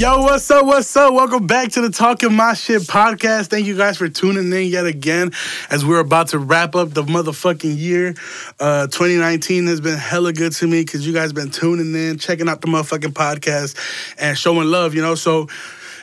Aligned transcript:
Yo, 0.00 0.22
what's 0.22 0.50
up? 0.50 0.64
What's 0.64 0.96
up? 0.96 1.12
Welcome 1.12 1.46
back 1.46 1.72
to 1.72 1.82
the 1.82 1.90
Talking 1.90 2.32
My 2.32 2.54
Shit 2.54 2.80
podcast. 2.84 3.48
Thank 3.48 3.66
you 3.66 3.76
guys 3.76 3.98
for 3.98 4.08
tuning 4.08 4.50
in 4.50 4.68
yet 4.68 4.86
again 4.86 5.30
as 5.68 5.84
we're 5.84 5.98
about 5.98 6.28
to 6.28 6.38
wrap 6.38 6.74
up 6.74 6.94
the 6.94 7.02
motherfucking 7.02 7.76
year. 7.76 8.14
Uh, 8.58 8.86
2019 8.86 9.66
has 9.66 9.82
been 9.82 9.98
hella 9.98 10.32
good 10.32 10.52
to 10.52 10.66
me 10.66 10.80
because 10.80 11.06
you 11.06 11.12
guys 11.12 11.34
been 11.34 11.50
tuning 11.50 11.94
in, 11.94 12.16
checking 12.16 12.48
out 12.48 12.62
the 12.62 12.68
motherfucking 12.68 13.12
podcast, 13.12 13.76
and 14.18 14.38
showing 14.38 14.68
love, 14.68 14.94
you 14.94 15.02
know? 15.02 15.16
So, 15.16 15.48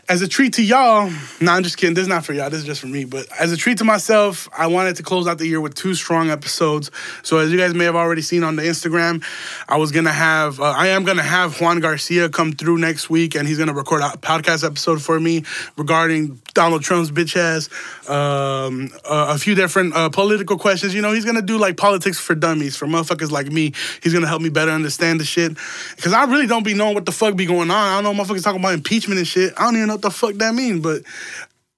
as 0.09 0.21
a 0.21 0.27
treat 0.27 0.53
to 0.53 0.63
y'all, 0.63 1.11
nah, 1.41 1.55
I'm 1.55 1.63
just 1.63 1.75
kidding. 1.75 1.93
This 1.93 2.03
is 2.03 2.07
not 2.07 2.25
for 2.25 2.31
y'all. 2.31 2.49
This 2.49 2.61
is 2.61 2.66
just 2.66 2.79
for 2.79 2.88
me. 2.88 3.03
But 3.03 3.27
as 3.38 3.52
a 3.52 3.57
treat 3.57 3.79
to 3.79 3.84
myself, 3.84 4.47
I 4.57 4.67
wanted 4.67 4.95
to 4.97 5.03
close 5.03 5.27
out 5.27 5.38
the 5.38 5.45
year 5.45 5.59
with 5.59 5.75
two 5.75 5.95
strong 5.95 6.30
episodes. 6.30 6.91
So 7.23 7.39
as 7.39 7.52
you 7.52 7.57
guys 7.57 7.73
may 7.73 7.83
have 7.83 7.95
already 7.95 8.21
seen 8.21 8.43
on 8.43 8.55
the 8.55 8.61
Instagram, 8.61 9.21
I 9.67 9.75
was 9.75 9.91
gonna 9.91 10.13
have, 10.13 10.61
uh, 10.61 10.63
I 10.63 10.88
am 10.88 11.03
gonna 11.03 11.23
have 11.23 11.59
Juan 11.59 11.81
Garcia 11.81 12.30
come 12.30 12.53
through 12.53 12.77
next 12.77 13.09
week, 13.09 13.35
and 13.35 13.45
he's 13.45 13.57
gonna 13.57 13.73
record 13.73 14.02
a 14.02 14.09
podcast 14.17 14.66
episode 14.66 15.02
for 15.02 15.20
me 15.20 15.43
regarding 15.75 16.39
Donald 16.53 16.83
Trump's 16.83 17.11
bitch 17.11 17.35
ass, 17.35 17.69
um, 18.09 18.89
a, 19.03 19.33
a 19.33 19.38
few 19.38 19.55
different 19.55 19.94
uh, 19.94 20.09
political 20.09 20.58
questions. 20.58 20.95
You 20.95 21.02
know, 21.02 21.11
he's 21.11 21.25
gonna 21.25 21.42
do 21.42 21.58
like 21.58 21.75
politics 21.75 22.17
for 22.17 22.33
dummies 22.33 22.77
for 22.77 22.88
motherfuckers 22.88 23.30
like 23.30 23.47
me. 23.47 23.73
He's 24.02 24.14
gonna 24.14 24.27
help 24.27 24.42
me 24.42 24.49
better 24.49 24.71
understand 24.71 25.19
the 25.19 25.25
shit 25.25 25.58
because 25.97 26.14
I 26.14 26.23
really 26.23 26.47
don't 26.47 26.64
be 26.64 26.73
knowing 26.73 26.95
what 26.95 27.05
the 27.05 27.11
fuck 27.11 27.36
be 27.36 27.45
going 27.45 27.69
on. 27.69 27.71
I 27.71 28.02
don't 28.02 28.16
know 28.16 28.23
motherfuckers 28.23 28.44
talking 28.44 28.61
about 28.61 28.73
impeachment 28.73 29.17
and 29.17 29.27
shit. 29.27 29.53
I 29.58 29.66
don't 29.66 29.75
even 29.75 29.89
know 29.89 29.97
what 29.98 30.02
the 30.03 30.12
fuck 30.12 30.36
that 30.36 30.53
mean, 30.53 30.81
but 30.81 31.02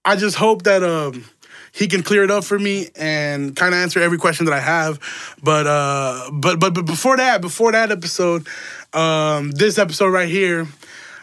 I 0.03 0.15
just 0.15 0.35
hope 0.35 0.63
that 0.63 0.83
um 0.83 1.25
he 1.71 1.87
can 1.87 2.03
clear 2.03 2.23
it 2.23 2.31
up 2.31 2.43
for 2.43 2.57
me 2.59 2.89
and 2.95 3.55
kind 3.55 3.73
of 3.73 3.79
answer 3.79 4.01
every 4.01 4.17
question 4.17 4.45
that 4.45 4.53
I 4.53 4.59
have. 4.59 4.99
But 5.41 5.67
uh 5.67 6.29
but 6.33 6.59
but 6.59 6.73
but 6.73 6.85
before 6.85 7.17
that, 7.17 7.41
before 7.41 7.71
that 7.71 7.91
episode, 7.91 8.47
um 8.93 9.51
this 9.51 9.77
episode 9.77 10.09
right 10.09 10.29
here, 10.29 10.67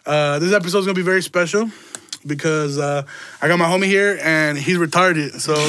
uh 0.06 0.38
this 0.38 0.52
episode 0.54 0.80
is 0.80 0.86
to 0.86 0.94
be 0.94 1.02
very 1.02 1.22
special 1.22 1.70
because 2.26 2.78
uh 2.78 3.02
I 3.40 3.48
got 3.48 3.58
my 3.58 3.66
homie 3.66 3.86
here 3.86 4.18
and 4.22 4.58
he's 4.58 4.78
retarded. 4.78 5.40
So 5.40 5.54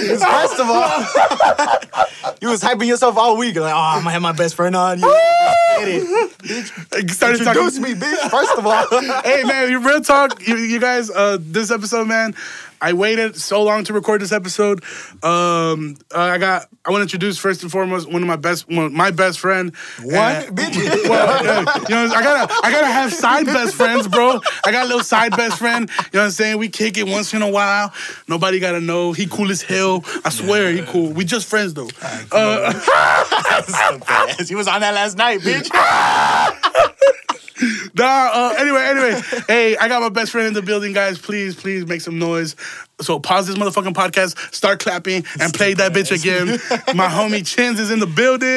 First 0.00 0.60
of 0.60 0.70
all, 0.70 2.34
you 2.40 2.48
was 2.48 2.62
hyping 2.62 2.86
yourself 2.86 3.16
all 3.16 3.36
week. 3.36 3.56
Like, 3.56 3.74
oh, 3.74 3.78
I'm 3.78 4.00
gonna 4.00 4.10
have 4.10 4.22
my 4.22 4.32
best 4.32 4.54
friend 4.54 4.74
on. 4.76 4.98
You 5.00 5.04
get 5.78 5.88
it. 5.88 6.72
I 6.92 7.06
started 7.06 7.44
talking 7.44 7.62
Introduce 7.62 7.78
me, 7.78 7.94
bitch. 7.94 8.30
First 8.30 8.56
of 8.56 8.66
all, 8.66 8.86
hey 9.22 9.42
man, 9.44 9.70
you 9.70 9.80
real 9.80 10.00
talk, 10.00 10.46
you, 10.46 10.56
you 10.56 10.80
guys. 10.80 11.10
Uh, 11.10 11.38
this 11.40 11.70
episode, 11.70 12.08
man, 12.08 12.34
I 12.80 12.92
waited 12.94 13.36
so 13.36 13.62
long 13.62 13.84
to 13.84 13.92
record 13.92 14.20
this 14.20 14.32
episode. 14.32 14.82
Um, 15.22 15.96
uh, 16.14 16.20
I 16.20 16.38
got. 16.38 16.66
I 16.82 16.90
want 16.90 17.00
to 17.00 17.02
introduce 17.02 17.36
first 17.36 17.62
and 17.62 17.70
foremost 17.70 18.10
one 18.10 18.22
of 18.22 18.26
my 18.26 18.36
best, 18.36 18.66
one, 18.66 18.94
my 18.94 19.10
best 19.10 19.38
friend. 19.38 19.76
one 20.02 20.16
And- 20.16 20.56
well, 20.56 21.44
yeah, 21.44 21.60
you 21.88 21.94
know, 21.94 22.14
I 22.14 22.22
gotta, 22.22 22.54
I 22.64 22.70
gotta 22.70 22.86
have 22.86 23.12
side 23.12 23.44
best 23.44 23.74
friends, 23.74 24.08
bro. 24.08 24.40
I 24.64 24.72
got 24.72 24.84
a 24.84 24.88
little 24.88 25.04
side 25.04 25.36
best 25.36 25.58
friend. 25.58 25.90
You 25.90 25.96
know 26.14 26.20
what 26.20 26.24
I'm 26.24 26.30
saying? 26.30 26.56
We 26.58 26.70
kick 26.70 26.96
it 26.96 27.06
once 27.06 27.34
in 27.34 27.42
a 27.42 27.50
while. 27.50 27.92
Nobody 28.28 28.60
gotta 28.60 28.80
know. 28.80 29.12
He 29.12 29.26
cool 29.26 29.50
as 29.50 29.60
hell. 29.60 30.02
I 30.24 30.30
swear, 30.30 30.72
he 30.72 30.80
cool. 30.86 31.12
We 31.12 31.24
just 31.26 31.46
friends 31.48 31.74
though. 31.74 31.88
Uh, 32.32 32.72
He 34.48 34.54
was 34.54 34.66
on 34.68 34.80
that 34.80 34.94
last 34.94 35.18
night, 35.18 35.40
bitch. 35.40 35.68
Nah, 37.94 38.30
uh, 38.32 38.54
anyway, 38.58 38.82
anyway. 38.82 39.20
hey, 39.48 39.76
I 39.76 39.88
got 39.88 40.00
my 40.02 40.08
best 40.08 40.32
friend 40.32 40.46
in 40.48 40.54
the 40.54 40.62
building, 40.62 40.92
guys. 40.92 41.18
Please, 41.18 41.54
please 41.54 41.86
make 41.86 42.00
some 42.00 42.18
noise. 42.18 42.56
So 43.00 43.18
pause 43.18 43.46
this 43.46 43.56
motherfucking 43.56 43.94
podcast, 43.94 44.54
start 44.54 44.80
clapping, 44.80 45.24
and 45.40 45.52
play 45.52 45.74
that 45.74 45.92
bitch 45.92 46.12
again. 46.12 46.46
My 46.96 47.08
homie 47.08 47.46
Chins 47.46 47.80
is 47.80 47.90
in 47.90 47.98
the 47.98 48.06
building. 48.06 48.48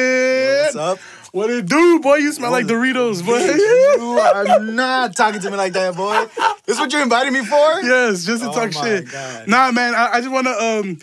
What's 0.64 0.76
up? 0.76 0.98
What 1.32 1.50
it 1.50 1.66
do, 1.66 1.98
boy? 1.98 2.16
You 2.16 2.30
smell 2.32 2.52
like 2.52 2.66
Doritos, 2.66 3.26
boy. 3.26 3.38
You 3.40 4.18
are 4.20 4.60
not 4.60 5.16
talking 5.16 5.40
to 5.40 5.50
me 5.50 5.56
like 5.56 5.72
that, 5.72 5.96
boy. 5.96 6.26
This 6.64 6.78
what 6.78 6.92
you 6.92 7.02
invited 7.02 7.32
me 7.32 7.44
for? 7.44 7.80
Yes, 7.82 8.24
just 8.24 8.44
to 8.44 8.50
Oh 8.50 8.52
talk 8.52 8.72
shit. 8.72 9.10
God. 9.10 9.48
Nah, 9.48 9.72
man, 9.72 9.96
I, 9.96 10.12
I 10.12 10.20
just 10.20 10.30
want 10.30 10.46
to 10.46 10.52
um, 10.52 10.98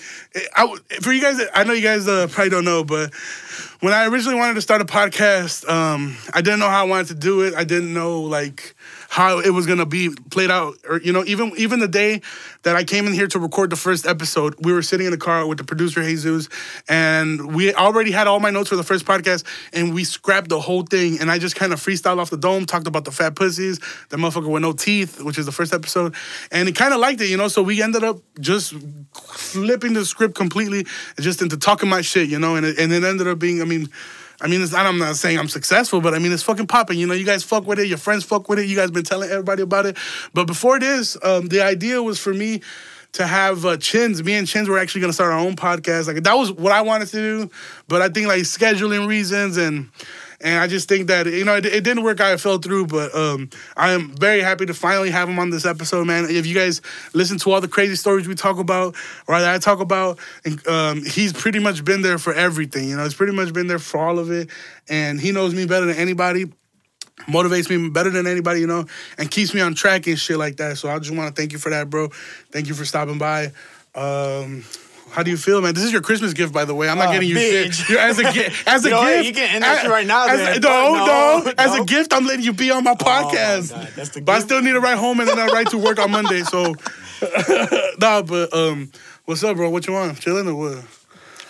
I 0.56 0.74
for 1.02 1.12
you 1.12 1.22
guys. 1.22 1.38
I 1.54 1.66
know 1.66 1.74
you 1.74 1.82
guys 1.82 2.08
uh, 2.08 2.28
probably 2.32 2.50
don't 2.50 2.64
know, 2.64 2.86
but 2.86 3.12
when 3.82 3.94
I 3.94 4.06
originally 4.06 4.38
wanted 4.38 4.54
to 4.54 4.62
start 4.62 4.80
a 4.82 4.86
podcast, 4.86 5.68
um, 5.68 6.16
I 6.34 6.42
didn't 6.42 6.60
know 6.60 6.70
how 6.70 6.82
I 6.86 6.88
wanted 6.88 7.08
to 7.08 7.16
do 7.16 7.42
it. 7.42 7.56
I 7.56 7.64
didn't 7.64 7.94
know 7.94 8.22
like 8.22 8.76
how 9.12 9.40
it 9.40 9.50
was 9.50 9.66
gonna 9.66 9.86
be 9.86 10.10
played 10.30 10.50
out, 10.50 10.78
or 10.88 11.02
you 11.02 11.12
know, 11.12 11.22
even 11.26 11.52
even 11.58 11.82
the 11.82 11.88
day 11.88 12.22
that 12.64 12.78
I 12.78 12.86
came 12.86 13.08
in 13.08 13.14
here 13.14 13.28
to 13.28 13.40
record 13.40 13.70
the 13.70 13.76
first 13.76 14.08
episode, 14.08 14.56
we 14.64 14.72
were 14.72 14.82
sitting 14.82 15.06
in 15.06 15.12
the 15.12 15.18
car 15.18 15.46
with 15.46 15.58
the 15.58 15.66
producer 15.66 16.02
Jesus, 16.02 16.48
and 16.88 17.54
we 17.54 17.74
already 17.74 18.12
had 18.12 18.28
all 18.28 18.40
my 18.40 18.52
notes 18.52 18.70
for 18.70 18.78
the 18.78 18.84
first 18.84 19.04
podcast, 19.04 19.44
and 19.74 19.94
we 19.94 20.06
scrapped 20.06 20.48
the 20.48 20.62
whole 20.62 20.84
thing, 20.84 21.20
and 21.20 21.30
I 21.30 21.40
just 21.40 21.58
kind 21.58 21.74
of 21.74 21.82
freestyled 21.82 22.20
off 22.20 22.30
the 22.30 22.38
dome, 22.38 22.66
talked 22.66 22.88
about 22.88 23.04
the 23.04 23.12
fat 23.12 23.36
pussies, 23.36 23.80
the 24.08 24.16
motherfucker 24.16 24.50
with 24.50 24.62
no 24.62 24.72
teeth, 24.72 25.22
which 25.22 25.38
is 25.38 25.46
the 25.46 25.52
first 25.52 25.74
episode, 25.74 26.16
and 26.50 26.70
he 26.70 26.74
kind 26.74 26.94
of 26.94 27.02
liked 27.02 27.20
it, 27.20 27.28
you 27.28 27.36
know. 27.36 27.50
So 27.50 27.62
we 27.64 27.82
ended 27.82 28.06
up 28.06 28.20
just 28.40 28.74
flipping 29.14 29.92
the 29.92 30.06
script 30.06 30.36
completely, 30.36 30.86
just 31.20 31.42
into 31.42 31.58
talking 31.58 31.90
my 31.90 32.00
shit, 32.00 32.30
you 32.30 32.40
know, 32.40 32.56
and 32.56 32.66
it, 32.66 32.80
and 32.80 32.94
it 32.94 33.04
ended 33.04 33.28
up 33.28 33.40
being, 33.40 33.62
I 33.62 33.66
mean. 33.66 33.90
I 34.42 34.48
mean, 34.48 34.62
it's 34.62 34.72
not, 34.72 34.86
I'm 34.86 34.98
not 34.98 35.16
saying 35.16 35.38
I'm 35.38 35.48
successful, 35.48 36.02
but 36.02 36.14
I 36.14 36.20
mean, 36.20 36.32
it's 36.32 36.44
fucking 36.44 36.68
popping. 36.68 36.98
You 36.98 37.08
know, 37.08 37.14
you 37.14 37.26
guys 37.26 37.44
fuck 37.44 37.68
with 37.68 37.80
it. 37.80 37.88
Your 37.88 38.00
friends 38.00 38.24
fuck 38.24 38.50
with 38.50 38.60
it. 38.60 38.68
You 38.68 38.76
guys 38.76 38.90
been 38.90 39.04
telling 39.04 39.30
everybody 39.30 39.62
about 39.62 39.86
it. 39.86 39.98
But 40.34 40.48
before 40.48 40.80
this, 40.80 41.16
um, 41.24 41.48
the 41.48 41.62
idea 41.62 42.02
was 42.02 42.20
for 42.20 42.34
me 42.34 42.62
to 43.14 43.28
have 43.28 43.66
uh, 43.66 43.78
Chins. 43.78 44.24
Me 44.24 44.34
and 44.34 44.48
Chins 44.48 44.70
were 44.70 44.80
actually 44.80 45.02
gonna 45.02 45.14
start 45.14 45.34
our 45.34 45.40
own 45.40 45.56
podcast. 45.56 46.08
Like 46.08 46.24
that 46.24 46.34
was 46.34 46.52
what 46.52 46.72
I 46.72 46.82
wanted 46.82 47.10
to 47.10 47.18
do, 47.18 47.52
but 47.88 48.02
I 48.02 48.10
think 48.10 48.28
like 48.28 48.42
scheduling 48.44 49.08
reasons 49.08 49.58
and 49.58 49.90
and 50.44 50.60
I 50.60 50.68
just 50.68 50.88
think 50.90 51.08
that 51.08 51.26
you 51.28 51.46
know 51.46 51.56
it, 51.56 51.66
it 51.66 51.84
didn't 51.84 52.04
work 52.04 52.20
out. 52.20 52.34
It 52.34 52.40
fell 52.40 52.58
through, 52.58 52.88
but 52.88 53.14
um, 53.16 53.50
I 53.76 53.92
am 53.92 54.16
very 54.16 54.42
happy 54.42 54.66
to 54.66 54.74
finally 54.74 55.10
have 55.12 55.30
him 55.30 55.40
on 55.40 55.50
this 55.50 55.66
episode, 55.66 56.08
man. 56.08 56.26
If 56.30 56.46
you 56.46 56.56
guys 56.56 56.82
listen 57.14 57.38
to 57.40 57.52
all 57.52 57.62
the 57.62 57.68
crazy 57.68 57.96
stories 57.96 58.28
we 58.28 58.36
talk 58.36 58.58
about 58.60 58.96
or 59.28 59.40
that 59.40 59.54
I 59.54 59.58
talk 59.60 59.80
about, 59.80 60.20
and, 60.46 60.66
um, 60.68 61.06
he's 61.06 61.34
pretty 61.34 61.60
much 61.60 61.84
been 61.86 62.02
there 62.02 62.18
for 62.18 62.34
everything. 62.34 62.90
You 62.90 62.98
know, 62.98 63.04
he's 63.04 63.14
pretty 63.14 63.34
much 63.34 63.54
been 63.54 63.68
there 63.68 63.80
for 63.80 64.00
all 64.00 64.20
of 64.20 64.32
it, 64.32 64.50
and 64.90 65.20
he 65.20 65.32
knows 65.32 65.54
me 65.54 65.66
better 65.66 65.86
than 65.86 65.98
anybody 65.98 66.46
motivates 67.28 67.70
me 67.70 67.90
better 67.90 68.10
than 68.10 68.26
anybody, 68.26 68.62
you 68.62 68.68
know, 68.68 68.86
and 69.18 69.30
keeps 69.30 69.54
me 69.54 69.62
on 69.62 69.76
track 69.76 70.08
and 70.08 70.18
shit 70.18 70.38
like 70.38 70.58
that. 70.58 70.78
So 70.78 70.90
I 70.90 70.98
just 71.00 71.16
want 71.16 71.34
to 71.34 71.40
thank 71.40 71.52
you 71.52 71.60
for 71.60 71.70
that, 71.70 71.90
bro. 71.90 72.08
Thank 72.52 72.68
you 72.68 72.74
for 72.74 72.86
stopping 72.86 73.18
by. 73.18 73.52
Um, 73.94 74.64
how 75.12 75.24
do 75.24 75.30
you 75.32 75.38
feel, 75.38 75.62
man? 75.62 75.74
This 75.74 75.84
is 75.84 75.92
your 75.92 76.02
Christmas 76.02 76.34
gift, 76.34 76.54
by 76.54 76.66
the 76.66 76.74
way. 76.74 76.90
I'm 76.90 76.98
not 76.98 77.10
Oh, 77.10 77.12
getting 77.14 77.30
you 77.30 77.36
bitch. 77.36 77.74
shit. 77.74 77.90
You're, 77.90 78.00
as 78.00 78.18
a 78.20 78.32
gi- 78.32 78.48
as 78.68 78.86
a 78.86 78.92
what? 78.92 79.08
gift, 79.14 79.26
You 79.28 79.34
can 79.34 79.56
end 79.56 79.64
that 79.64 79.88
right 79.88 80.08
now, 80.08 80.28
As, 80.28 80.38
then. 80.40 80.62
no, 80.62 80.94
no, 80.94 81.42
No, 81.46 81.54
As 81.58 81.76
a 81.80 81.84
gift, 81.84 82.14
I'm 82.14 82.26
letting 82.26 82.46
you 82.46 82.54
be 82.54 82.72
on 82.72 82.84
my 82.84 82.96
podcast. 82.96 83.96
That's 83.96 84.10
the 84.10 84.22
but 84.22 84.36
I 84.36 84.40
still 84.40 84.62
need 84.62 84.72
to 84.74 84.80
ride 84.80 84.98
home 84.98 85.20
and 85.20 85.28
then 85.30 85.38
I 85.40 85.48
ride 85.48 85.68
to 85.72 85.78
work 85.78 86.00
on 86.00 86.12
Monday. 86.12 86.42
So, 86.44 86.74
nah. 88.00 88.22
But 88.22 88.54
um, 88.54 88.92
what's 89.26 89.44
up, 89.44 89.56
bro? 89.58 89.70
What 89.70 89.86
you 89.88 89.94
want? 89.94 90.20
Chilling 90.20 90.48
or 90.48 90.56
what? 90.56 90.84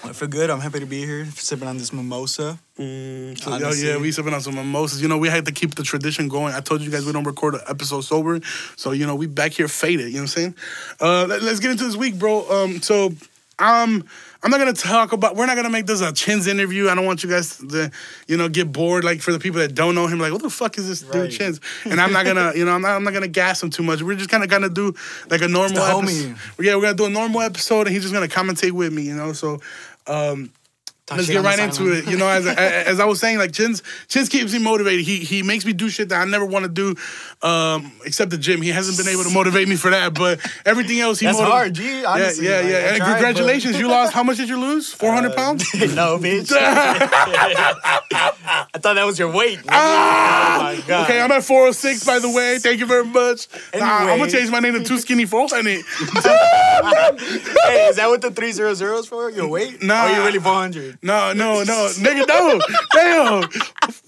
I 0.03 0.13
feel 0.13 0.27
good. 0.29 0.49
I'm 0.49 0.59
happy 0.59 0.79
to 0.79 0.87
be 0.87 1.05
here, 1.05 1.25
sipping 1.25 1.67
on 1.67 1.77
this 1.77 1.93
mimosa. 1.93 2.57
So, 2.75 2.83
oh 2.83 3.73
yeah, 3.77 3.97
we 3.97 4.11
sipping 4.11 4.33
on 4.33 4.41
some 4.41 4.55
mimosas. 4.55 4.99
You 4.99 5.07
know, 5.07 5.19
we 5.19 5.27
had 5.29 5.45
to 5.45 5.51
keep 5.51 5.75
the 5.75 5.83
tradition 5.83 6.27
going. 6.27 6.55
I 6.55 6.59
told 6.59 6.81
you 6.81 6.89
guys 6.89 7.05
we 7.05 7.11
don't 7.11 7.23
record 7.23 7.53
an 7.53 7.61
episode 7.67 8.01
sober, 8.01 8.39
so 8.75 8.93
you 8.93 9.05
know 9.05 9.13
we 9.13 9.27
back 9.27 9.51
here 9.51 9.67
faded. 9.67 10.07
You 10.07 10.13
know 10.13 10.17
what 10.17 10.21
I'm 10.21 10.27
saying? 10.27 10.55
Uh, 10.99 11.25
let, 11.27 11.43
us 11.43 11.59
get 11.59 11.69
into 11.69 11.83
this 11.83 11.95
week, 11.95 12.17
bro. 12.17 12.49
Um, 12.49 12.81
so 12.81 13.13
um, 13.61 14.03
I'm 14.43 14.49
not 14.49 14.57
gonna 14.57 14.73
talk 14.73 15.13
about. 15.13 15.35
We're 15.35 15.45
not 15.45 15.55
gonna 15.55 15.69
make 15.69 15.85
this 15.85 16.01
a 16.01 16.11
Chins 16.11 16.47
interview. 16.47 16.89
I 16.89 16.95
don't 16.95 17.05
want 17.05 17.23
you 17.23 17.29
guys 17.29 17.57
to, 17.57 17.91
you 18.27 18.37
know, 18.37 18.49
get 18.49 18.71
bored. 18.71 19.03
Like 19.03 19.21
for 19.21 19.31
the 19.31 19.39
people 19.39 19.59
that 19.59 19.75
don't 19.75 19.93
know 19.93 20.07
him, 20.07 20.19
like 20.19 20.31
what 20.31 20.41
the 20.41 20.49
fuck 20.49 20.77
is 20.79 20.87
this 20.87 21.01
dude 21.01 21.15
Right. 21.15 21.31
Chins? 21.31 21.61
And 21.85 22.01
I'm 22.01 22.11
not 22.11 22.25
gonna, 22.25 22.53
you 22.55 22.65
know, 22.65 22.71
I'm 22.71 22.81
not, 22.81 22.95
I'm 22.95 23.03
not 23.03 23.13
gonna 23.13 23.27
gas 23.27 23.61
him 23.61 23.69
too 23.69 23.83
much. 23.83 24.01
We're 24.01 24.15
just 24.15 24.29
kind 24.29 24.43
of 24.43 24.49
gonna 24.49 24.69
do 24.69 24.93
like 25.29 25.41
a 25.41 25.47
normal 25.47 25.83
the 25.83 25.97
episode. 25.97 26.35
homie. 26.35 26.37
Yeah, 26.59 26.75
we're 26.75 26.81
gonna 26.81 26.95
do 26.95 27.05
a 27.05 27.09
normal 27.09 27.41
episode, 27.41 27.87
and 27.87 27.89
he's 27.89 28.01
just 28.01 28.13
gonna 28.13 28.27
commentate 28.27 28.71
with 28.71 28.91
me. 28.91 29.03
You 29.03 29.15
know, 29.15 29.33
so. 29.33 29.59
Um, 30.07 30.51
Let's 31.15 31.27
get 31.27 31.43
right 31.43 31.59
into 31.59 31.75
sideline. 31.75 31.97
it. 31.99 32.07
You 32.09 32.17
know, 32.17 32.27
as, 32.27 32.45
as 32.47 32.99
I 32.99 33.05
was 33.05 33.19
saying, 33.19 33.37
like 33.37 33.51
Chins, 33.51 33.83
Chins 34.07 34.29
keeps 34.29 34.53
me 34.53 34.59
motivated. 34.59 35.05
He 35.05 35.17
he 35.19 35.43
makes 35.43 35.65
me 35.65 35.73
do 35.73 35.89
shit 35.89 36.09
that 36.09 36.21
I 36.21 36.25
never 36.25 36.45
want 36.45 36.63
to 36.63 36.69
do, 36.69 36.95
um, 37.47 37.91
except 38.05 38.31
the 38.31 38.37
gym. 38.37 38.61
He 38.61 38.69
hasn't 38.69 38.97
been 38.97 39.07
able 39.13 39.23
to 39.23 39.33
motivate 39.33 39.67
me 39.67 39.75
for 39.75 39.89
that, 39.91 40.13
but 40.13 40.39
everything 40.65 40.99
else 40.99 41.19
he 41.19 41.25
motivates. 41.25 41.29
That's 41.29 41.39
motiv- 41.39 41.51
hard, 41.53 41.73
G. 41.73 42.05
Honestly, 42.05 42.45
yeah, 42.45 42.61
yeah, 42.61 42.67
yeah. 42.69 42.75
I 42.75 42.79
and 42.79 42.97
tried, 42.97 43.11
congratulations, 43.13 43.79
you 43.79 43.87
lost. 43.87 44.13
How 44.13 44.23
much 44.23 44.37
did 44.37 44.49
you 44.49 44.59
lose? 44.59 44.93
Four 44.93 45.11
hundred 45.13 45.35
pounds. 45.35 45.73
no, 45.73 46.17
bitch. 46.17 46.51
I 48.73 48.77
thought 48.77 48.95
that 48.95 49.05
was 49.05 49.19
your 49.19 49.31
weight. 49.31 49.59
Ah! 49.69 50.57
Oh 50.59 50.63
my 50.63 50.81
god. 50.87 51.03
Okay, 51.09 51.21
I'm 51.21 51.31
at 51.31 51.43
406, 51.43 52.05
by 52.05 52.19
the 52.19 52.29
way. 52.29 52.57
Thank 52.59 52.79
you 52.79 52.85
very 52.85 53.05
much. 53.05 53.47
Nah, 53.75 53.85
I'm 53.85 54.19
gonna 54.19 54.31
change 54.31 54.49
my 54.49 54.59
name 54.59 54.73
to 54.73 54.83
Too 54.83 54.97
Skinny 54.97 55.25
400. 55.25 55.83
Hey, 56.81 57.87
is 57.87 57.95
that 57.97 58.07
what 58.07 58.21
the 58.21 58.31
three 58.31 58.51
zero 58.51 58.73
zeros 58.73 59.07
for? 59.07 59.29
Your 59.29 59.47
weight? 59.47 59.81
Nah. 59.83 60.05
Or 60.07 60.09
you 60.15 60.23
really 60.23 60.39
400? 60.39 60.99
No, 61.03 61.33
no, 61.33 61.63
no. 61.63 61.89
Nigga, 61.97 62.27
no. 62.27 62.59
Damn. 62.93 63.49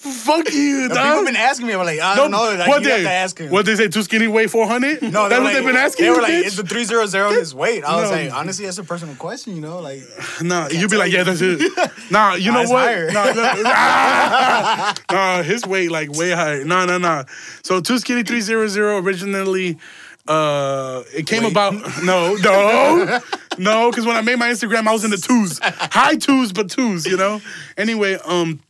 Fuck 0.04 0.54
you, 0.54 0.90
People 0.90 1.24
been 1.26 1.36
asking 1.36 1.66
me. 1.68 1.74
I'm 1.74 1.80
like, 1.86 2.00
I 2.00 2.16
don't 2.16 2.30
know. 2.30 2.54
Like, 2.56 2.68
what 2.68 2.84
you 2.84 2.90
have 2.90 3.02
to 3.02 3.10
ask 3.10 3.38
him. 3.40 3.50
what 3.52 3.66
they 3.66 3.76
say? 3.76 3.88
Too 3.88 4.04
skinny, 4.04 4.28
weigh 4.28 4.48
four 4.48 4.68
hundred. 4.68 5.02
no, 5.02 5.10
that's 5.10 5.30
they 5.30 5.36
what 5.38 5.44
like, 5.46 5.54
they've 5.56 5.66
been 5.66 5.76
asking 5.78 6.04
They 6.04 6.10
you, 6.12 6.16
were 6.16 6.22
like, 6.22 6.32
bitch? 6.34 6.44
is 6.44 6.56
the 6.58 6.64
three 6.64 6.84
zero 6.84 7.06
zero 7.06 7.32
his 7.32 7.56
weight? 7.56 7.84
I 7.84 7.96
was 8.02 8.12
No. 8.12 8.18
like, 8.18 8.34
honestly, 8.34 8.66
that's 8.66 8.78
a 8.78 8.84
personal 8.84 9.16
question. 9.16 9.56
You 9.56 9.62
know, 9.62 9.80
like 9.80 10.02
Nah, 10.42 10.68
you'd 10.70 10.92
be 10.92 10.98
like, 10.98 11.12
yeah, 11.12 11.24
that's 11.24 11.42
it. 11.42 11.62
Nah, 12.12 12.36
you 12.36 12.52
Nah, 12.52 12.64
know 12.64 12.70
what? 12.70 13.14
Nah, 13.14 13.32
nah, 13.34 13.54
ah, 13.66 14.94
nah, 15.12 15.42
his 15.42 15.66
weight 15.66 15.90
like 15.90 16.12
way 16.12 16.32
higher. 16.32 16.64
No, 16.66 16.86
no, 16.86 16.98
no. 16.98 17.24
So 17.64 17.80
two 17.82 17.98
skinny 18.00 18.24
three 18.24 18.42
zero 18.42 18.68
zero 18.68 19.00
originally. 19.00 19.78
Uh, 20.28 21.04
it 21.14 21.28
came 21.28 21.44
Wait. 21.44 21.52
about 21.52 21.74
no, 22.04 22.36
no, 22.36 23.20
no, 23.58 23.90
because 23.90 24.06
when 24.06 24.16
I 24.16 24.22
made 24.22 24.40
my 24.40 24.50
Instagram, 24.50 24.88
I 24.88 24.94
was 24.94 25.04
in 25.04 25.12
the 25.12 25.18
twos, 25.18 25.60
high 25.62 26.16
twos, 26.16 26.54
but 26.54 26.70
twos, 26.70 27.06
you 27.06 27.18
know. 27.18 27.42
Anyway, 27.78 28.18
um, 28.26 28.62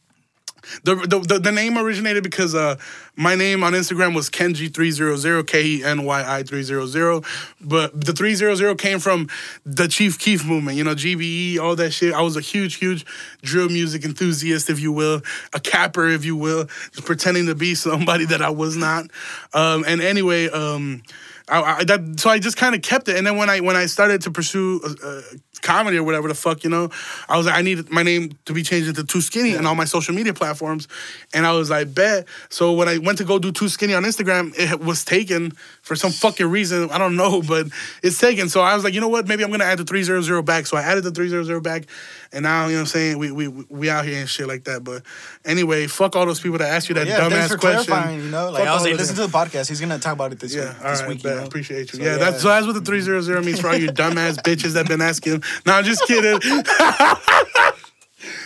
the, 0.84 0.96
the 0.96 1.40
the, 1.40 1.52
name 1.52 1.78
originated 1.78 2.24
because 2.24 2.56
uh 2.56 2.78
my 3.16 3.36
name 3.36 3.64
on 3.64 3.74
Instagram 3.74 4.16
was 4.16 4.30
Kenyi300, 4.30 5.46
K 5.46 5.66
E 5.66 5.84
N 5.84 6.04
Y 6.04 6.38
I 6.38 6.44
300. 6.44 7.24
But 7.62 8.00
the 8.06 8.14
300 8.14 8.78
came 8.78 9.00
from 9.00 9.30
the 9.66 9.88
Chief 9.88 10.18
Keef 10.18 10.46
movement, 10.46 10.78
you 10.78 10.84
know, 10.84 10.96
GBE, 10.96 11.60
all 11.60 11.76
that 11.76 11.92
shit. 11.92 12.14
I 12.14 12.22
was 12.22 12.38
a 12.38 12.42
huge, 12.42 12.76
huge 12.76 13.06
drill 13.42 13.70
music 13.70 14.04
enthusiast, 14.06 14.70
if 14.70 14.80
you 14.80 14.92
will, 14.92 15.22
a 15.54 15.60
capper, 15.60 16.08
if 16.08 16.26
you 16.26 16.36
will, 16.36 16.66
just 16.92 17.06
pretending 17.06 17.46
to 17.48 17.56
be 17.56 17.76
somebody 17.76 18.26
that 18.26 18.42
I 18.42 18.50
was 18.50 18.76
not. 18.76 19.12
Um, 19.54 19.84
and 19.86 20.02
anyway, 20.02 20.50
um, 20.50 21.04
I, 21.50 21.62
I 21.62 21.84
that 21.84 22.20
so 22.20 22.30
I 22.30 22.40
just 22.40 22.58
kind 22.58 22.74
of 22.76 22.82
kept 22.82 23.08
it, 23.10 23.18
and 23.18 23.28
then 23.28 23.38
when 23.38 23.50
I 23.50 23.60
when 23.60 23.76
I 23.76 23.86
started 23.86 24.22
to 24.22 24.32
pursue 24.32 24.80
uh, 24.84 25.08
uh, 25.08 25.22
comedy 25.62 25.98
or 25.98 26.04
whatever 26.04 26.28
the 26.28 26.36
fuck, 26.36 26.64
you 26.64 26.70
know, 26.70 26.90
I 27.28 27.38
was 27.38 27.46
like, 27.46 27.56
I 27.56 27.62
needed 27.62 27.90
my 27.90 28.04
name 28.04 28.38
to 28.46 28.54
be 28.54 28.64
changed 28.64 28.88
into 28.88 29.04
Too 29.04 29.22
Skinny 29.22 29.56
on 29.58 29.66
all 29.66 29.76
my 29.76 29.86
social 29.86 30.16
media 30.16 30.34
platforms, 30.34 30.88
and 31.34 31.46
I 31.46 31.52
was 31.52 31.70
like, 31.70 31.94
bet. 31.94 32.28
So 32.50 32.74
when 32.74 32.88
I 32.88 32.98
went 32.98 33.18
to 33.18 33.26
go 33.26 33.40
do 33.40 33.52
Too 33.52 33.70
Skinny 33.70 33.94
on 33.94 34.04
Instagram, 34.04 34.54
it 34.58 34.80
was 34.80 35.04
taken 35.04 35.54
for 35.84 35.96
some 35.96 36.12
fucking 36.12 36.48
reason. 36.48 36.90
I 36.90 36.98
don't 36.98 37.16
know, 37.16 37.42
but 37.48 37.68
it's 38.02 38.20
taken. 38.20 38.50
So 38.50 38.62
I 38.62 38.74
was 38.74 38.84
like, 38.84 38.94
you 38.96 39.02
know 39.02 39.10
what? 39.10 39.28
Maybe 39.28 39.44
I'm 39.44 39.52
gonna 39.52 39.64
add 39.66 39.78
the 39.78 39.84
three 39.84 40.02
zero 40.04 40.22
zero 40.22 40.42
back. 40.42 40.66
So 40.66 40.76
I 40.78 40.82
added 40.82 41.04
the 41.04 41.12
three 41.12 41.28
zero 41.30 41.44
zero 41.44 41.62
back, 41.62 41.84
and 42.32 42.44
now 42.44 42.66
you 42.66 42.72
know 42.72 42.78
what 42.78 42.80
I'm 42.82 42.86
saying 42.88 43.18
we 43.20 43.32
we 43.32 43.48
we 43.48 43.90
out 43.90 44.06
here 44.06 44.20
and 44.20 44.28
shit 44.30 44.48
like 44.48 44.64
that. 44.64 44.84
But 44.84 45.04
anyway, 45.46 45.86
fuck 45.88 46.16
all 46.16 46.26
those 46.26 46.40
people 46.40 46.58
that 46.58 46.70
asked 46.74 46.90
you 46.90 46.96
that 46.96 47.06
yeah, 47.06 47.18
thanks 47.18 47.36
dumbass 47.36 47.48
for 47.50 47.58
question. 47.58 47.86
clarifying. 47.94 48.20
You 48.24 48.30
know, 48.30 48.50
like 48.50 48.62
Fuck 48.64 48.70
I 48.70 48.74
was 48.74 48.84
like, 48.84 48.96
listen 48.96 49.16
to 49.18 49.28
the 49.28 49.38
podcast. 49.38 49.70
He's 49.70 49.80
gonna 49.80 50.00
talk 50.00 50.14
about 50.14 50.32
it 50.32 50.40
this 50.40 50.56
Yeah, 50.56 50.70
week. 50.74 50.84
all 50.86 50.92
this 50.92 51.08
week, 51.08 51.24
bet. 51.24 51.34
you 51.36 51.40
know? 51.42 51.46
appreciate 51.48 51.92
you. 51.94 52.00
So, 52.00 52.04
yeah, 52.06 52.12
yeah. 52.14 52.18
that's 52.18 52.42
so 52.42 52.48
that's 52.48 52.66
what 52.66 52.74
the 52.74 52.82
three 52.82 53.02
zero 53.02 53.22
zero 53.22 53.42
means 53.42 53.60
for 53.60 53.68
all 53.68 53.76
you 53.76 53.88
dumbass 53.92 54.38
bitches 54.42 54.74
that 54.74 54.88
been 54.88 55.02
asking. 55.02 55.44
No, 55.66 55.74
I'm 55.74 55.84
just 55.84 56.06
kidding. 56.08 56.40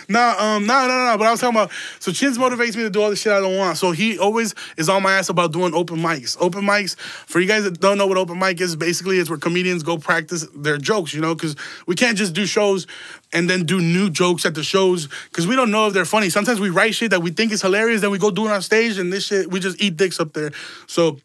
No, 0.08 0.36
um, 0.38 0.66
no, 0.66 0.86
no, 0.86 1.06
no. 1.06 1.16
But 1.18 1.26
I 1.26 1.30
was 1.30 1.40
talking 1.40 1.56
about. 1.56 1.70
So 2.00 2.12
Chins 2.12 2.38
motivates 2.38 2.76
me 2.76 2.82
to 2.82 2.90
do 2.90 3.02
all 3.02 3.10
the 3.10 3.16
shit 3.16 3.32
I 3.32 3.40
don't 3.40 3.56
want. 3.56 3.78
So 3.78 3.92
he 3.92 4.18
always 4.18 4.54
is 4.76 4.88
on 4.88 5.02
my 5.02 5.14
ass 5.14 5.28
about 5.28 5.52
doing 5.52 5.74
open 5.74 5.98
mics. 5.98 6.36
Open 6.40 6.64
mics. 6.64 6.98
For 6.98 7.40
you 7.40 7.46
guys 7.46 7.64
that 7.64 7.80
don't 7.80 7.98
know 7.98 8.06
what 8.06 8.18
open 8.18 8.38
mic 8.38 8.60
is, 8.60 8.76
basically 8.76 9.18
it's 9.18 9.30
where 9.30 9.38
comedians 9.38 9.82
go 9.82 9.98
practice 9.98 10.46
their 10.54 10.78
jokes. 10.78 11.14
You 11.14 11.20
know, 11.20 11.34
because 11.34 11.56
we 11.86 11.94
can't 11.94 12.16
just 12.16 12.34
do 12.34 12.46
shows 12.46 12.86
and 13.32 13.48
then 13.48 13.64
do 13.64 13.80
new 13.80 14.10
jokes 14.10 14.46
at 14.46 14.54
the 14.54 14.62
shows 14.62 15.08
because 15.30 15.46
we 15.46 15.56
don't 15.56 15.70
know 15.70 15.86
if 15.86 15.94
they're 15.94 16.04
funny. 16.04 16.30
Sometimes 16.30 16.60
we 16.60 16.70
write 16.70 16.94
shit 16.94 17.10
that 17.10 17.20
we 17.20 17.30
think 17.30 17.52
is 17.52 17.62
hilarious, 17.62 18.00
then 18.00 18.10
we 18.10 18.18
go 18.18 18.30
do 18.30 18.46
it 18.46 18.52
on 18.52 18.62
stage, 18.62 18.98
and 18.98 19.12
this 19.12 19.26
shit 19.26 19.50
we 19.50 19.60
just 19.60 19.80
eat 19.80 19.96
dicks 19.96 20.20
up 20.20 20.32
there. 20.32 20.52
So 20.86 21.18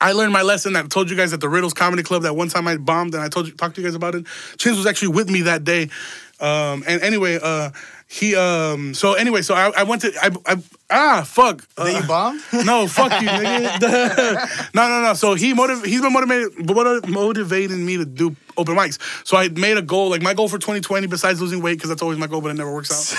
I 0.00 0.12
learned 0.12 0.32
my 0.32 0.42
lesson. 0.42 0.76
I 0.76 0.82
told 0.82 1.10
you 1.10 1.16
guys 1.16 1.32
at 1.32 1.40
the 1.40 1.48
Riddles 1.48 1.72
Comedy 1.72 2.02
Club 2.02 2.22
that 2.22 2.36
one 2.36 2.48
time 2.48 2.68
I 2.68 2.76
bombed, 2.76 3.14
and 3.14 3.22
I 3.22 3.28
told 3.28 3.46
you 3.46 3.54
talked 3.54 3.76
to 3.76 3.80
you 3.80 3.86
guys 3.86 3.94
about 3.94 4.14
it. 4.14 4.26
Chins 4.58 4.76
was 4.76 4.86
actually 4.86 5.08
with 5.08 5.30
me 5.30 5.42
that 5.42 5.64
day. 5.64 5.88
Um, 6.40 6.84
and 6.86 7.02
anyway, 7.02 7.38
uh, 7.42 7.70
he 8.08 8.34
um, 8.36 8.94
so 8.94 9.14
anyway, 9.14 9.42
so 9.42 9.54
I, 9.54 9.72
I 9.76 9.82
went 9.84 10.02
to 10.02 10.12
I, 10.20 10.30
I 10.46 10.56
ah 10.90 11.22
fuck. 11.26 11.62
Uh, 11.76 11.84
Then 11.84 12.02
you 12.02 12.08
bombed? 12.08 12.40
no, 12.64 12.86
fuck 12.86 13.20
you, 13.20 13.28
nigga. 13.28 13.80
no, 14.74 14.88
no, 14.88 15.02
no. 15.02 15.14
So 15.14 15.34
he 15.34 15.54
motiv- 15.54 15.84
he's 15.84 16.00
been 16.00 16.12
motivated, 16.12 17.08
motivating 17.08 17.84
me 17.84 17.96
to 17.96 18.04
do 18.04 18.36
open 18.56 18.76
mics. 18.76 18.98
So 19.26 19.36
I 19.36 19.48
made 19.48 19.76
a 19.76 19.82
goal, 19.82 20.10
like 20.10 20.22
my 20.22 20.32
goal 20.34 20.48
for 20.48 20.58
2020, 20.58 21.06
besides 21.08 21.40
losing 21.40 21.60
weight, 21.62 21.74
because 21.74 21.88
that's 21.90 22.02
always 22.02 22.18
my 22.18 22.26
goal, 22.28 22.40
but 22.40 22.50
it 22.50 22.54
never 22.54 22.72
works 22.72 22.90
out. 22.92 23.18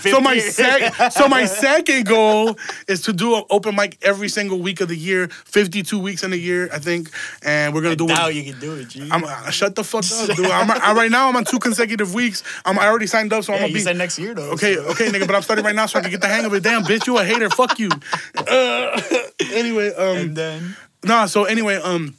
So 0.00 0.20
my 0.20 0.38
sec- 0.38 1.12
so 1.12 1.28
my 1.28 1.44
second 1.46 2.06
goal 2.06 2.58
is 2.88 3.02
to 3.02 3.12
do 3.12 3.36
an 3.36 3.44
open 3.50 3.74
mic 3.76 3.96
every 4.02 4.28
single 4.28 4.58
week 4.58 4.80
of 4.80 4.88
the 4.88 4.96
year, 4.96 5.28
52 5.28 5.98
weeks 5.98 6.22
in 6.22 6.32
a 6.32 6.36
year, 6.36 6.68
I 6.72 6.78
think, 6.78 7.10
and 7.42 7.74
we're 7.74 7.82
gonna 7.82 7.96
do 7.96 8.06
Now 8.06 8.28
you 8.28 8.50
can 8.50 8.60
do 8.60 8.74
it, 8.74 8.88
G. 8.88 9.08
I'm 9.10 9.24
uh, 9.24 9.50
shut 9.50 9.74
the 9.74 9.84
fuck 9.84 10.04
up, 10.12 10.36
dude. 10.36 10.46
I'm, 10.46 10.70
I, 10.70 10.92
right 10.92 11.10
now 11.10 11.28
I'm 11.28 11.36
on 11.36 11.44
two 11.44 11.58
consecutive 11.58 12.14
weeks. 12.14 12.42
I'm 12.64 12.78
I 12.78 12.86
already 12.86 13.06
signed 13.06 13.32
up, 13.32 13.44
so 13.44 13.52
I'm 13.52 13.60
gonna 13.60 13.68
you 13.68 13.74
be 13.74 13.80
said 13.80 13.96
next 13.96 14.18
year 14.18 14.34
though. 14.34 14.50
Okay, 14.52 14.76
okay, 14.90 15.08
nigga, 15.08 15.26
but 15.26 15.36
I'm 15.36 15.42
starting 15.42 15.64
right 15.64 15.74
now 15.74 15.86
so 15.86 15.98
I 15.98 16.02
can 16.02 16.10
get 16.10 16.20
the 16.20 16.28
hang 16.28 16.44
of 16.44 16.54
it. 16.54 16.62
Damn, 16.62 16.82
bitch, 16.84 17.06
you 17.06 17.18
a 17.18 17.24
hater. 17.24 17.50
Fuck 17.50 17.78
you. 17.78 17.90
Uh, 18.36 19.00
anyway, 19.52 19.92
um, 19.94 20.16
And 20.16 20.36
then 20.36 20.76
no, 21.04 21.26
so 21.26 21.44
anyway, 21.44 21.76
um, 21.76 22.14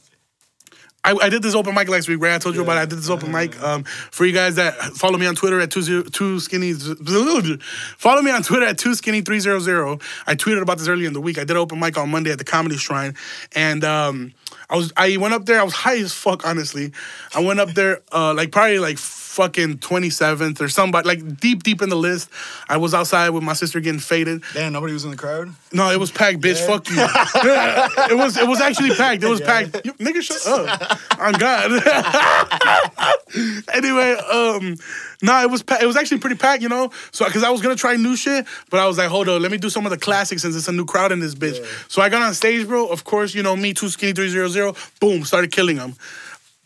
I, 1.04 1.14
I 1.20 1.28
did 1.28 1.42
this 1.42 1.54
open 1.54 1.74
mic 1.74 1.88
last 1.88 2.08
week, 2.08 2.20
right? 2.20 2.34
I 2.34 2.38
told 2.38 2.54
you 2.54 2.62
about 2.62 2.76
it. 2.76 2.80
I 2.80 2.84
did 2.84 2.98
this 2.98 3.10
open 3.10 3.32
mic. 3.32 3.60
Um, 3.60 3.82
for 3.82 4.24
you 4.24 4.32
guys 4.32 4.54
that 4.54 4.74
follow 4.74 5.18
me 5.18 5.26
on 5.26 5.34
Twitter 5.34 5.60
at 5.60 5.70
two 5.70 5.82
zero 5.82 6.02
two 6.02 6.38
skinny, 6.38 6.74
follow 6.74 8.22
me 8.22 8.30
on 8.30 8.42
Twitter 8.42 8.66
at 8.66 8.78
two 8.78 8.94
skinny 8.94 9.20
three 9.20 9.40
zero 9.40 9.58
zero. 9.58 9.98
I 10.26 10.36
tweeted 10.36 10.62
about 10.62 10.78
this 10.78 10.86
earlier 10.86 11.08
in 11.08 11.12
the 11.12 11.20
week. 11.20 11.38
I 11.38 11.42
did 11.42 11.52
an 11.52 11.56
open 11.56 11.80
mic 11.80 11.98
on 11.98 12.10
Monday 12.10 12.30
at 12.30 12.38
the 12.38 12.44
Comedy 12.44 12.76
Shrine, 12.76 13.14
and 13.52 13.82
um, 13.82 14.32
I 14.72 14.76
was 14.76 14.92
I 14.96 15.18
went 15.18 15.34
up 15.34 15.44
there. 15.44 15.60
I 15.60 15.64
was 15.64 15.74
high 15.74 15.98
as 15.98 16.14
fuck, 16.14 16.46
honestly. 16.46 16.92
I 17.34 17.40
went 17.40 17.60
up 17.60 17.74
there, 17.74 18.00
uh, 18.10 18.32
like 18.32 18.52
probably 18.52 18.78
like 18.78 18.96
fucking 18.96 19.78
twenty 19.78 20.08
seventh 20.08 20.62
or 20.62 20.68
somebody, 20.70 21.06
like 21.06 21.38
deep 21.38 21.62
deep 21.62 21.82
in 21.82 21.90
the 21.90 21.96
list. 21.96 22.30
I 22.70 22.78
was 22.78 22.94
outside 22.94 23.28
with 23.30 23.42
my 23.42 23.52
sister 23.52 23.80
getting 23.80 24.00
faded. 24.00 24.42
damn, 24.54 24.72
nobody 24.72 24.94
was 24.94 25.04
in 25.04 25.10
the 25.10 25.18
crowd. 25.18 25.50
No, 25.74 25.90
it 25.90 26.00
was 26.00 26.10
packed, 26.10 26.40
bitch. 26.40 26.66
Fuck 26.66 26.88
you. 26.88 26.96
it 28.10 28.16
was 28.16 28.38
it 28.38 28.48
was 28.48 28.62
actually 28.62 28.94
packed. 28.94 29.22
It 29.22 29.28
was 29.28 29.42
packed. 29.42 29.84
You, 29.84 29.92
nigga, 29.94 30.22
shut 30.22 30.46
up. 30.46 30.98
On 31.20 31.34
God. 31.34 31.70
anyway, 33.74 34.12
um, 34.32 34.76
no, 35.22 35.40
it 35.40 35.50
was 35.50 35.62
pa- 35.62 35.78
it 35.80 35.86
was 35.86 35.96
actually 35.96 36.18
pretty 36.18 36.36
packed, 36.36 36.62
you 36.62 36.68
know. 36.68 36.90
So 37.12 37.24
because 37.24 37.42
I 37.42 37.50
was 37.50 37.62
gonna 37.62 37.76
try 37.76 37.96
new 37.96 38.16
shit, 38.16 38.46
but 38.70 38.80
I 38.80 38.86
was 38.86 38.98
like, 38.98 39.08
hold 39.08 39.28
on, 39.28 39.40
let 39.40 39.50
me 39.50 39.58
do 39.58 39.70
some 39.70 39.86
of 39.86 39.90
the 39.90 39.98
classics 39.98 40.42
since 40.42 40.56
it's 40.56 40.68
a 40.68 40.72
new 40.72 40.84
crowd 40.84 41.12
in 41.12 41.20
this 41.20 41.34
bitch. 41.34 41.64
So 41.90 42.02
I 42.02 42.08
got 42.08 42.22
on 42.22 42.34
stage, 42.34 42.66
bro. 42.66 42.86
Of 42.88 43.04
course, 43.04 43.34
you 43.34 43.42
know 43.42 43.56
me, 43.56 43.72
two 43.72 43.88
skinny 43.88 44.12
three 44.12 44.28
zero 44.28 44.48
zero. 44.48 44.74
Boom, 45.00 45.24
started 45.24 45.52
killing 45.52 45.76
them. 45.76 45.94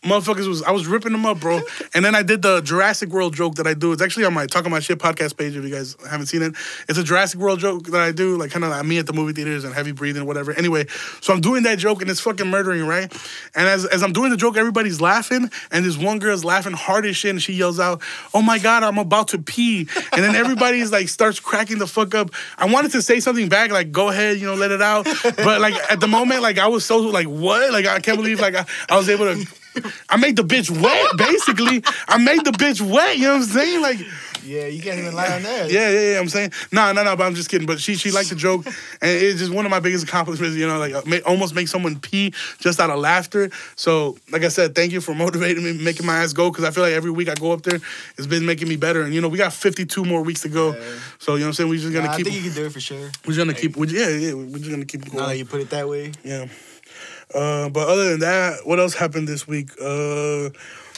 Motherfuckers 0.03 0.47
was 0.47 0.61
I 0.61 0.71
was 0.71 0.85
ripping 0.85 1.11
them 1.11 1.25
up, 1.25 1.39
bro. 1.39 1.59
And 1.95 2.05
then 2.05 2.13
I 2.13 2.21
did 2.21 2.43
the 2.43 2.61
Jurassic 2.61 3.09
World 3.09 3.33
joke 3.33 3.55
that 3.55 3.65
I 3.65 3.73
do. 3.73 3.91
It's 3.91 4.01
actually 4.01 4.25
on 4.25 4.33
my 4.33 4.45
Talking 4.45 4.69
My 4.69 4.79
Shit 4.79 4.99
podcast 4.99 5.37
page 5.37 5.55
if 5.55 5.63
you 5.63 5.71
guys 5.71 5.97
haven't 6.07 6.27
seen 6.27 6.43
it. 6.43 6.53
It's 6.87 6.99
a 6.99 7.03
Jurassic 7.03 7.39
World 7.39 7.59
joke 7.59 7.87
that 7.87 7.99
I 7.99 8.11
do, 8.11 8.37
like 8.37 8.51
kind 8.51 8.63
of 8.63 8.69
like 8.69 8.85
me 8.85 8.99
at 8.99 9.07
the 9.07 9.13
movie 9.13 9.33
theaters 9.33 9.63
and 9.63 9.73
heavy 9.73 9.91
breathing, 9.91 10.25
whatever. 10.27 10.53
Anyway, 10.53 10.85
so 11.19 11.33
I'm 11.33 11.41
doing 11.41 11.63
that 11.63 11.79
joke 11.79 12.01
and 12.01 12.11
it's 12.11 12.19
fucking 12.19 12.47
murdering, 12.47 12.85
right? 12.85 13.11
And 13.55 13.67
as, 13.67 13.85
as 13.85 14.03
I'm 14.03 14.13
doing 14.13 14.29
the 14.29 14.37
joke, 14.37 14.55
everybody's 14.55 15.01
laughing, 15.01 15.49
and 15.71 15.83
this 15.83 15.97
one 15.97 16.19
girl's 16.19 16.45
laughing 16.45 16.73
hard 16.73 17.07
as 17.07 17.17
shit, 17.17 17.31
and 17.31 17.41
she 17.41 17.53
yells 17.53 17.79
out, 17.79 18.01
Oh 18.35 18.43
my 18.43 18.59
god, 18.59 18.83
I'm 18.83 18.99
about 18.99 19.29
to 19.29 19.39
pee. 19.39 19.87
And 20.11 20.23
then 20.23 20.35
everybody's 20.35 20.91
like 20.91 21.09
starts 21.09 21.39
cracking 21.39 21.79
the 21.79 21.87
fuck 21.87 22.13
up. 22.13 22.29
I 22.59 22.71
wanted 22.71 22.91
to 22.91 23.01
say 23.01 23.19
something 23.19 23.49
back, 23.49 23.71
like, 23.71 23.91
go 23.91 24.09
ahead, 24.09 24.37
you 24.37 24.45
know, 24.45 24.55
let 24.55 24.69
it 24.69 24.81
out. 24.81 25.07
But 25.23 25.59
like 25.59 25.73
at 25.91 25.99
the 25.99 26.07
moment, 26.07 26.43
like 26.43 26.59
I 26.59 26.67
was 26.67 26.85
so 26.85 26.99
like, 26.99 27.27
what? 27.27 27.73
Like 27.73 27.87
I 27.87 27.99
can't 27.99 28.17
believe 28.17 28.39
like 28.39 28.53
I, 28.53 28.65
I 28.89 28.95
was 28.95 29.09
able 29.09 29.25
to 29.25 29.47
I 30.09 30.17
made 30.17 30.35
the 30.35 30.43
bitch 30.43 30.69
wet, 30.69 31.17
basically. 31.17 31.83
I 32.07 32.17
made 32.17 32.43
the 32.45 32.51
bitch 32.51 32.81
wet, 32.81 33.17
you 33.17 33.23
know 33.25 33.33
what 33.33 33.41
I'm 33.43 33.47
saying? 33.47 33.81
Like, 33.81 33.99
Yeah, 34.45 34.67
you 34.67 34.81
can't 34.81 34.97
even 34.99 35.13
lie 35.13 35.27
on 35.35 35.43
that. 35.43 35.69
yeah, 35.69 35.89
yeah, 35.89 36.11
yeah. 36.13 36.19
I'm 36.19 36.29
saying, 36.29 36.51
no, 36.71 36.93
no, 36.93 37.03
no, 37.03 37.15
but 37.17 37.25
I'm 37.25 37.35
just 37.35 37.49
kidding. 37.49 37.67
But 37.67 37.79
she, 37.81 37.95
she 37.95 38.11
liked 38.11 38.29
the 38.29 38.35
joke, 38.35 38.65
and 38.65 38.75
it's 39.11 39.39
just 39.39 39.51
one 39.51 39.65
of 39.65 39.71
my 39.71 39.79
biggest 39.81 40.05
accomplishments. 40.05 40.55
You 40.55 40.67
know, 40.67 40.79
like 40.79 40.93
uh, 40.93 41.01
almost 41.25 41.53
make 41.53 41.67
someone 41.67 41.99
pee 41.99 42.33
just 42.59 42.79
out 42.79 42.89
of 42.89 42.99
laughter. 42.99 43.49
So, 43.75 44.17
like 44.31 44.43
I 44.43 44.47
said, 44.47 44.73
thank 44.73 44.91
you 44.93 45.01
for 45.01 45.13
motivating 45.13 45.63
me, 45.63 45.73
making 45.73 46.05
my 46.05 46.17
ass 46.23 46.31
go, 46.33 46.49
because 46.49 46.63
I 46.63 46.71
feel 46.71 46.83
like 46.83 46.93
every 46.93 47.11
week 47.11 47.27
I 47.29 47.35
go 47.35 47.51
up 47.51 47.63
there, 47.63 47.79
it's 48.17 48.27
been 48.27 48.45
making 48.45 48.69
me 48.69 48.77
better. 48.77 49.01
And 49.01 49.13
you 49.13 49.19
know, 49.21 49.27
we 49.27 49.37
got 49.37 49.51
52 49.51 50.05
more 50.05 50.21
weeks 50.21 50.41
to 50.43 50.49
go. 50.49 50.71
So 51.19 51.33
you 51.33 51.39
know 51.39 51.45
what 51.45 51.47
I'm 51.47 51.53
saying? 51.53 51.69
We're 51.69 51.79
just 51.79 51.91
gonna 51.93 52.05
Nah, 52.07 52.13
I 52.13 52.17
keep. 52.17 52.25
think 52.27 52.37
you 52.37 52.43
can 52.49 52.53
do 52.53 52.65
it 52.67 52.71
for 52.71 52.79
sure. 52.79 52.97
We're 53.25 53.33
just 53.33 53.37
gonna 53.39 53.53
keep. 53.53 53.75
We, 53.75 53.87
yeah, 53.89 54.07
yeah. 54.09 54.33
We're 54.33 54.59
just 54.59 54.71
gonna 54.71 54.85
keep 54.85 55.05
Now 55.07 55.11
going. 55.11 55.25
that 55.29 55.37
you 55.37 55.45
put 55.45 55.59
it 55.61 55.69
that 55.71 55.89
way, 55.89 56.11
Yeah. 56.23 56.45
Uh, 57.33 57.69
but 57.69 57.87
other 57.87 58.09
than 58.11 58.19
that, 58.21 58.59
what 58.65 58.79
else 58.79 58.93
happened 58.93 59.27
this 59.27 59.47
week? 59.47 59.71
Uh, 59.81 60.49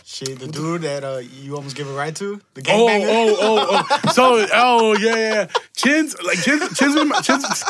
shit, 0.06 0.40
the 0.40 0.48
dude 0.48 0.82
that 0.84 1.04
uh, 1.04 1.18
you 1.18 1.56
almost 1.56 1.76
give 1.76 1.90
a 1.90 1.94
ride 1.94 2.16
to, 2.18 2.40
the 2.54 2.62
Oh, 2.70 2.88
gangbanger. 2.88 3.08
oh, 3.10 3.38
oh, 3.40 3.86
oh. 4.06 4.10
So, 4.14 4.46
oh, 4.54 4.96
yeah, 4.98 5.16
yeah. 5.16 5.48
Chins, 5.76 6.16
like, 6.24 6.38
Chins, 6.42 6.78
Chins, 6.78 6.96
been- 6.96 7.12
Chins. 7.24 7.64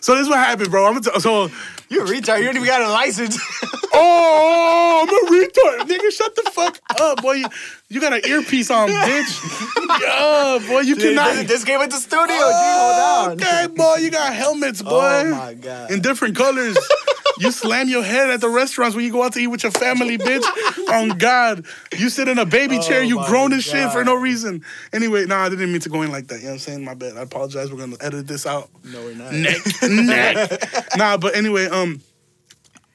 So 0.00 0.14
this 0.14 0.22
is 0.22 0.28
what 0.28 0.38
happened, 0.38 0.70
bro. 0.70 0.86
I'm 0.86 0.94
gonna 0.94 1.12
t- 1.12 1.20
so, 1.20 1.50
You 1.88 2.02
a 2.02 2.04
retard. 2.04 2.38
You 2.38 2.46
don't 2.46 2.56
even 2.56 2.66
got 2.66 2.82
a 2.82 2.88
license. 2.88 3.38
oh, 3.92 5.06
I'm 5.06 5.08
a 5.08 5.30
retard, 5.30 5.88
nigga. 5.88 6.10
Shut 6.10 6.34
the 6.36 6.50
fuck 6.50 6.80
up, 6.98 7.22
boy. 7.22 7.32
You, 7.34 7.46
you 7.88 8.00
got 8.00 8.12
an 8.12 8.20
earpiece 8.26 8.70
on, 8.70 8.88
bitch. 8.88 9.66
Yeah, 10.00 10.58
boy, 10.68 10.80
you 10.80 10.94
cannot. 10.94 11.34
this, 11.34 11.48
this 11.48 11.64
came 11.64 11.80
at 11.80 11.90
the 11.90 11.96
studio. 11.96 12.26
G, 12.26 12.32
hold 12.32 12.46
oh, 12.46 13.24
on. 13.24 13.32
Okay, 13.32 13.66
boy, 13.74 13.96
you 13.96 14.10
got 14.10 14.32
helmets, 14.32 14.82
boy. 14.82 14.90
Oh 14.92 15.30
my 15.30 15.54
god. 15.54 15.90
in 15.90 16.00
different 16.00 16.36
colors. 16.36 16.78
You 17.40 17.50
slam 17.52 17.88
your 17.88 18.02
head 18.02 18.28
at 18.28 18.42
the 18.42 18.50
restaurants 18.50 18.94
when 18.94 19.02
you 19.04 19.10
go 19.10 19.22
out 19.22 19.32
to 19.32 19.40
eat 19.40 19.46
with 19.46 19.62
your 19.62 19.72
family, 19.72 20.18
bitch. 20.18 20.44
On 20.92 21.08
God. 21.16 21.64
You 21.96 22.10
sit 22.10 22.28
in 22.28 22.38
a 22.38 22.44
baby 22.44 22.78
chair, 22.80 23.02
you 23.02 23.16
my 23.16 23.26
grown 23.26 23.54
and 23.54 23.62
shit 23.62 23.90
for 23.92 24.04
no 24.04 24.14
reason. 24.14 24.62
Anyway, 24.92 25.24
nah, 25.24 25.44
I 25.44 25.48
didn't 25.48 25.72
mean 25.72 25.80
to 25.80 25.88
go 25.88 26.02
in 26.02 26.12
like 26.12 26.26
that. 26.26 26.36
You 26.36 26.42
know 26.42 26.48
what 26.48 26.52
I'm 26.54 26.58
saying? 26.58 26.84
My 26.84 26.94
bad. 26.94 27.16
I 27.16 27.22
apologize. 27.22 27.72
We're 27.72 27.78
gonna 27.78 27.96
edit 28.00 28.26
this 28.26 28.44
out. 28.44 28.68
No, 28.84 29.00
we're 29.02 29.14
not. 29.14 29.32
Neck, 29.32 29.62
neck. 29.82 30.62
nah, 30.96 31.16
but 31.16 31.34
anyway, 31.34 31.66
um, 31.66 32.02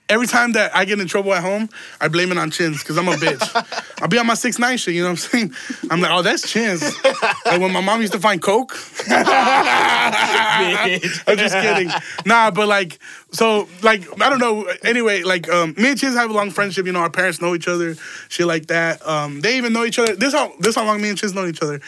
every 0.10 0.28
time 0.28 0.52
that 0.54 0.76
I 0.76 0.86
get 0.86 1.00
in 1.00 1.08
trouble 1.08 1.34
at 1.34 1.42
home, 1.42 1.70
I 2.00 2.08
blame 2.08 2.32
it 2.32 2.38
on 2.38 2.52
Chins 2.52 2.80
because 2.80 2.98
I'm 2.98 3.08
a 3.08 3.14
bitch. 3.14 3.42
I'll 4.02 4.08
be 4.08 4.18
on 4.18 4.28
my 4.28 4.34
six 4.34 4.60
nine 4.60 4.78
shit. 4.78 4.94
You 4.94 5.02
know 5.02 5.10
what 5.10 5.26
I'm 5.34 5.50
saying? 5.50 5.54
I'm 5.90 6.02
like, 6.02 6.12
oh, 6.12 6.22
that's 6.22 6.50
Chins. 6.50 6.84
like 7.46 7.60
when 7.60 7.72
my 7.72 7.82
mom 7.82 8.02
used 8.02 8.14
to 8.14 8.20
find 8.20 8.42
coke. 8.42 8.78
I'm 9.08 11.00
just 11.38 11.56
kidding. 11.56 11.90
Nah, 12.26 12.52
but 12.52 12.68
like, 12.68 13.00
so 13.32 13.68
like, 13.82 14.04
I 14.22 14.30
don't 14.30 14.40
know. 14.40 14.66
Anyway, 14.84 15.24
like, 15.24 15.50
um, 15.50 15.74
me 15.78 15.90
and 15.90 16.00
Chins 16.00 16.16
have 16.16 16.30
a 16.30 16.34
long 16.34 16.52
friendship. 16.52 16.86
You 16.86 16.92
know, 16.92 17.00
our 17.00 17.10
parents 17.10 17.42
know 17.42 17.56
each 17.56 17.68
other, 17.68 17.96
shit 18.30 18.46
like 18.48 18.68
that. 18.68 19.06
Um, 19.08 19.42
they 19.42 19.58
even 19.58 19.74
know 19.74 19.86
each 19.86 20.00
other. 20.00 20.16
This 20.16 20.34
how 20.34 20.54
this 20.60 20.76
how 20.76 20.86
long 20.86 21.02
me 21.02 21.10
and 21.10 21.18
Chins 21.18 21.34
know 21.34 21.48
each 21.48 21.62
other. 21.62 21.82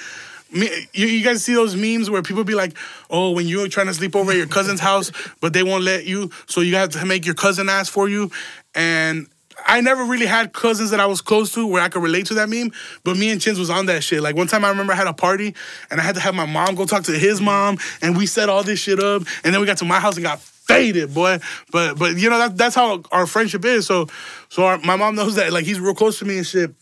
You 0.52 1.24
guys 1.24 1.44
see 1.44 1.54
those 1.54 1.76
memes 1.76 2.10
where 2.10 2.22
people 2.22 2.44
be 2.44 2.56
like, 2.56 2.78
"Oh, 3.10 3.32
when 3.32 3.48
you're 3.48 3.68
trying 3.68 3.88
to 3.88 3.94
sleep 3.94 4.16
over 4.16 4.32
at 4.32 4.38
your 4.38 4.48
cousin's 4.48 4.80
house, 4.80 5.12
but 5.42 5.54
they 5.54 5.64
won't 5.64 5.84
let 5.84 6.06
you, 6.06 6.32
so 6.46 6.62
you 6.62 6.76
have 6.76 6.90
to 6.90 7.06
make 7.06 7.26
your 7.26 7.36
cousin 7.36 7.70
ask 7.70 7.92
for 7.92 8.08
you." 8.08 8.32
And 8.74 9.28
I 9.66 9.82
never 9.82 10.04
really 10.04 10.26
had 10.26 10.54
cousins 10.54 10.92
that 10.92 11.00
I 11.00 11.06
was 11.06 11.22
close 11.22 11.52
to 11.54 11.66
where 11.66 11.82
I 11.82 11.90
could 11.90 12.04
relate 12.04 12.28
to 12.28 12.36
that 12.36 12.50
meme, 12.50 12.72
but 13.04 13.18
me 13.18 13.30
and 13.30 13.42
Chins 13.42 13.60
was 13.60 13.70
on 13.70 13.88
that 13.88 14.04
shit. 14.04 14.22
Like 14.22 14.36
one 14.36 14.48
time 14.48 14.64
I 14.64 14.70
remember 14.70 14.94
I 14.94 14.96
had 14.96 15.08
a 15.08 15.14
party 15.14 15.56
and 15.90 16.00
I 16.00 16.04
had 16.04 16.16
to 16.16 16.22
have 16.22 16.36
my 16.36 16.46
mom 16.46 16.76
go 16.76 16.86
talk 16.86 17.04
to 17.04 17.12
his 17.12 17.42
mom, 17.42 17.78
and 18.02 18.16
we 18.16 18.26
set 18.26 18.50
all 18.50 18.64
this 18.64 18.80
shit 18.80 19.00
up, 19.00 19.24
and 19.44 19.54
then 19.54 19.60
we 19.60 19.68
got 19.68 19.78
to 19.78 19.86
my 19.86 20.00
house 20.00 20.16
and 20.16 20.24
got 20.24 20.40
faded, 20.40 21.14
boy. 21.14 21.40
But 21.72 21.98
but 21.98 22.18
you 22.18 22.30
know 22.30 22.38
that, 22.38 22.58
that's 22.58 22.76
how 22.76 23.02
our 23.12 23.26
friendship 23.26 23.66
is. 23.66 23.86
So 23.86 24.08
so 24.50 24.66
our, 24.66 24.78
my 24.80 24.96
mom 24.96 25.16
knows 25.16 25.36
that 25.36 25.52
like 25.52 25.66
he's 25.66 25.80
real 25.80 25.96
close 25.96 26.20
to 26.20 26.26
me 26.26 26.38
and 26.38 26.48
shit. 26.48 26.74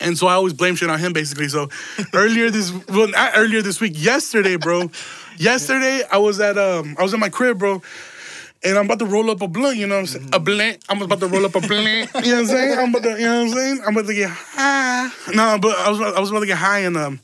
And 0.00 0.16
so 0.16 0.26
I 0.26 0.32
always 0.34 0.52
blame 0.54 0.76
shit 0.76 0.90
on 0.90 0.98
him, 0.98 1.12
basically. 1.12 1.48
So 1.48 1.68
earlier 2.14 2.50
this, 2.50 2.72
well, 2.88 3.08
not 3.08 3.32
earlier 3.36 3.62
this 3.62 3.80
week, 3.80 3.92
yesterday, 3.96 4.56
bro. 4.56 4.90
yesterday 5.36 6.02
I 6.10 6.18
was 6.18 6.40
at 6.40 6.56
um, 6.58 6.96
I 6.98 7.02
was 7.02 7.12
in 7.14 7.20
my 7.20 7.28
crib, 7.28 7.58
bro. 7.58 7.82
And 8.62 8.76
I'm 8.76 8.84
about 8.84 8.98
to 8.98 9.06
roll 9.06 9.30
up 9.30 9.40
a 9.40 9.48
blunt, 9.48 9.78
you 9.78 9.86
know 9.86 9.94
what 9.94 10.00
I'm 10.00 10.06
saying? 10.06 10.28
A 10.34 10.38
blunt. 10.38 10.84
I'm 10.90 11.00
about 11.00 11.20
to 11.20 11.26
roll 11.28 11.46
up 11.46 11.54
a 11.54 11.60
blunt. 11.60 11.86
You 11.86 12.02
know 12.02 12.02
what 12.02 12.26
I'm 12.26 12.46
saying? 12.46 12.78
I'm 12.78 12.90
about 12.90 13.02
to, 13.04 13.10
you 13.18 13.24
know 13.24 13.38
what 13.38 13.48
I'm 13.48 13.54
saying? 13.54 13.80
I'm 13.86 13.96
about 13.96 14.06
to 14.08 14.14
get 14.14 14.28
high. 14.28 15.08
No, 15.34 15.58
but 15.58 15.78
I 15.78 15.88
was 15.88 16.00
I 16.00 16.20
was 16.20 16.30
about 16.30 16.40
to 16.40 16.46
get 16.46 16.58
high 16.58 16.80
and 16.80 16.96
um 16.96 17.20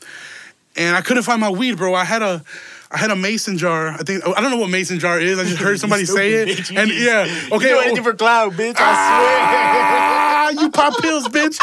and 0.76 0.96
I 0.96 1.02
couldn't 1.02 1.24
find 1.24 1.40
my 1.40 1.50
weed, 1.50 1.76
bro. 1.76 1.94
I 1.94 2.04
had 2.04 2.22
a 2.22 2.42
I 2.90 2.98
had 2.98 3.10
a 3.10 3.16
mason 3.16 3.58
jar. 3.58 3.88
I 3.88 3.98
think 3.98 4.26
I 4.26 4.40
don't 4.40 4.50
know 4.50 4.56
what 4.56 4.70
mason 4.70 4.98
jar 4.98 5.20
is. 5.20 5.38
I 5.38 5.44
just 5.44 5.58
heard 5.58 5.78
somebody 5.84 6.06
say 6.06 6.34
it. 6.34 6.48
Bitch. 6.48 6.76
And 6.76 6.90
yeah, 6.90 7.26
okay. 7.54 7.68
do 7.68 7.76
oh, 7.76 7.80
anything 7.80 8.04
for 8.04 8.14
cloud, 8.14 8.52
bitch. 8.54 8.76
I 8.78 8.84
Ah, 8.88 10.15
you 10.60 10.70
pop 10.70 10.96
pills, 11.00 11.28
bitch. 11.28 11.58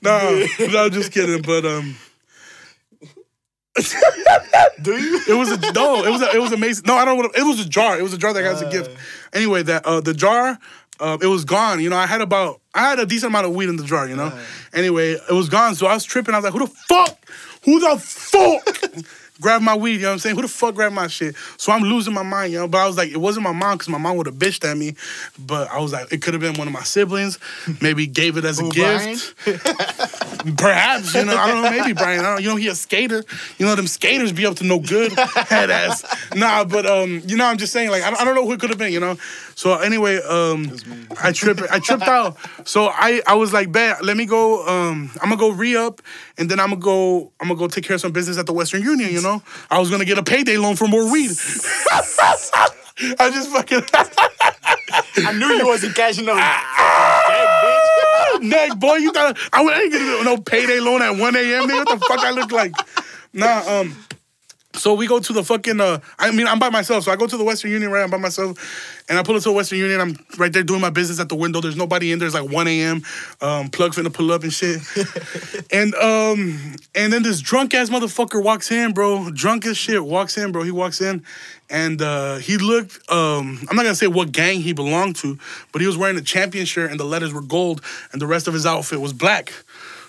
no, 0.02 0.46
no, 0.72 0.88
just 0.88 1.12
kidding. 1.12 1.42
But 1.42 1.64
um, 1.64 1.96
swear. 3.78 4.02
Do 4.82 4.92
you? 4.96 5.20
it 5.28 5.34
was 5.34 5.50
a 5.52 5.72
no, 5.72 6.04
it 6.04 6.10
was 6.10 6.22
a, 6.22 6.34
it 6.34 6.40
was 6.40 6.52
amazing. 6.52 6.84
No, 6.86 6.94
I 6.96 7.04
don't. 7.04 7.16
know 7.18 7.22
what- 7.28 7.36
It 7.36 7.42
was 7.44 7.60
a 7.60 7.68
jar. 7.68 7.98
It 7.98 8.02
was 8.02 8.12
a 8.14 8.18
jar 8.18 8.32
that 8.32 8.42
got 8.42 8.54
as 8.54 8.62
a 8.62 8.70
gift. 8.70 8.90
Anyway, 9.32 9.62
that 9.64 9.84
uh, 9.86 10.00
the 10.00 10.14
jar. 10.14 10.58
Uh, 10.98 11.16
it 11.22 11.26
was 11.28 11.46
gone. 11.46 11.80
You 11.80 11.88
know, 11.88 11.96
I 11.96 12.06
had 12.06 12.20
about 12.20 12.60
I 12.74 12.80
had 12.90 12.98
a 12.98 13.06
decent 13.06 13.30
amount 13.30 13.46
of 13.46 13.54
weed 13.54 13.70
in 13.70 13.76
the 13.76 13.84
jar. 13.84 14.06
You 14.06 14.16
know. 14.16 14.38
Anyway, 14.74 15.12
it 15.12 15.32
was 15.32 15.48
gone. 15.48 15.74
So 15.74 15.86
I 15.86 15.94
was 15.94 16.04
tripping. 16.04 16.34
I 16.34 16.38
was 16.38 16.44
like, 16.44 16.52
"Who 16.52 16.58
the 16.58 16.66
fuck? 16.66 17.18
Who 17.64 17.80
the 17.80 17.98
fuck?" 17.98 19.04
Grabbed 19.40 19.64
my 19.64 19.74
weed, 19.74 19.94
you 19.94 20.02
know 20.02 20.08
what 20.08 20.12
I'm 20.12 20.18
saying? 20.18 20.36
Who 20.36 20.42
the 20.42 20.48
fuck 20.48 20.74
grabbed 20.74 20.94
my 20.94 21.06
shit? 21.06 21.34
So 21.56 21.72
I'm 21.72 21.82
losing 21.82 22.12
my 22.12 22.22
mind, 22.22 22.52
you 22.52 22.58
know. 22.58 22.68
But 22.68 22.78
I 22.78 22.86
was 22.86 22.96
like, 22.96 23.10
it 23.10 23.16
wasn't 23.16 23.44
my 23.44 23.52
mom 23.52 23.78
because 23.78 23.88
my 23.88 23.98
mom 23.98 24.16
would 24.16 24.26
have 24.26 24.36
bitched 24.36 24.70
at 24.70 24.76
me. 24.76 24.94
But 25.38 25.70
I 25.70 25.80
was 25.80 25.92
like, 25.92 26.12
it 26.12 26.22
could 26.22 26.34
have 26.34 26.40
been 26.40 26.54
one 26.54 26.66
of 26.66 26.74
my 26.74 26.82
siblings. 26.82 27.38
Maybe 27.80 28.06
gave 28.06 28.36
it 28.36 28.44
as 28.44 28.58
a 28.58 28.64
Who, 28.64 28.72
gift. 28.72 29.34
Perhaps, 30.56 31.14
you 31.14 31.24
know, 31.24 31.36
I 31.36 31.48
don't 31.48 31.62
know, 31.62 31.70
maybe 31.70 31.92
Brian. 31.92 32.20
I 32.24 32.30
don't, 32.34 32.42
you 32.42 32.48
know, 32.48 32.56
he 32.56 32.68
a 32.68 32.74
skater. 32.74 33.22
You 33.58 33.66
know, 33.66 33.74
them 33.74 33.86
skaters 33.86 34.32
be 34.32 34.46
up 34.46 34.56
to 34.56 34.64
no 34.64 34.78
good. 34.78 35.12
Head 35.18 35.70
ass. 35.70 36.02
Nah, 36.34 36.64
but 36.64 36.86
um, 36.86 37.20
you 37.26 37.36
know, 37.36 37.44
I'm 37.44 37.58
just 37.58 37.72
saying, 37.74 37.90
like, 37.90 38.02
I 38.02 38.10
don't, 38.10 38.20
I 38.20 38.24
don't 38.24 38.34
know 38.34 38.46
who 38.46 38.52
it 38.52 38.60
could 38.60 38.70
have 38.70 38.78
been, 38.78 38.92
you 38.92 39.00
know. 39.00 39.16
So 39.60 39.74
anyway, 39.74 40.16
um, 40.22 40.74
I 41.22 41.32
tripped, 41.32 41.60
I 41.70 41.80
tripped 41.80 42.08
out. 42.08 42.38
So 42.66 42.86
I, 42.86 43.20
I 43.26 43.34
was 43.34 43.52
like, 43.52 43.70
bet, 43.70 44.02
let 44.02 44.16
me 44.16 44.24
go. 44.24 44.66
Um, 44.66 45.10
I'm 45.20 45.28
gonna 45.28 45.36
go 45.36 45.50
re 45.50 45.76
up, 45.76 46.00
and 46.38 46.50
then 46.50 46.58
I'm 46.58 46.70
gonna 46.70 46.80
go, 46.80 47.30
I'm 47.38 47.48
gonna 47.48 47.58
go 47.58 47.68
take 47.68 47.84
care 47.84 47.96
of 47.96 48.00
some 48.00 48.10
business 48.10 48.38
at 48.38 48.46
the 48.46 48.54
Western 48.54 48.82
Union. 48.82 49.12
You 49.12 49.20
know, 49.20 49.42
I 49.70 49.78
was 49.78 49.90
gonna 49.90 50.06
get 50.06 50.16
a 50.16 50.22
payday 50.22 50.56
loan 50.56 50.76
for 50.76 50.88
more 50.88 51.12
weed. 51.12 51.28
I 53.18 53.30
just 53.30 53.50
fucking 53.50 53.82
I 55.26 55.32
knew 55.32 55.48
you 55.48 55.66
wasn't 55.66 55.94
cashing 55.94 56.24
those. 56.24 56.36
neck, 58.42 58.78
boy. 58.78 58.94
You 58.94 59.12
got 59.12 59.36
I 59.52 59.60
ain't 59.60 59.92
getting 59.92 60.24
no 60.24 60.38
payday 60.38 60.80
loan 60.80 61.02
at 61.02 61.18
1 61.18 61.36
a.m. 61.36 61.68
Nigga, 61.68 61.84
what 61.84 62.00
the 62.00 62.06
fuck 62.06 62.20
I 62.20 62.30
look 62.30 62.50
like? 62.50 62.72
Nah, 63.34 63.80
um. 63.80 63.94
So 64.74 64.94
we 64.94 65.06
go 65.06 65.18
to 65.18 65.32
the 65.32 65.42
fucking. 65.42 65.80
Uh, 65.80 65.98
I 66.18 66.30
mean, 66.30 66.46
I'm 66.46 66.58
by 66.58 66.70
myself. 66.70 67.04
So 67.04 67.12
I 67.12 67.16
go 67.16 67.26
to 67.26 67.36
the 67.36 67.42
Western 67.44 67.72
Union, 67.72 67.90
right? 67.90 68.02
I'm 68.02 68.10
by 68.10 68.18
myself, 68.18 69.04
and 69.08 69.18
I 69.18 69.22
pull 69.22 69.34
into 69.34 69.48
the 69.48 69.54
Western 69.54 69.78
Union. 69.78 70.00
I'm 70.00 70.16
right 70.38 70.52
there 70.52 70.62
doing 70.62 70.80
my 70.80 70.90
business 70.90 71.18
at 71.18 71.28
the 71.28 71.34
window. 71.34 71.60
There's 71.60 71.76
nobody 71.76 72.12
in 72.12 72.20
there. 72.20 72.26
It's 72.26 72.34
like 72.34 72.48
1 72.48 72.68
a.m. 72.68 73.02
Um, 73.40 73.68
plug 73.68 73.94
finna 73.94 74.12
pull 74.12 74.30
up 74.30 74.44
and 74.44 74.52
shit. 74.52 74.80
and 75.72 75.92
um, 75.96 76.76
and 76.94 77.12
then 77.12 77.24
this 77.24 77.40
drunk 77.40 77.74
ass 77.74 77.90
motherfucker 77.90 78.42
walks 78.42 78.70
in, 78.70 78.92
bro. 78.92 79.30
Drunk 79.30 79.66
as 79.66 79.76
shit 79.76 80.04
walks 80.04 80.38
in, 80.38 80.52
bro. 80.52 80.62
He 80.62 80.70
walks 80.70 81.00
in, 81.00 81.24
and 81.68 82.00
uh, 82.00 82.36
he 82.36 82.56
looked. 82.56 83.10
Um, 83.10 83.58
I'm 83.68 83.76
not 83.76 83.82
gonna 83.82 83.96
say 83.96 84.06
what 84.06 84.30
gang 84.30 84.60
he 84.60 84.72
belonged 84.72 85.16
to, 85.16 85.36
but 85.72 85.80
he 85.80 85.88
was 85.88 85.98
wearing 85.98 86.16
a 86.16 86.22
champion 86.22 86.64
shirt, 86.64 86.92
and 86.92 87.00
the 87.00 87.04
letters 87.04 87.34
were 87.34 87.42
gold, 87.42 87.82
and 88.12 88.22
the 88.22 88.26
rest 88.26 88.46
of 88.46 88.54
his 88.54 88.66
outfit 88.66 89.00
was 89.00 89.12
black. 89.12 89.52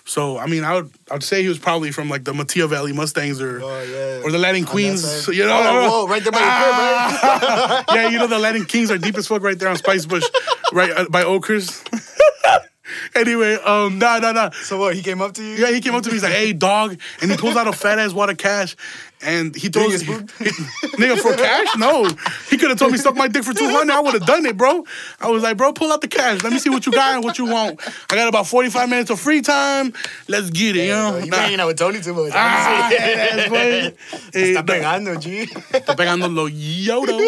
So 0.05 0.38
I 0.38 0.48
mean, 0.48 0.63
I 0.63 0.75
would 0.75 0.91
I'd 1.12 1.24
say 1.24 1.41
he 1.43 1.48
was 1.48 1.60
probably 1.60 1.91
from 1.91 2.10
like 2.10 2.24
the 2.24 2.34
Mattia 2.34 2.67
Valley 2.67 2.91
Mustangs 2.93 3.39
or 3.41 3.62
Oh, 3.62 3.84
yeah. 3.84 4.22
or 4.25 4.31
the 4.31 4.38
Latin 4.39 4.65
Queens. 4.65 5.27
You 5.27 5.46
know, 5.46 5.51
Oh, 5.63 5.89
whoa, 5.89 6.08
right 6.08 6.24
there 6.24 6.31
by 6.31 6.39
your 6.39 6.48
crib, 6.50 6.75
right? 6.79 7.84
yeah, 7.96 8.10
you 8.10 8.17
know 8.17 8.27
the 8.27 8.39
Latin 8.39 8.65
Kings 8.65 8.89
are 8.91 8.98
deep 8.98 9.15
as 9.17 9.27
fuck 9.27 9.41
right 9.43 9.58
there 9.58 9.70
on 9.70 9.77
Spice 9.77 10.05
Bush, 10.05 10.25
right 10.74 10.91
uh, 10.91 11.05
by 11.10 11.24
Oakers. 11.24 11.84
anyway, 13.15 13.55
um, 13.55 14.00
nah, 14.00 14.20
nah, 14.20 14.31
nah. 14.31 14.50
So 14.51 14.77
what? 14.77 14.96
He 14.96 15.01
came 15.01 15.22
up 15.22 15.34
to 15.34 15.43
you? 15.43 15.55
Yeah, 15.55 15.72
he 15.72 15.81
came 15.81 15.96
up 15.96 16.03
to 16.03 16.10
me. 16.10 16.15
He's 16.15 16.24
like, 16.24 16.34
"Hey, 16.34 16.53
dog," 16.53 17.00
and 17.22 17.31
he 17.31 17.38
pulls 17.38 17.55
out 17.55 17.67
a 17.67 17.74
fat 17.74 18.00
ass 18.00 18.12
wad 18.13 18.29
of 18.29 18.38
cash, 18.38 18.75
and 19.24 19.56
he 19.56 19.62
he 19.62 19.70
get 19.70 20.01
nigga 20.98 21.18
for 21.20 21.36
cash. 21.36 21.68
No, 21.78 22.06
he 22.50 22.58
could 22.58 22.70
have 22.70 22.80
told 22.80 22.92
me 22.92 22.98
suck 22.98 23.16
my 23.16 23.28
dick 23.28 23.44
for 23.44 23.54
two 23.54 23.70
hundred. 23.70 23.94
I 23.94 24.00
would 24.00 24.13
have 24.13 24.25
done 24.25 24.46
it, 24.46 24.58
bro. 24.58 24.84
I 25.20 25.30
was 25.30 25.44
like, 25.44 25.58
bro, 25.58 25.74
pull 25.74 25.92
out 25.92 26.01
the 26.01 26.08
cash. 26.08 26.44
Let 26.44 26.54
me 26.54 26.60
see 26.60 26.70
what 26.70 26.86
you 26.86 26.92
got 26.92 27.16
and 27.16 27.24
what 27.24 27.38
you 27.38 27.46
want. 27.46 27.80
I 28.12 28.16
got 28.16 28.28
about 28.28 28.48
forty 28.48 28.70
five 28.70 28.90
minutes 28.90 29.10
of 29.10 29.20
free 29.20 29.42
time. 29.42 29.94
Let's 30.28 30.50
get 30.50 30.75
it, 30.75 30.88
you 30.88 30.94
know. 30.94 31.18
You 31.18 31.32
Nah. 31.32 31.38
hanging 31.38 31.60
out 31.60 31.68
with 31.68 31.78
Tony 31.78 32.01
too 32.01 32.13
much. 32.13 32.32
Ah, 32.34 32.90
boy. 33.50 33.56
Eh, 33.56 33.92
Está 34.34 34.66
pegando, 34.66 35.16
G. 35.22 35.46
Está 35.72 35.96
pegando 35.96 36.28
lo 36.28 36.48
yodo. 36.50 37.08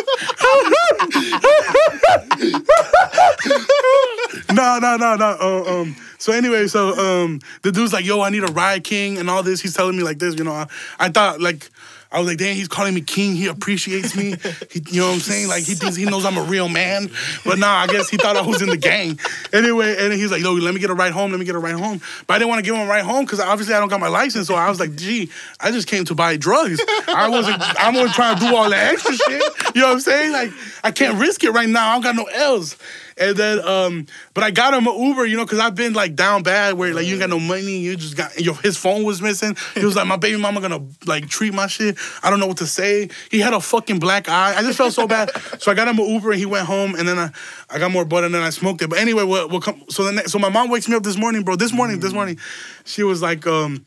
no, 4.54 4.80
no, 4.80 4.98
no, 4.98 5.16
no. 5.16 5.38
Uh, 5.40 5.82
um, 5.82 5.96
so 6.24 6.32
anyway, 6.32 6.68
so 6.68 6.98
um, 6.98 7.42
the 7.64 7.72
dude's 7.74 7.92
like, 7.92 8.06
"Yo, 8.06 8.22
I 8.22 8.30
need 8.30 8.44
a 8.44 8.52
ride, 8.54 8.86
king," 8.86 9.18
and 9.18 9.30
all 9.30 9.44
this. 9.44 9.60
He's 9.60 9.74
telling 9.74 9.98
me 9.98 10.04
like 10.04 10.20
this, 10.20 10.38
you 10.38 10.46
know. 10.46 10.54
I, 10.54 10.68
I 10.98 11.10
thought 11.10 11.42
like. 11.42 11.70
I 12.14 12.20
was 12.20 12.28
like, 12.28 12.38
damn, 12.38 12.56
he's 12.56 12.68
calling 12.68 12.94
me 12.94 13.02
king. 13.02 13.36
He 13.36 13.48
appreciates 13.48 14.16
me. 14.16 14.36
He, 14.70 14.84
you 14.92 15.02
know 15.02 15.08
what 15.08 15.16
I'm 15.16 15.20
saying? 15.20 15.48
Like 15.48 15.64
he 15.64 15.74
thinks 15.74 15.96
he 15.96 16.06
knows 16.06 16.26
I'm 16.26 16.38
a 16.38 16.44
real 16.44 16.70
man. 16.70 17.10
But 17.44 17.58
nah, 17.58 17.74
I 17.74 17.88
guess 17.88 18.08
he 18.08 18.18
thought 18.18 18.38
I 18.38 18.42
was 18.46 18.62
in 18.62 18.70
the 18.70 18.78
gang. 18.78 19.20
Anyway, 19.52 19.96
and 19.98 20.14
he's 20.14 20.30
like, 20.30 20.44
yo, 20.44 20.54
let 20.54 20.76
me 20.76 20.80
get 20.80 20.92
a 20.92 20.94
ride 20.94 21.12
home. 21.12 21.32
Let 21.32 21.40
me 21.40 21.46
get 21.46 21.56
a 21.56 21.60
ride 21.60 21.74
home. 21.74 22.02
But 22.28 22.36
I 22.36 22.38
didn't 22.38 22.50
want 22.50 22.60
to 22.60 22.64
give 22.64 22.76
him 22.76 22.88
a 22.88 22.90
ride 22.90 23.04
home 23.04 23.26
because 23.26 23.40
obviously 23.40 23.74
I 23.74 23.80
don't 23.80 23.90
got 23.90 24.00
my 24.00 24.10
license. 24.10 24.46
So 24.46 24.54
I 24.54 24.70
was 24.70 24.80
like, 24.80 24.96
gee, 24.96 25.32
I 25.60 25.72
just 25.72 25.88
came 25.88 26.06
to 26.06 26.14
buy 26.14 26.38
drugs. 26.38 26.80
I 27.08 27.30
wasn't. 27.30 27.60
I 27.60 27.90
wasn't 27.90 28.14
trying 28.14 28.38
to 28.38 28.48
do 28.48 28.56
all 28.56 28.70
that 28.70 28.94
extra 28.94 29.16
shit. 29.16 29.42
You 29.74 29.82
know 29.82 29.88
what 29.88 29.94
I'm 29.94 30.00
saying? 30.02 30.32
Like 30.34 30.52
I 30.84 30.92
can't 30.92 31.20
risk 31.20 31.44
it 31.44 31.50
right 31.50 31.68
now. 31.68 31.90
I 31.90 31.94
don't 31.94 32.04
got 32.04 32.16
no 32.16 32.26
L's. 32.26 32.78
And 33.18 33.36
then, 33.38 33.60
um, 33.66 34.08
but 34.34 34.44
I 34.44 34.52
got 34.52 34.74
him 34.74 34.88
an 34.88 35.00
Uber, 35.00 35.26
you 35.26 35.38
know, 35.38 35.46
because 35.46 35.60
I've 35.60 35.76
been 35.76 35.94
like 35.94 36.16
down 36.16 36.44
bad 36.44 36.76
where 36.76 36.94
like 36.94 37.06
you 37.06 37.14
ain't 37.14 37.22
got 37.22 37.30
no 37.30 37.40
money, 37.40 37.78
you 37.78 37.96
just 37.96 38.18
got 38.18 38.40
your 38.40 38.56
his 38.56 38.78
phone 38.78 39.04
was 39.04 39.22
missing. 39.22 39.56
He 39.76 39.86
was 39.86 39.96
like, 39.96 40.08
my 40.08 40.18
baby 40.18 40.38
mama 40.38 40.62
gonna 40.62 40.86
like 41.06 41.28
treat 41.28 41.54
my 41.54 41.68
shit. 41.68 41.98
I 42.22 42.30
don't 42.30 42.40
know 42.40 42.48
what 42.48 42.58
to 42.58 42.68
say. 42.68 43.10
He 43.30 43.40
had 43.40 43.54
a 43.54 43.60
fucking 43.62 44.00
black 44.00 44.30
eye. 44.30 44.56
I 44.58 44.62
just 44.62 44.78
felt 44.78 44.94
so 44.94 45.08
bad. 45.08 45.32
So 45.60 45.72
I 45.72 45.76
got 45.76 45.88
him 45.88 46.00
an 46.00 46.10
Uber 46.10 46.32
and 46.32 46.40
he 46.40 46.46
went 46.46 46.66
home 46.66 46.96
and 46.96 47.08
then 47.08 47.18
I, 47.18 47.30
I 47.70 47.80
got 47.80 47.92
more 47.92 48.04
butt 48.06 48.24
and 48.24 48.34
then 48.34 48.42
I 48.42 48.50
smoked 48.50 48.82
it. 48.82 48.90
But 48.90 49.00
anyway, 49.00 49.24
what 49.24 49.50
what 49.50 49.64
come 49.64 49.84
so 49.90 50.04
the 50.04 50.12
next, 50.12 50.32
so 50.32 50.40
my 50.40 50.50
mom 50.50 50.70
wakes 50.70 50.90
me 50.90 50.96
up 50.96 51.04
this 51.04 51.16
morning, 51.16 51.44
bro. 51.44 51.56
This 51.56 51.72
morning, 51.72 52.00
this 52.00 52.12
morning, 52.12 52.38
she 52.84 53.04
was 53.04 53.22
like, 53.22 53.46
um, 53.48 53.86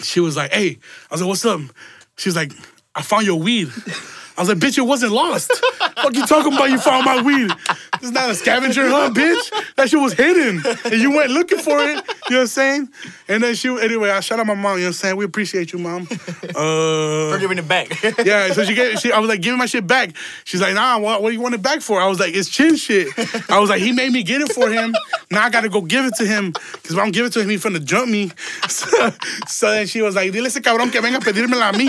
she 0.00 0.20
was 0.20 0.36
like, 0.36 0.52
hey, 0.52 0.78
I 1.10 1.14
was 1.14 1.20
like, 1.22 1.28
what's 1.28 1.44
up? 1.44 1.60
She 2.16 2.28
was 2.28 2.36
like, 2.36 2.52
I 2.94 3.02
found 3.02 3.26
your 3.26 3.38
weed. 3.38 3.70
I 4.36 4.42
was 4.42 4.48
like, 4.48 4.58
bitch, 4.58 4.76
it 4.76 4.82
wasn't 4.82 5.12
lost. 5.12 5.50
Fuck 5.96 6.14
you 6.14 6.26
talking 6.26 6.52
about 6.52 6.70
you 6.70 6.78
found 6.78 7.06
my 7.06 7.22
weed. 7.22 7.50
It's 7.94 8.10
not 8.10 8.28
a 8.28 8.34
scavenger 8.34 8.88
hunt, 8.88 9.16
bitch. 9.16 9.74
That 9.76 9.88
shit 9.88 9.98
was 9.98 10.12
hidden. 10.12 10.62
And 10.84 10.94
you 10.94 11.10
went 11.10 11.30
looking 11.30 11.58
for 11.58 11.78
it 11.78 11.86
You 11.86 11.92
know 11.94 12.02
what 12.36 12.40
I'm 12.42 12.46
saying? 12.48 12.88
And 13.28 13.42
then 13.42 13.54
she, 13.54 13.68
anyway, 13.68 14.10
I 14.10 14.20
shout 14.20 14.38
out 14.38 14.46
my 14.46 14.54
mom. 14.54 14.76
You 14.76 14.84
know 14.84 14.84
what 14.84 14.86
I'm 14.88 14.92
saying? 14.92 15.16
We 15.16 15.24
appreciate 15.24 15.72
you, 15.72 15.78
mom. 15.78 16.08
Uh, 16.56 17.32
For 17.32 17.38
giving 17.38 17.58
it 17.58 17.68
back. 17.68 18.02
yeah, 18.24 18.50
so 18.52 18.64
she 18.64 18.74
gave, 18.74 18.98
she, 18.98 19.12
I 19.12 19.18
was 19.18 19.28
like, 19.28 19.42
give 19.42 19.52
me 19.52 19.58
my 19.58 19.66
shit 19.66 19.86
back. 19.86 20.16
She's 20.44 20.60
like, 20.60 20.74
nah, 20.74 20.98
what, 20.98 21.20
what 21.22 21.30
do 21.30 21.34
you 21.34 21.40
want 21.40 21.54
it 21.54 21.60
back 21.60 21.80
for? 21.82 22.00
I 22.00 22.06
was 22.06 22.18
like, 22.18 22.34
it's 22.34 22.48
chin 22.48 22.76
shit. 22.76 23.08
I 23.50 23.58
was 23.58 23.68
like, 23.68 23.82
he 23.82 23.92
made 23.92 24.12
me 24.12 24.22
get 24.22 24.40
it 24.40 24.52
for 24.52 24.70
him. 24.70 24.94
Now 25.30 25.44
I 25.44 25.50
gotta 25.50 25.68
go 25.68 25.82
give 25.82 26.04
it 26.06 26.14
to 26.16 26.26
him. 26.26 26.52
Because 26.52 26.92
if 26.92 26.98
I 26.98 27.02
don't 27.02 27.12
give 27.12 27.26
it 27.26 27.32
to 27.34 27.40
him, 27.40 27.48
he's 27.50 27.62
finna 27.62 27.84
jump 27.84 28.08
me. 28.08 28.30
So, 28.68 29.10
so 29.48 29.70
then 29.70 29.86
she 29.86 30.02
was 30.02 30.14
like, 30.14 30.32
dile 30.32 30.46
ese 30.46 30.60
cabrón 30.60 30.90
que 30.90 31.00
venga 31.00 31.18
a 31.18 31.20
pedírmela 31.20 31.70
a 31.70 31.72
mí. 31.72 31.88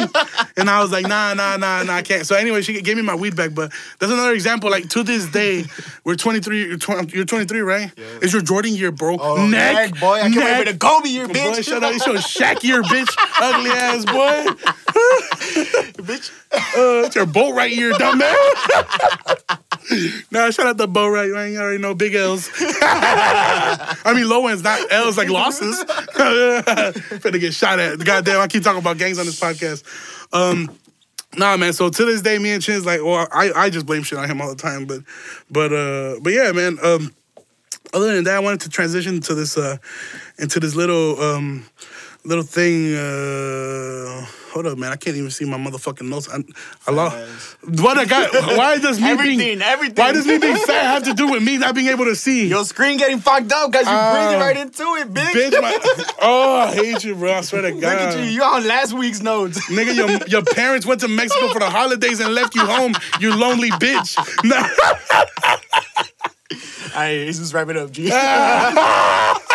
And 0.57 0.69
I 0.69 0.81
was 0.81 0.91
like, 0.91 1.07
nah, 1.07 1.33
nah, 1.33 1.55
nah, 1.57 1.83
nah, 1.83 1.95
I 1.95 2.01
can't. 2.01 2.25
So 2.25 2.35
anyway, 2.39 2.61
she 2.61 2.81
gave 2.81 2.95
me 2.95 3.01
my 3.03 3.15
weed 3.15 3.35
back. 3.35 3.53
But 3.53 3.71
that's 3.99 4.11
another 4.11 4.33
example. 4.33 4.69
Like, 4.69 4.89
to 4.89 5.03
this 5.03 5.25
day, 5.27 5.65
we're 6.03 6.15
23, 6.15 6.67
you're, 6.67 6.77
20, 6.77 7.15
you're 7.15 7.25
23, 7.25 7.59
right? 7.61 7.91
It's 8.21 8.33
your 8.33 8.41
Jordan 8.41 8.73
year, 8.75 8.91
bro. 8.91 9.17
Oh, 9.19 9.45
neck, 9.47 9.91
neck, 9.91 9.99
boy. 9.99 10.13
I 10.15 10.21
can't 10.21 10.35
wait 10.35 10.43
neck. 10.43 10.65
for 10.67 10.71
the 10.73 10.77
Kobe 10.77 11.09
year, 11.09 11.27
Boy, 11.27 11.33
bitch. 11.33 11.63
shut 11.67 11.83
up. 11.83 11.93
You 11.93 11.99
show 11.99 12.15
Shaq 12.15 12.63
year, 12.63 12.81
bitch. 12.83 13.13
Ugly 13.39 13.71
ass 13.71 14.05
boy. 14.05 14.45
bitch. 16.03 16.31
Uh, 16.49 17.03
it's 17.05 17.13
your 17.15 17.25
boat 17.25 17.53
right 17.53 17.71
here, 17.71 17.91
dumbass. 17.91 18.31
nah, 20.31 20.49
shout 20.49 20.65
out 20.65 20.77
the 20.77 20.87
boat 20.87 21.09
right. 21.09 21.29
Man. 21.29 21.51
You 21.51 21.59
already 21.59 21.77
know 21.77 21.93
big 21.93 22.15
L's. 22.15 22.49
I 22.57 24.13
mean, 24.15 24.29
low 24.29 24.47
ends, 24.47 24.63
not 24.63 24.79
L's 24.91 25.17
like 25.17 25.29
losses. 25.29 25.83
Finna 25.83 27.39
get 27.39 27.53
shot 27.53 27.79
at. 27.79 27.99
Goddamn, 27.99 28.39
I 28.39 28.47
keep 28.47 28.63
talking 28.63 28.79
about 28.79 28.97
gangs 28.97 29.19
on 29.19 29.25
this 29.25 29.39
podcast. 29.39 29.83
Um, 30.33 30.69
nah, 31.35 31.57
man. 31.57 31.73
So 31.73 31.89
to 31.89 32.05
this 32.05 32.21
day, 32.21 32.37
me 32.39 32.51
and 32.51 32.63
Chin's 32.63 32.85
like, 32.85 33.03
well, 33.03 33.27
I, 33.31 33.51
I 33.55 33.69
just 33.69 33.85
blame 33.85 34.03
shit 34.03 34.17
on 34.17 34.29
him 34.29 34.41
all 34.41 34.49
the 34.49 34.55
time. 34.55 34.85
But, 34.85 35.01
but, 35.49 35.73
uh, 35.73 36.19
but 36.21 36.33
yeah, 36.33 36.51
man. 36.51 36.77
Um, 36.83 37.13
other 37.93 38.13
than 38.13 38.23
that, 38.25 38.35
I 38.35 38.39
wanted 38.39 38.61
to 38.61 38.69
transition 38.69 39.21
to 39.21 39.35
this, 39.35 39.57
uh, 39.57 39.77
into 40.37 40.59
this 40.59 40.75
little, 40.75 41.19
um, 41.21 41.65
little 42.23 42.43
thing. 42.43 42.95
Uh, 42.95 44.25
hold 44.57 44.73
up, 44.73 44.77
man. 44.77 44.91
I 44.91 44.95
can't 44.95 45.15
even 45.15 45.29
see 45.29 45.45
my 45.45 45.57
motherfucking 45.57 46.07
notes. 46.09 46.27
I, 46.31 46.43
I 46.87 46.91
lost. 46.91 47.57
What 47.79 47.97
I 47.97 48.05
got? 48.05 48.33
Why 48.57 48.77
does 48.79 48.99
me 48.99 49.09
Everything, 49.09 49.37
being 49.37 49.61
everything. 49.61 50.03
Why 50.03 50.11
does 50.11 50.25
me 50.25 50.39
being 50.39 50.57
fat 50.57 50.83
have 50.83 51.03
to 51.03 51.13
do 51.13 51.29
with 51.31 51.43
me 51.43 51.57
not 51.57 51.75
being 51.75 51.87
able 51.87 52.05
to 52.05 52.15
see? 52.15 52.47
Your 52.47 52.65
screen 52.65 52.97
getting 52.97 53.19
fucked 53.19 53.51
up 53.51 53.71
because 53.71 53.85
you 53.85 53.93
Uh, 53.93 54.13
breathing 54.13 54.39
right 54.39 54.57
into 54.57 54.83
it, 54.95 55.13
bitch. 55.13 55.51
Bitch, 55.51 55.61
my, 55.61 55.77
oh, 56.21 56.59
I 56.61 56.73
hate 56.73 57.03
you, 57.03 57.15
bro. 57.15 57.33
I 57.33 57.41
swear 57.41 57.61
to 57.61 57.71
God. 57.71 57.81
Look 57.81 57.85
at 57.85 58.17
you. 58.17 58.25
You 58.25 58.43
on 58.43 58.67
last 58.67 58.93
week's 58.93 59.21
notes. 59.21 59.59
Nigga, 59.69 59.95
your, 59.95 60.27
your 60.27 60.43
parents 60.43 60.85
went 60.85 61.01
to 61.01 61.07
Mexico 61.07 61.49
for 61.49 61.59
the 61.59 61.69
holidays 61.69 62.19
and 62.19 62.33
left 62.33 62.55
you 62.55 62.65
home, 62.65 62.93
you 63.19 63.35
lonely 63.35 63.69
bitch. 63.71 64.17
Nah. 64.43 64.67
Hey, 66.93 67.25
he's 67.25 67.37
just 67.37 67.53
wrap 67.53 67.69
it 67.69 67.77
up, 67.77 67.91
G. 67.91 68.09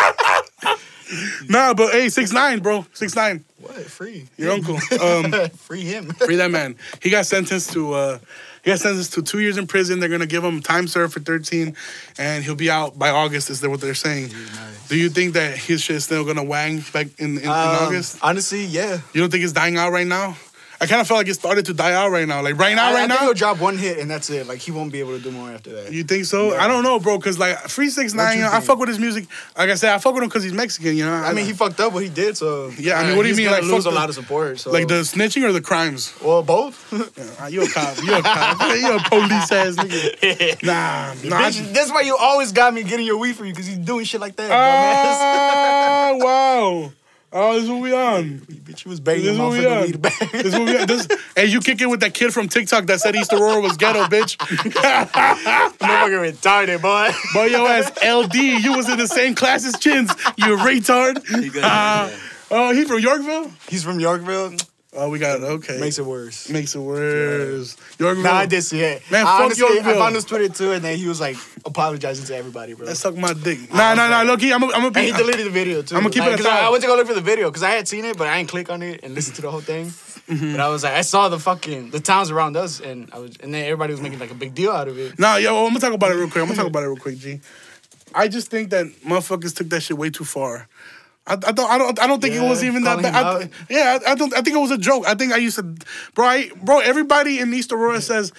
Nah, 1.49 1.73
but 1.73 1.91
hey, 1.91 2.09
six 2.09 2.31
nine, 2.31 2.59
bro, 2.59 2.85
six 2.93 3.15
nine. 3.15 3.43
what? 3.59 3.75
Free. 3.75 4.27
Your 4.37 4.51
uncle. 4.57 4.77
Um, 5.01 5.49
Free 5.51 5.81
him. 5.81 6.09
free 6.11 6.35
that 6.37 6.51
man. 6.51 6.75
He 7.01 7.09
got 7.09 7.25
sentenced 7.25 7.71
to. 7.73 7.93
uh 7.93 8.19
he 8.63 8.71
got 8.71 8.79
sentenced 8.79 9.11
to 9.15 9.21
two 9.21 9.39
years 9.39 9.57
in 9.57 9.67
prison. 9.67 9.99
They're 9.99 10.07
gonna 10.07 10.25
give 10.25 10.41
him 10.43 10.61
time 10.61 10.87
served 10.87 11.11
for 11.13 11.19
thirteen, 11.19 11.75
and 12.17 12.43
he'll 12.45 12.55
be 12.55 12.71
out 12.71 12.97
by 12.97 13.09
August. 13.09 13.49
Is 13.49 13.59
that 13.59 13.69
what 13.69 13.81
they're 13.81 13.93
saying? 13.93 14.29
Nice. 14.31 14.87
Do 14.87 14.95
you 14.97 15.09
think 15.09 15.33
that 15.33 15.57
his 15.57 15.81
shit's 15.81 16.05
still 16.05 16.23
gonna 16.23 16.43
wang 16.45 16.81
back 16.93 17.07
in, 17.17 17.37
in, 17.39 17.43
in 17.43 17.49
Um, 17.49 17.53
August? 17.87 18.19
Honestly, 18.21 18.63
yeah. 18.63 18.99
You 19.13 19.19
don't 19.21 19.29
think 19.29 19.43
it's 19.43 19.51
dying 19.53 19.77
out 19.77 19.91
right 19.91 20.07
now? 20.07 20.37
I 20.83 20.87
kind 20.87 21.01
of 21.01 21.07
felt 21.07 21.17
like 21.19 21.27
it 21.27 21.33
started 21.33 21.65
to 21.67 21.73
die 21.73 21.93
out 21.93 22.11
right 22.11 22.27
now. 22.27 22.41
Like 22.41 22.57
right 22.57 22.75
now, 22.75 22.87
I, 22.87 22.89
I 22.89 22.93
right 22.93 22.99
think 23.09 23.09
now. 23.21 23.25
he'll 23.25 23.33
drop 23.33 23.59
one 23.59 23.77
hit 23.77 23.99
and 23.99 24.09
that's 24.11 24.29
it. 24.29 24.47
Like 24.47 24.59
he 24.59 24.71
won't 24.71 24.91
be 24.91 24.99
able 24.99 25.17
to 25.17 25.23
do 25.23 25.31
more 25.31 25.49
after 25.49 25.71
that. 25.73 25.91
You 25.93 26.03
think 26.03 26.25
so? 26.25 26.55
I 26.55 26.67
don't 26.67 26.83
know, 26.83 26.99
bro. 26.99 27.17
Cause 27.19 27.39
like 27.39 27.57
Free 27.69 27.89
Six 27.89 28.13
Nine, 28.13 28.37
you 28.37 28.43
you 28.43 28.49
know, 28.49 28.55
I 28.55 28.59
fuck 28.59 28.77
with 28.79 28.89
his 28.89 28.99
music. 28.99 29.27
Like 29.57 29.69
I 29.69 29.75
said, 29.75 29.93
I 29.93 29.97
fuck 29.97 30.13
with 30.13 30.23
him 30.23 30.29
because 30.29 30.43
he's 30.43 30.53
Mexican. 30.53 30.95
You 30.97 31.05
know. 31.05 31.13
I 31.13 31.33
mean, 31.33 31.45
he 31.45 31.53
fucked 31.53 31.79
up 31.79 31.93
what 31.93 32.03
he 32.03 32.09
did, 32.09 32.35
so 32.37 32.69
Yeah, 32.77 32.99
I 32.99 33.07
mean, 33.07 33.15
what 33.17 33.23
do 33.23 33.29
you 33.29 33.35
mean, 33.35 33.47
like, 33.51 33.63
lose 33.63 33.85
a 33.85 33.89
the- 33.89 33.95
lot 33.95 34.09
of 34.09 34.15
support. 34.15 34.59
So 34.59 34.71
like 34.71 34.87
the 34.87 35.01
snitching 35.01 35.43
or 35.43 35.51
the 35.51 35.61
crimes. 35.61 36.13
well, 36.23 36.43
both. 36.43 36.75
Uh, 37.41 37.47
you 37.47 37.63
a 37.63 37.67
cop. 37.67 37.97
You 38.03 38.13
a 38.15 38.21
cop. 38.21 38.59
you 38.77 38.95
a 38.95 38.99
police 39.09 39.51
ass 39.51 39.75
nigga. 39.75 40.63
Nah, 40.63 41.13
nah. 41.27 41.37
I 41.37 41.49
Bitch, 41.49 41.73
that's 41.73 41.91
why 41.91 42.01
you 42.01 42.15
always 42.15 42.51
got 42.51 42.73
me 42.73 42.83
getting 42.83 43.05
your 43.05 43.17
weed 43.17 43.35
for 43.35 43.45
you 43.45 43.51
because 43.51 43.65
he's 43.65 43.77
doing 43.77 44.05
shit 44.05 44.21
like 44.21 44.35
that. 44.35 44.51
Ah, 44.51 46.11
wow. 46.15 46.91
Oh, 47.35 47.55
this 47.55 47.63
is 47.63 47.69
what 47.69 47.81
we 47.81 47.91
on. 47.93 48.39
Bitch, 48.41 48.85
you 48.85 48.89
was 48.89 48.99
banging 48.99 49.23
This 49.25 49.39
what 49.39 49.51
we 49.53 49.65
on. 49.65 49.81
weed 49.81 49.99
back. 49.99 50.19
This 50.31 50.45
is 50.45 50.53
what 50.53 50.65
we 50.65 50.77
on. 50.77 50.85
This, 50.85 51.07
hey, 51.35 51.45
you 51.47 51.61
kicking 51.61 51.89
with 51.89 51.99
that 52.01 52.13
kid 52.13 52.31
from 52.31 52.47
TikTok 52.47 52.85
that 52.85 52.99
said 52.99 53.15
East 53.15 53.33
Aurora 53.33 53.59
was 53.59 53.75
ghetto, 53.75 54.03
bitch. 54.03 54.37
Motherfucking 54.37 56.31
retarded, 56.31 56.81
boy. 56.81 57.09
Boy, 57.33 57.45
yo 57.45 57.65
ass 57.65 57.91
LD. 58.03 58.35
You 58.35 58.75
was 58.75 58.87
in 58.87 58.99
the 58.99 59.07
same 59.07 59.33
class 59.33 59.65
as 59.65 59.79
Chins. 59.79 60.11
You 60.37 60.57
retard. 60.57 61.23
Ah. 61.63 62.11
oh, 62.51 62.71
he 62.71 62.85
from 62.85 62.99
Yorkville? 62.99 63.51
He's 63.67 63.83
from 63.83 63.99
Yorkville. 63.99 64.53
Oh, 64.95 65.09
we 65.09 65.17
got 65.19 65.39
it. 65.39 65.43
okay. 65.43 65.79
Makes 65.79 65.97
it 65.97 66.05
worse. 66.05 66.49
Makes 66.49 66.75
it 66.75 66.79
worse. 66.79 67.75
Yorkville. 67.97 68.23
Nah, 68.23 68.33
I 68.33 68.45
did 68.45 68.61
see 68.61 68.81
it. 68.81 69.01
Man, 69.11 69.25
I 69.25 69.29
fuck 69.29 69.41
honestly, 69.45 69.79
I 69.79 69.93
found 69.93 70.15
his 70.15 70.25
Twitter 70.25 70.49
too, 70.49 70.71
and 70.71 70.83
then 70.83 70.97
he 70.97 71.07
was 71.07 71.19
like 71.19 71.35
apologizing 71.65 72.25
to 72.27 72.35
everybody, 72.35 72.73
bro. 72.73 72.85
Let's 72.85 72.99
suck 72.99 73.15
my 73.15 73.33
dick. 73.33 73.73
Nah, 73.73 73.95
nah, 73.95 74.07
nah. 74.09 74.21
Look, 74.21 74.43
I'm 74.43 74.61
gonna 74.61 74.87
And 74.87 74.97
he 74.97 75.11
deleted 75.11 75.47
the 75.47 75.49
video 75.49 75.81
too. 75.81 75.95
I'ma 75.95 76.09
keep 76.09 76.23
it 76.23 76.27
Like, 76.27 76.37
'cause 76.37 76.45
I. 76.45 76.67
I 76.67 76.69
went 76.69 76.81
to 76.83 76.87
go 76.87 76.95
look 76.95 77.07
for 77.07 77.13
the 77.15 77.21
video 77.21 77.49
because 77.49 77.63
I 77.63 77.71
had 77.71 77.87
seen 77.87 78.05
it, 78.05 78.17
but 78.17 78.27
I 78.27 78.37
didn't 78.37 78.49
click 78.49 78.69
on 78.69 78.83
it 78.83 79.01
and 79.03 79.15
listen 79.15 79.33
to 79.35 79.41
the 79.41 79.49
whole 79.49 79.61
thing. 79.61 79.87
Mm-hmm. 79.87 80.51
But 80.51 80.61
I 80.61 80.69
was 80.69 80.83
like, 80.83 80.93
I 80.93 81.01
saw 81.01 81.27
the 81.27 81.39
fucking 81.39 81.89
the 81.89 81.99
towns 81.99 82.31
around 82.31 82.55
us, 82.55 82.79
and 82.79 83.09
I 83.11 83.19
was, 83.19 83.35
and 83.37 83.53
then 83.53 83.63
everybody 83.65 83.93
was 83.93 84.01
making 84.01 84.19
like 84.19 84.31
a 84.31 84.35
big 84.35 84.53
deal 84.55 84.71
out 84.71 84.87
of 84.87 84.97
it. 84.97 85.17
Nah, 85.19 85.35
yo, 85.37 85.65
I'm 85.65 85.69
gonna 85.69 85.79
talk 85.79 85.93
about 85.93 86.11
it 86.11 86.15
real 86.15 86.29
quick. 86.29 86.41
I'm 86.41 86.47
gonna 86.47 86.57
talk 86.57 86.67
about 86.67 86.83
it 86.83 86.87
real 86.87 86.97
quick, 86.97 87.17
G. 87.17 87.41
I 88.15 88.27
just 88.27 88.49
think 88.49 88.69
that 88.69 88.85
motherfuckers 89.05 89.55
took 89.55 89.69
that 89.69 89.81
shit 89.81 89.97
way 89.97 90.11
too 90.11 90.23
far. 90.23 90.67
I, 91.25 91.33
I 91.33 91.51
don't, 91.51 91.71
I 91.71 91.77
don't, 91.77 91.99
I 92.01 92.07
don't 92.07 92.21
think 92.21 92.35
it 92.35 92.41
was 92.41 92.63
even 92.63 92.83
that 92.83 93.01
bad. 93.01 93.15
I, 93.15 93.49
yeah, 93.69 93.97
I, 94.05 94.11
I 94.11 94.15
don't. 94.15 94.33
I 94.33 94.41
think 94.41 94.57
it 94.57 94.59
was 94.59 94.71
a 94.71 94.77
joke. 94.77 95.07
I 95.07 95.15
think 95.15 95.31
I 95.31 95.37
used 95.37 95.57
to, 95.57 95.63
bro. 96.13 96.25
I, 96.25 96.49
bro, 96.61 96.79
everybody 96.79 97.39
in 97.39 97.53
East 97.53 97.71
Aurora 97.71 98.01
says, 98.01 98.33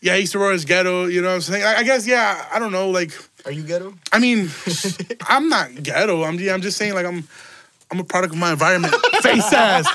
yeah, 0.00 0.16
East 0.16 0.34
Aurora 0.34 0.54
is 0.54 0.64
ghetto. 0.64 1.06
You 1.06 1.20
know 1.20 1.28
what 1.28 1.34
I'm 1.34 1.40
saying? 1.42 1.64
I, 1.64 1.76
I 1.76 1.82
guess, 1.82 2.06
yeah. 2.06 2.46
I 2.50 2.58
don't 2.58 2.72
know. 2.72 2.88
Like, 2.88 3.12
Are 3.44 3.52
you 3.52 3.62
ghetto? 3.62 3.94
I 4.10 4.18
mean, 4.18 4.48
I'm 5.28 5.48
not 5.50 5.82
ghetto. 5.82 6.24
I'm, 6.24 6.38
I'm 6.48 6.62
just 6.62 6.78
saying, 6.78 6.94
like, 6.94 7.04
I'm, 7.04 7.28
I'm 7.92 7.98
a 7.98 8.04
product 8.04 8.32
of 8.34 8.38
my 8.38 8.52
environment. 8.52 8.94
Face 9.20 9.52
ass, 9.52 9.86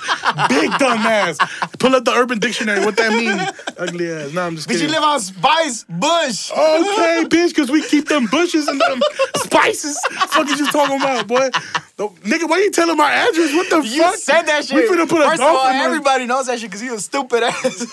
big 0.50 0.70
dumb 0.78 1.00
ass. 1.00 1.38
Pull 1.80 1.96
up 1.96 2.04
the 2.04 2.12
Urban 2.12 2.40
Dictionary. 2.40 2.84
What 2.84 2.98
that 2.98 3.12
mean? 3.12 3.40
Ugly 3.78 4.12
ass. 4.12 4.34
No, 4.34 4.42
I'm 4.46 4.56
just 4.56 4.68
kidding. 4.68 4.82
Did 4.82 4.90
you 4.90 4.96
live 4.96 5.04
on 5.04 5.20
Spice 5.20 5.86
Bush? 5.88 6.52
Okay, 6.52 7.24
bitch, 7.30 7.50
because 7.50 7.72
we 7.72 7.82
keep 7.82 8.08
them 8.10 8.28
bushes 8.28 8.68
and 8.68 8.80
them 8.82 9.02
spices. 9.38 9.98
Fuck 10.28 10.50
is 10.50 10.60
you 10.60 10.68
talking 10.72 10.98
about, 10.98 11.26
boy? 11.28 11.50
No, 11.98 12.10
nigga, 12.24 12.50
why 12.50 12.58
you 12.58 12.70
telling 12.72 12.98
my 12.98 13.10
address? 13.12 13.54
What 13.54 13.70
the 13.70 13.78
You 13.88 14.02
fuck? 14.02 14.12
You 14.14 14.18
said 14.18 14.42
that 14.44 14.66
shit. 14.66 14.76
We 14.76 14.82
finna 14.96 15.08
put 15.08 15.22
a 15.22 15.30
First 15.30 15.42
of 15.42 15.48
all, 15.48 15.68
everybody 15.68 16.26
knows 16.26 16.48
that 16.48 16.60
shit 16.60 16.70
because 16.70 16.82
he 16.82 16.90
was 16.90 17.06
stupid 17.06 17.44
ass. 17.44 17.88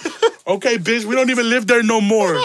Okay, 0.47 0.77
bitch, 0.79 1.05
we 1.05 1.15
don't 1.15 1.31
even 1.31 1.49
live 1.49 1.69
there 1.69 1.83
no 1.85 2.01
more. 2.01 2.35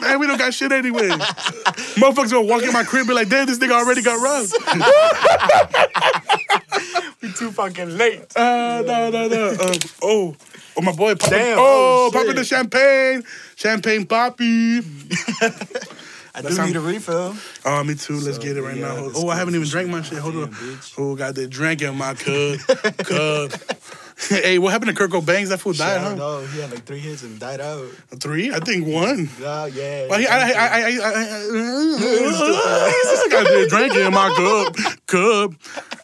Man, 0.00 0.18
we 0.18 0.26
don't 0.26 0.38
got 0.38 0.54
shit 0.54 0.72
anyway. 0.72 1.08
Motherfuckers 1.08 2.30
gonna 2.30 2.42
walk 2.42 2.62
in 2.62 2.72
my 2.72 2.84
crib 2.84 3.00
and 3.00 3.08
be 3.08 3.14
like, 3.14 3.28
damn, 3.28 3.46
this 3.46 3.58
nigga 3.58 3.72
already 3.72 4.02
got 4.02 4.20
robbed. 4.20 4.52
we 7.22 7.32
too 7.32 7.50
fucking 7.50 7.96
late. 7.96 8.24
Uh, 8.36 8.82
no, 8.86 9.10
no, 9.10 9.28
no. 9.28 9.50
Um, 9.50 9.76
oh, 10.02 10.36
oh, 10.76 10.82
my 10.82 10.92
boy, 10.92 11.14
popping, 11.14 11.38
Damn, 11.38 11.58
oh, 11.58 12.08
oh, 12.08 12.10
popping 12.12 12.34
the 12.34 12.44
champagne, 12.44 13.24
champagne 13.56 14.06
poppy. 14.06 14.80
I 16.32 16.42
do 16.42 16.64
need 16.64 16.76
a 16.76 16.80
refill. 16.80 17.34
Oh, 17.64 17.84
me 17.84 17.94
too. 17.96 18.14
Let's 18.14 18.36
So, 18.36 18.42
get 18.42 18.56
it 18.56 18.62
right 18.62 18.76
yeah, 18.76 18.94
now. 18.94 19.10
Oh, 19.14 19.28
I 19.28 19.36
haven't 19.36 19.54
even 19.56 19.66
drank 19.68 19.88
my 19.88 20.00
shit. 20.02 20.18
Hold 20.18 20.36
on. 20.36 20.52
Bitch. 20.52 20.94
Oh, 20.96 21.16
got 21.16 21.34
the 21.34 21.48
drink 21.48 21.82
in 21.82 21.96
my 21.96 22.14
cub. 22.14 22.58
cub. 22.98 23.52
hey, 24.28 24.58
what 24.58 24.72
happened 24.72 24.94
to 24.94 25.08
Kirko 25.08 25.22
Bangz? 25.22 25.48
That 25.48 25.60
fool 25.60 25.72
died, 25.72 26.00
huh? 26.00 26.14
know. 26.14 26.40
He 26.40 26.60
had 26.60 26.70
like 26.70 26.84
three 26.84 26.98
hits 26.98 27.22
and 27.22 27.38
died 27.38 27.60
out. 27.60 27.86
Three? 28.18 28.52
I 28.52 28.58
think 28.58 28.86
one. 28.86 29.30
Yeah, 29.40 29.66
yeah. 29.66 30.06
Well, 30.08 30.18
he, 30.18 30.26
I, 30.26 30.38
I, 30.38 30.40
I, 30.40 30.50
I, 30.50 30.88
I, 30.88 31.20
I, 33.24 33.28
got 33.30 33.44
the 33.46 33.66
drink 33.68 33.94
in 33.94 34.12
my 34.12 34.28
cup. 34.36 35.06
Cup. 35.06 35.52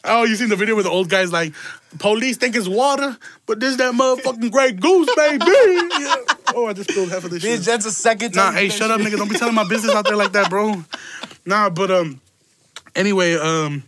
Oh, 0.05 0.25
you 0.25 0.37
seen 0.37 0.49
the 0.49 0.57
video 0.57 0.75
where 0.75 0.85
the 0.85 0.91
old 0.91 1.11
guy's 1.11 1.31
like, 1.31 1.53
police 1.99 2.37
think 2.37 2.57
it's 2.57 2.69
water, 2.69 3.17
but 3.45 3.61
this 3.61 3.77
that 3.77 3.93
motherfucking 3.93 4.51
Grey 4.51 4.73
Goose, 4.73 5.09
baby. 5.15 5.45
Yeah. 5.99 6.17
Oh, 6.55 6.67
I 6.67 6.73
just 6.73 6.91
spilled 6.91 7.11
half 7.11 7.25
of 7.25 7.31
this 7.31 7.45
Bitch, 7.45 7.57
shit. 7.57 7.61
that's 7.63 7.85
the 7.85 7.91
second 7.91 8.35
Nah, 8.35 8.53
hey, 8.53 8.69
shut 8.69 8.91
up, 8.91 9.01
nigga. 9.01 9.17
Don't 9.17 9.29
be 9.29 9.37
telling 9.37 9.55
my 9.55 9.69
business 9.69 9.95
out 9.95 10.05
there 10.05 10.17
like 10.17 10.33
that, 10.33 10.49
bro. 10.49 10.85
Nah, 11.45 11.71
but 11.71 11.91
um, 11.91 12.21
anyway, 12.95 13.35
um, 13.35 13.83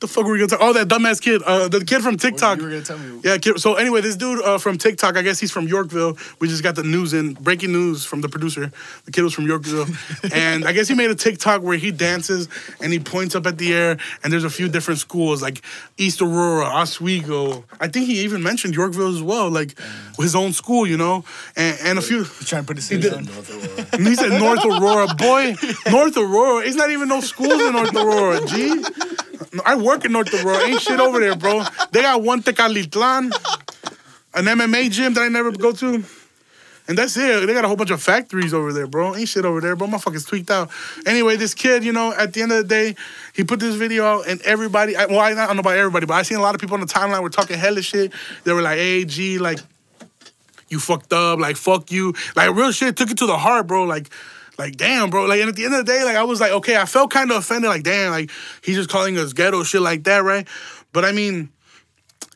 the 0.00 0.06
fuck 0.08 0.24
were 0.24 0.32
we 0.32 0.38
gonna 0.38 0.48
talk? 0.48 0.60
Oh, 0.62 0.72
that 0.72 0.88
dumbass 0.88 1.20
kid, 1.20 1.42
uh, 1.44 1.68
the 1.68 1.84
kid 1.84 2.02
from. 2.02 2.16
TikTok. 2.16 2.58
You 2.58 2.64
were 2.64 2.70
gonna 2.70 2.82
tell 2.82 2.98
me. 2.98 3.20
Yeah, 3.24 3.38
kid. 3.38 3.58
So 3.60 3.74
anyway, 3.74 4.00
this 4.00 4.16
dude 4.16 4.42
uh, 4.42 4.58
from 4.58 4.76
TikTok, 4.78 5.16
I 5.16 5.22
guess 5.22 5.38
he's 5.38 5.50
from 5.52 5.66
Yorkville. 5.68 6.16
We 6.40 6.48
just 6.48 6.62
got 6.62 6.74
the 6.74 6.82
news 6.82 7.12
in, 7.12 7.34
breaking 7.34 7.72
news 7.72 8.04
from 8.04 8.20
the 8.20 8.28
producer. 8.28 8.70
The 9.04 9.12
kid 9.12 9.22
was 9.22 9.34
from 9.34 9.46
Yorkville, 9.46 9.86
and 10.32 10.64
I 10.64 10.72
guess 10.72 10.88
he 10.88 10.94
made 10.94 11.10
a 11.10 11.14
TikTok 11.14 11.62
where 11.62 11.76
he 11.76 11.90
dances 11.90 12.48
and 12.80 12.92
he 12.92 12.98
points 12.98 13.34
up 13.34 13.46
at 13.46 13.58
the 13.58 13.72
air, 13.74 13.98
and 14.22 14.32
there's 14.32 14.44
a 14.44 14.50
few 14.50 14.68
different 14.68 15.00
schools 15.00 15.42
like 15.42 15.62
East 15.96 16.20
Aurora, 16.22 16.64
Oswego. 16.66 17.64
I 17.80 17.88
think 17.88 18.06
he 18.06 18.20
even 18.20 18.42
mentioned 18.42 18.74
Yorkville 18.74 19.14
as 19.14 19.22
well, 19.22 19.50
like 19.50 19.78
his 20.18 20.34
own 20.34 20.52
school, 20.52 20.86
you 20.86 20.96
know, 20.96 21.24
and, 21.56 21.78
and 21.82 21.98
a 21.98 22.02
few. 22.02 22.18
He's 22.24 22.48
trying 22.48 22.62
to 22.62 22.66
put 22.66 22.76
his 22.76 22.88
He 22.88 22.98
did- 22.98 23.14
on. 23.14 23.28
And 23.92 24.06
he 24.06 24.14
said 24.14 24.38
North 24.38 24.64
Aurora. 24.64 25.06
Boy, 25.14 25.54
North 25.90 26.16
Aurora. 26.16 26.64
It's 26.66 26.76
not 26.76 26.90
even 26.90 27.08
no 27.08 27.20
schools 27.20 27.52
in 27.60 27.72
North 27.72 27.94
Aurora, 27.96 28.44
G. 28.46 28.82
I 29.64 29.76
work 29.76 30.04
in 30.04 30.12
North 30.12 30.32
Aurora. 30.34 30.64
Ain't 30.66 30.80
shit 30.80 31.00
over 31.00 31.20
there, 31.20 31.36
bro. 31.36 31.64
They 31.92 32.02
got 32.02 32.22
one 32.22 32.42
Tecalitlan, 32.42 33.32
an 34.34 34.44
MMA 34.44 34.90
gym 34.90 35.14
that 35.14 35.22
I 35.22 35.28
never 35.28 35.52
go 35.52 35.72
to. 35.72 36.04
And 36.88 36.96
that's 36.96 37.18
it. 37.18 37.46
They 37.46 37.52
got 37.52 37.64
a 37.64 37.68
whole 37.68 37.76
bunch 37.76 37.90
of 37.90 38.02
factories 38.02 38.54
over 38.54 38.72
there, 38.72 38.86
bro. 38.86 39.14
Ain't 39.14 39.28
shit 39.28 39.44
over 39.44 39.60
there, 39.60 39.76
bro. 39.76 39.88
Motherfuckers 39.88 40.26
tweaked 40.26 40.50
out. 40.50 40.70
Anyway, 41.06 41.36
this 41.36 41.52
kid, 41.52 41.84
you 41.84 41.92
know, 41.92 42.14
at 42.14 42.32
the 42.32 42.40
end 42.40 42.50
of 42.50 42.58
the 42.58 42.64
day, 42.64 42.96
he 43.34 43.44
put 43.44 43.60
this 43.60 43.74
video 43.74 44.04
out, 44.06 44.26
and 44.26 44.40
everybody, 44.40 44.96
I- 44.96 45.04
well, 45.04 45.20
I 45.20 45.34
don't 45.34 45.56
know 45.56 45.60
about 45.60 45.76
everybody, 45.76 46.06
but 46.06 46.14
I 46.14 46.22
seen 46.22 46.38
a 46.38 46.40
lot 46.40 46.54
of 46.54 46.62
people 46.62 46.74
on 46.74 46.80
the 46.80 46.86
timeline 46.86 47.22
were 47.22 47.28
talking 47.28 47.58
hella 47.58 47.82
shit. 47.82 48.10
They 48.44 48.54
were 48.54 48.62
like, 48.62 48.78
hey, 48.78 49.04
G, 49.04 49.38
like, 49.38 49.58
you 50.70 50.80
fucked 50.80 51.12
up, 51.12 51.38
like, 51.38 51.56
fuck 51.58 51.92
you. 51.92 52.14
Like, 52.34 52.54
real 52.54 52.72
shit 52.72 52.96
took 52.96 53.10
it 53.10 53.18
to 53.18 53.26
the 53.26 53.36
heart, 53.36 53.66
bro. 53.66 53.84
Like, 53.84 54.08
like, 54.58 54.76
damn, 54.76 55.10
bro. 55.10 55.24
Like, 55.26 55.40
and 55.40 55.48
at 55.48 55.56
the 55.56 55.64
end 55.64 55.74
of 55.74 55.86
the 55.86 55.92
day, 55.92 56.04
like, 56.04 56.16
I 56.16 56.24
was 56.24 56.40
like, 56.40 56.52
okay, 56.52 56.76
I 56.76 56.84
felt 56.84 57.10
kind 57.10 57.30
of 57.30 57.36
offended. 57.38 57.68
Like, 57.70 57.84
damn, 57.84 58.10
like, 58.10 58.30
he's 58.62 58.76
just 58.76 58.90
calling 58.90 59.16
us 59.16 59.32
ghetto 59.32 59.62
shit 59.62 59.80
like 59.80 60.04
that, 60.04 60.24
right? 60.24 60.46
But 60.92 61.04
I 61.04 61.12
mean, 61.12 61.50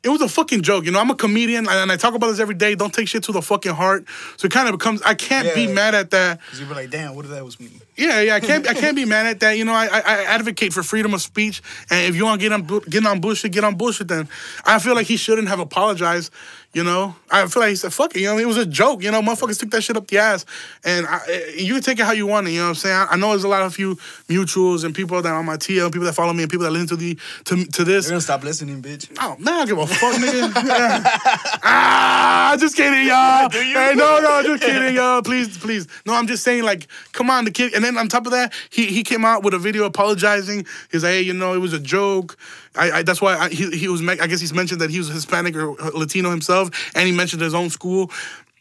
it 0.04 0.08
was 0.08 0.20
a 0.20 0.28
fucking 0.28 0.62
joke. 0.62 0.84
You 0.84 0.90
know, 0.90 1.00
I'm 1.00 1.10
a 1.10 1.14
comedian 1.14 1.68
and 1.68 1.92
I 1.92 1.96
talk 1.96 2.14
about 2.14 2.26
this 2.28 2.40
every 2.40 2.56
day. 2.56 2.74
Don't 2.74 2.92
take 2.92 3.06
shit 3.06 3.22
to 3.24 3.32
the 3.32 3.42
fucking 3.42 3.72
heart. 3.72 4.04
So 4.36 4.46
it 4.46 4.52
kind 4.52 4.68
of 4.68 4.76
becomes, 4.76 5.00
I 5.02 5.14
can't 5.14 5.54
be 5.54 5.62
Yeah. 5.62 5.74
mad 5.74 5.94
at 5.94 6.10
that. 6.10 6.40
Cause 6.50 6.60
you 6.60 6.66
were 6.66 6.74
like, 6.74 6.90
damn, 6.90 7.14
what 7.14 7.24
if 7.24 7.30
that 7.30 7.44
was 7.44 7.60
me? 7.60 7.70
Yeah, 7.96 8.20
yeah, 8.20 8.34
I 8.34 8.40
can't, 8.40 8.68
I 8.68 8.74
can't 8.74 8.96
be 8.96 9.04
mad 9.04 9.26
at 9.26 9.40
that. 9.40 9.58
You 9.58 9.64
know, 9.64 9.72
I, 9.72 9.86
I, 9.86 10.24
advocate 10.24 10.72
for 10.72 10.82
freedom 10.82 11.12
of 11.14 11.20
speech, 11.20 11.62
and 11.90 12.06
if 12.08 12.16
you 12.16 12.24
want 12.24 12.40
to 12.40 12.48
get 12.48 12.52
on, 12.52 12.80
get 12.88 13.04
on 13.06 13.20
bullshit, 13.20 13.52
get 13.52 13.64
on 13.64 13.76
bullshit. 13.76 14.08
Then 14.08 14.28
I 14.64 14.78
feel 14.78 14.94
like 14.94 15.06
he 15.06 15.16
shouldn't 15.16 15.48
have 15.48 15.60
apologized. 15.60 16.32
You 16.74 16.84
know, 16.84 17.14
I 17.30 17.46
feel 17.48 17.60
like 17.60 17.68
he 17.68 17.76
said, 17.76 17.92
"Fuck 17.92 18.16
it." 18.16 18.20
You 18.20 18.28
know, 18.28 18.38
it 18.38 18.46
was 18.46 18.56
a 18.56 18.64
joke. 18.64 19.02
You 19.02 19.10
know, 19.10 19.20
motherfuckers 19.20 19.58
took 19.58 19.70
that 19.72 19.82
shit 19.82 19.94
up 19.94 20.06
the 20.06 20.16
ass, 20.16 20.46
and 20.84 21.06
I, 21.06 21.20
eh, 21.28 21.50
you 21.58 21.74
can 21.74 21.82
take 21.82 21.98
it 21.98 22.06
how 22.06 22.12
you 22.12 22.26
want 22.26 22.48
it. 22.48 22.52
You 22.52 22.60
know 22.60 22.64
what 22.64 22.68
I'm 22.70 22.74
saying? 22.76 22.96
I, 22.96 23.06
I 23.10 23.16
know 23.16 23.28
there's 23.30 23.44
a 23.44 23.48
lot 23.48 23.60
of 23.60 23.78
you 23.78 23.96
mutuals 24.26 24.82
and 24.82 24.94
people 24.94 25.20
that 25.20 25.28
are 25.28 25.38
on 25.38 25.44
my 25.44 25.58
TL, 25.58 25.92
people 25.92 26.06
that 26.06 26.14
follow 26.14 26.32
me, 26.32 26.44
and 26.44 26.50
people 26.50 26.64
that 26.64 26.70
listen 26.70 26.88
to 26.88 26.96
the 26.96 27.18
to, 27.44 27.64
to 27.66 27.84
this. 27.84 28.06
You're 28.06 28.12
gonna 28.12 28.20
stop 28.22 28.42
listening, 28.42 28.80
bitch. 28.80 29.14
Oh, 29.20 29.36
man, 29.38 29.52
I 29.52 29.58
don't 29.58 29.68
give 29.68 29.78
a 29.78 29.86
fuck, 29.86 30.14
nigga. 30.14 30.50
ah, 31.62 32.56
just 32.58 32.74
kidding, 32.74 33.06
y'all. 33.06 33.50
Hey, 33.50 33.92
no, 33.94 34.20
no, 34.20 34.42
just 34.42 34.62
kidding, 34.62 34.94
y'all. 34.94 35.20
Please, 35.20 35.58
please. 35.58 35.86
No, 36.06 36.14
I'm 36.14 36.26
just 36.26 36.42
saying, 36.42 36.62
like, 36.62 36.86
come 37.12 37.28
on, 37.28 37.44
the 37.44 37.50
kid. 37.50 37.74
And 37.74 37.84
then 37.84 37.98
on 37.98 38.08
top 38.08 38.24
of 38.24 38.32
that, 38.32 38.54
he 38.70 38.86
he 38.86 39.02
came 39.02 39.26
out 39.26 39.42
with 39.42 39.52
a 39.52 39.58
video 39.58 39.84
apologizing. 39.84 40.66
He's 40.90 41.02
like, 41.02 41.12
hey, 41.12 41.20
you 41.20 41.34
know, 41.34 41.52
it 41.52 41.58
was 41.58 41.74
a 41.74 41.80
joke. 41.80 42.38
I, 42.76 42.90
I 42.90 43.02
that's 43.02 43.20
why 43.20 43.36
I, 43.36 43.48
he 43.48 43.70
he 43.70 43.88
was. 43.88 44.06
I 44.06 44.26
guess 44.26 44.40
he's 44.40 44.54
mentioned 44.54 44.80
that 44.80 44.90
he 44.90 44.98
was 44.98 45.08
Hispanic 45.08 45.56
or 45.56 45.72
Latino 45.92 46.30
himself, 46.30 46.70
and 46.94 47.06
he 47.06 47.12
mentioned 47.12 47.42
his 47.42 47.54
own 47.54 47.70
school. 47.70 48.10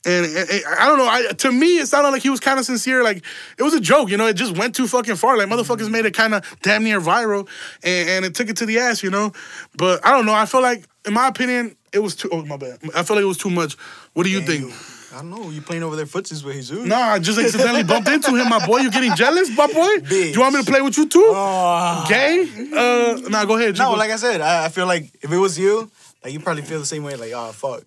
And, 0.04 0.26
and- 0.26 0.50
and 0.50 0.64
I 0.80 0.88
don't 0.88 0.98
know. 0.98 1.08
I, 1.08 1.32
to 1.32 1.52
me, 1.52 1.78
it 1.78 1.86
sounded 1.88 2.10
like 2.10 2.24
he 2.24 2.30
was 2.32 2.40
kind 2.40 2.58
of 2.60 2.66
sincere. 2.66 3.04
Like 3.04 3.24
it 3.58 3.64
was 3.64 3.74
a 3.76 3.80
joke, 3.80 4.10
you 4.10 4.18
know. 4.18 4.26
It 4.28 4.34
just 4.34 4.58
went 4.58 4.76
too 4.76 4.88
fucking 4.88 5.16
far. 5.16 5.38
Like 5.38 5.48
motherfuckers 5.48 5.90
made 5.92 6.06
it 6.06 6.14
kind 6.16 6.34
of 6.34 6.44
damn 6.64 6.84
near 6.84 7.00
viral, 7.00 7.48
and, 7.84 8.10
and 8.10 8.26
it 8.26 8.34
took 8.36 8.50
it 8.50 8.58
to 8.58 8.66
the 8.66 8.80
ass, 8.80 9.04
you 9.04 9.12
know. 9.12 9.32
But 9.78 10.04
I 10.06 10.12
don't 10.12 10.26
know. 10.26 10.34
I 10.34 10.46
feel 10.48 10.62
like, 10.62 10.86
in 11.06 11.14
my 11.14 11.28
opinion, 11.28 11.76
it 11.94 12.00
was 12.00 12.16
too. 12.16 12.30
Oh 12.32 12.44
my 12.46 12.58
bad. 12.58 12.80
I 12.96 13.04
feel 13.04 13.16
like 13.16 13.24
it 13.24 13.28
was 13.28 13.38
too 13.38 13.52
much. 13.52 13.76
What 14.14 14.24
do 14.24 14.30
you 14.32 14.40
And 14.40 14.48
think? 14.48 14.74
I 15.14 15.16
don't 15.18 15.30
know. 15.30 15.50
You 15.50 15.62
playing 15.62 15.84
over 15.84 15.96
their 15.96 16.06
footsies 16.06 16.44
with 16.44 16.56
Jesus? 16.56 16.86
No, 16.86 16.96
I 16.96 17.20
just 17.20 17.38
accidentally 17.38 17.84
bumped 17.84 18.08
into 18.08 18.36
him, 18.36 18.48
my 18.50 18.66
boy. 18.66 18.78
You 18.80 18.90
getting 18.92 19.14
jealous, 19.16 19.50
my 19.56 19.68
boy? 19.68 19.98
Do 20.08 20.16
you 20.30 20.40
want 20.40 20.56
me 20.56 20.64
to 20.64 20.72
play 20.72 20.82
with 20.82 20.98
you 20.98 21.08
too? 21.08 21.24
Oh. 21.28 22.06
Gay? 22.08 22.48
Uh, 22.74 23.20
nah, 23.30 23.44
go 23.46 23.58
ahead. 23.58 23.78
No, 23.78 23.92
Go- 23.92 23.98
like 23.98 24.12
I 24.12 24.16
said, 24.16 24.40
I, 24.42 24.66
I 24.66 24.70
feel 24.70 24.86
like 24.88 25.12
if 25.22 25.32
it 25.32 25.38
was 25.38 25.60
you, 25.60 25.92
like 26.24 26.32
you 26.34 26.40
probably 26.40 26.64
feel 26.64 26.80
the 26.80 26.86
same 26.86 27.04
way. 27.04 27.16
Like, 27.16 27.32
oh 27.36 27.52
fuck, 27.52 27.84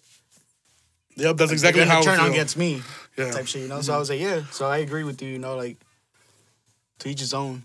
yep, 1.16 1.36
that's 1.36 1.52
exactly 1.52 1.82
they're 1.84 1.90
how 1.92 2.02
turn 2.02 2.20
on 2.20 2.30
against 2.30 2.56
me, 2.58 2.82
Yeah. 3.16 3.30
type 3.30 3.46
shit. 3.46 3.62
You 3.62 3.68
know. 3.68 3.80
So 3.80 3.94
I 3.94 3.98
was 3.98 4.10
like, 4.10 4.20
yeah. 4.20 4.42
So 4.50 4.66
I 4.66 4.78
agree 4.78 5.04
with 5.04 5.22
you. 5.22 5.28
You 5.30 5.38
know, 5.38 5.56
like 5.56 5.78
to 7.00 7.08
each 7.08 7.20
his 7.20 7.32
own. 7.34 7.64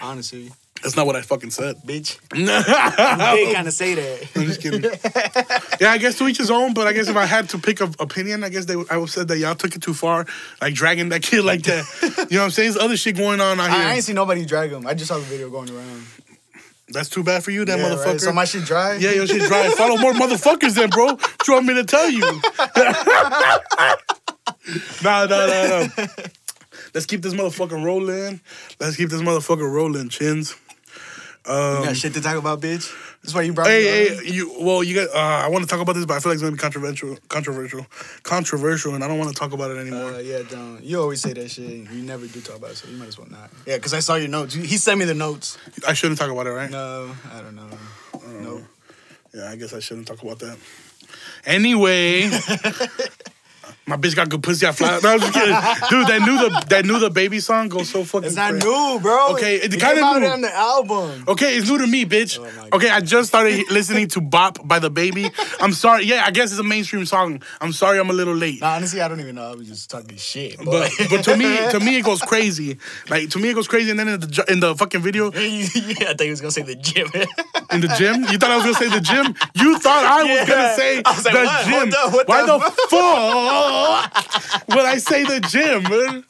Honestly, 0.00 0.50
That's 0.82 0.96
not 0.96 1.06
what 1.06 1.14
I 1.16 1.22
fucking 1.22 1.50
said. 1.50 1.76
bitch. 1.86 2.18
I'm 2.32 3.36
They 3.36 3.52
kind 3.54 3.68
of 3.68 3.72
say 3.72 3.94
that. 3.94 4.28
I'm 4.36 4.42
just 4.46 4.60
kidding. 4.60 4.82
yeah, 5.80 5.92
I 5.92 5.98
guess 5.98 6.18
to 6.18 6.26
each 6.26 6.38
his 6.38 6.50
own. 6.50 6.74
But 6.74 6.86
I 6.88 6.92
guess 6.92 7.08
if 7.08 7.16
I 7.16 7.24
had 7.24 7.48
to 7.50 7.58
pick 7.58 7.80
an 7.80 7.94
opinion, 8.00 8.42
I 8.44 8.48
guess 8.48 8.64
they 8.64 8.74
would- 8.76 8.90
I 8.90 8.96
would 8.96 9.08
said 9.10 9.28
that 9.28 9.38
y'all 9.38 9.54
took 9.54 9.76
it 9.76 9.82
too 9.82 9.94
far, 9.94 10.26
like 10.60 10.74
dragging 10.74 11.08
that 11.10 11.22
kid 11.22 11.44
like 11.44 11.62
that. 11.62 11.84
You 12.30 12.36
know 12.38 12.42
what 12.42 12.44
I'm 12.46 12.50
saying? 12.50 12.72
There's 12.72 12.82
other 12.84 12.96
shit 12.96 13.16
going 13.16 13.40
on 13.40 13.60
out 13.60 13.70
here. 13.70 13.78
I, 13.80 13.90
I 13.90 13.94
ain't 13.94 14.04
seen 14.04 14.16
nobody 14.16 14.44
drag 14.44 14.70
him. 14.72 14.86
I 14.86 14.94
just 14.94 15.08
saw 15.08 15.16
the 15.18 15.22
video 15.22 15.48
going 15.50 15.70
around. 15.70 16.04
That's 16.88 17.08
too 17.08 17.22
bad 17.22 17.42
for 17.44 17.52
you, 17.52 17.64
that 17.64 17.78
Yeah, 17.78 17.84
motherfucker. 17.84 18.06
right? 18.06 18.20
So 18.20 18.32
my 18.32 18.44
shit 18.44 18.64
dry. 18.64 18.96
Yeah, 18.96 19.12
your 19.12 19.26
shit 19.26 19.42
dry. 19.42 19.70
Follow 19.70 19.96
more 19.98 20.12
motherfuckers 20.12 20.74
then, 20.74 20.90
bro. 20.90 21.06
What 21.14 21.46
you 21.48 21.54
want 21.54 21.66
me 21.66 21.74
to 21.74 21.84
tell 21.84 22.10
you? 22.10 22.20
nah, 25.02 25.26
nah, 25.26 25.46
nah, 25.46 25.86
nah. 25.96 26.06
Let's 26.94 27.06
keep 27.06 27.22
this 27.22 27.32
motherfucker 27.32 27.82
rolling. 27.82 28.40
Let's 28.78 28.96
keep 28.96 29.08
this 29.08 29.22
motherfucker 29.22 29.70
rolling, 29.72 30.10
chins. 30.10 30.54
You 31.46 31.84
got 31.86 31.96
shit 31.96 32.14
to 32.14 32.20
talk 32.20 32.36
about, 32.36 32.60
bitch. 32.60 32.92
That's 33.22 33.34
why 33.34 33.42
you 33.42 33.52
brought 33.52 33.66
me. 33.66 33.72
Hey, 33.72 34.16
on. 34.16 34.24
hey, 34.24 34.32
you. 34.32 34.56
Well, 34.60 34.84
you 34.84 34.94
got. 34.94 35.08
Uh, 35.14 35.46
I 35.46 35.48
want 35.48 35.64
to 35.64 35.68
talk 35.68 35.80
about 35.80 35.94
this, 35.94 36.06
but 36.06 36.14
I 36.14 36.20
feel 36.20 36.30
like 36.30 36.34
it's 36.34 36.42
gonna 36.42 36.52
be 36.52 36.58
controversial, 36.58 37.16
controversial, 37.28 37.86
controversial, 38.22 38.94
and 38.94 39.02
I 39.02 39.08
don't 39.08 39.18
want 39.18 39.30
to 39.30 39.38
talk 39.38 39.52
about 39.52 39.70
it 39.70 39.78
anymore. 39.78 40.14
Uh, 40.14 40.18
yeah, 40.18 40.42
don't. 40.48 40.82
You 40.82 41.00
always 41.00 41.20
say 41.20 41.32
that 41.32 41.50
shit. 41.50 41.68
You 41.68 42.02
never 42.02 42.26
do 42.26 42.40
talk 42.40 42.56
about 42.56 42.70
it, 42.70 42.76
so 42.76 42.88
you 42.88 42.96
might 42.96 43.08
as 43.08 43.18
well 43.18 43.28
not. 43.28 43.50
Yeah, 43.66 43.76
because 43.76 43.94
I 43.94 44.00
saw 44.00 44.14
your 44.14 44.28
notes. 44.28 44.54
He 44.54 44.76
sent 44.76 44.98
me 44.98 45.04
the 45.04 45.14
notes. 45.14 45.58
I 45.86 45.94
shouldn't 45.94 46.18
talk 46.18 46.30
about 46.30 46.46
it, 46.46 46.50
right? 46.50 46.70
No, 46.70 47.14
I 47.32 47.40
don't 47.40 47.56
know. 47.56 47.68
No. 48.40 48.62
Yeah, 49.34 49.50
I 49.50 49.56
guess 49.56 49.72
I 49.72 49.80
shouldn't 49.80 50.06
talk 50.06 50.22
about 50.22 50.38
that. 50.40 50.58
Anyway, 51.44 52.30
my 53.86 53.96
bitch 53.96 54.14
got 54.16 54.28
good 54.28 54.42
pussy. 54.42 54.66
I 54.66 54.72
fly. 54.72 55.00
No, 55.02 55.14
I'm 55.14 55.20
just 55.20 55.32
kidding, 55.32 55.54
dude. 55.90 56.06
That 56.08 56.20
knew 56.26 56.38
the 56.38 56.64
that 56.68 56.84
knew 56.84 56.94
DaBaby 56.94 57.40
song 57.42 57.68
goes 57.68 57.88
so 57.88 58.04
fucking. 58.04 58.26
It's 58.26 58.36
not 58.36 58.54
new, 58.54 58.98
bro. 59.00 59.32
Okay, 59.34 59.56
it 59.56 59.74
it 59.74 59.80
came 59.80 60.02
out 60.02 60.20
new. 60.20 60.26
on 60.28 60.40
the 60.40 60.54
album. 60.54 61.24
Okay, 61.28 61.56
it's 61.56 61.68
new 61.68 61.78
to 61.78 61.86
me, 61.86 62.04
bitch. 62.04 62.38
Oh 62.40 62.76
okay, 62.76 62.90
I 62.90 63.00
just 63.00 63.28
started 63.28 63.64
listening 63.70 64.08
to 64.08 64.20
"Bop" 64.20 64.66
by 64.66 64.78
DaBaby. 64.80 65.32
I'm 65.60 65.72
sorry. 65.72 66.04
Yeah, 66.04 66.22
I 66.26 66.30
guess 66.30 66.50
it's 66.50 66.60
a 66.60 66.64
mainstream 66.64 67.06
song. 67.06 67.42
I'm 67.60 67.72
sorry, 67.72 67.98
I'm 67.98 68.10
a 68.10 68.12
little 68.12 68.34
late. 68.34 68.60
Nah, 68.60 68.74
honestly, 68.76 69.00
I 69.00 69.08
don't 69.08 69.20
even 69.20 69.34
know. 69.34 69.50
I 69.52 69.54
was 69.54 69.68
just 69.68 69.90
talking 69.90 70.16
shit. 70.16 70.58
But 70.58 70.90
But, 70.98 71.08
but 71.10 71.24
to 71.24 71.36
me 71.36 71.56
to 71.70 71.80
me 71.80 71.98
it 71.98 72.04
goes 72.04 72.20
crazy. 72.32 72.78
Like 73.08 73.30
to 73.30 73.38
me 73.38 73.50
it 73.50 73.54
goes 73.54 73.68
crazy, 73.68 73.90
and 73.90 73.98
then 73.98 74.08
in 74.08 74.20
the 74.20 74.44
in 74.48 74.60
the 74.60 74.74
fucking 74.74 75.00
video 75.00 75.32
yeah, 75.32 76.10
I 76.10 76.14
thought 76.14 76.20
he 76.20 76.30
was 76.30 76.40
gonna 76.40 76.50
say 76.52 76.62
the 76.62 76.76
gym. 76.76 77.08
in 77.72 77.80
the 77.80 77.88
gym, 77.98 78.22
you 78.30 78.38
thought 78.38 78.50
I 78.50 78.56
was 78.56 78.64
gonna 78.64 78.74
say 78.78 78.88
the 78.88 79.00
gym. 79.00 79.34
You 79.54 79.78
thought 79.78 80.04
I 80.04 80.22
was 80.24 80.48
gonna 80.48 80.74
say 80.74 81.02
I 81.04 81.10
was 81.14 81.24
like, 81.24 81.34
the 81.34 81.72
what? 81.72 81.84
gym. 81.84 81.92
Up, 81.98 82.12
what 82.12 82.28
Why 82.28 82.40
the 82.46 82.58
the 82.58 82.70
fuck 82.70 82.90
would 84.68 84.86
I 84.86 84.98
say 84.98 85.24
the 85.24 85.40
gym, 85.40 85.82
man? 85.84 86.24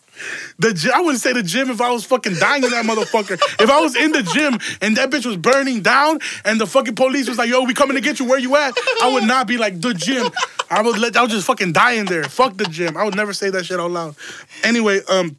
The 0.59 0.73
gy- 0.73 0.91
I 0.91 1.01
wouldn't 1.01 1.21
say 1.21 1.33
the 1.33 1.43
gym 1.43 1.71
if 1.71 1.81
I 1.81 1.91
was 1.91 2.05
fucking 2.05 2.35
dying 2.35 2.63
in 2.63 2.71
that 2.71 2.85
motherfucker. 2.85 3.41
If 3.61 3.71
I 3.71 3.81
was 3.81 3.97
in 3.97 4.13
the 4.13 4.23
gym 4.23 4.59
and 4.81 4.97
that 4.97 5.11
bitch 5.11 5.27
was 5.27 5.37
burning 5.37 5.83
down 5.83 6.21
and 6.45 6.61
the 6.61 6.67
fucking 6.67 6.95
police 6.95 7.29
was 7.29 7.39
like, 7.39 7.49
"Yo, 7.49 7.63
we 7.65 7.75
coming 7.75 7.97
to 7.97 8.01
get 8.01 8.21
you. 8.21 8.27
Where 8.27 8.39
you 8.39 8.55
at?" 8.57 8.75
I 9.03 9.13
would 9.13 9.25
not 9.25 9.47
be 9.47 9.57
like 9.57 9.81
the 9.81 9.95
gym. 9.95 10.31
I 10.71 10.83
would 10.83 10.99
let. 10.99 11.17
I 11.17 11.23
would 11.23 11.31
just 11.31 11.47
fucking 11.47 11.73
die 11.73 11.93
in 11.93 12.07
there. 12.07 12.25
Fuck 12.25 12.57
the 12.57 12.65
gym. 12.65 12.97
I 12.97 13.05
would 13.05 13.17
never 13.17 13.33
say 13.33 13.51
that 13.51 13.67
shit 13.67 13.81
out 13.81 13.91
loud. 13.91 14.15
Anyway, 14.63 15.01
um, 15.09 15.37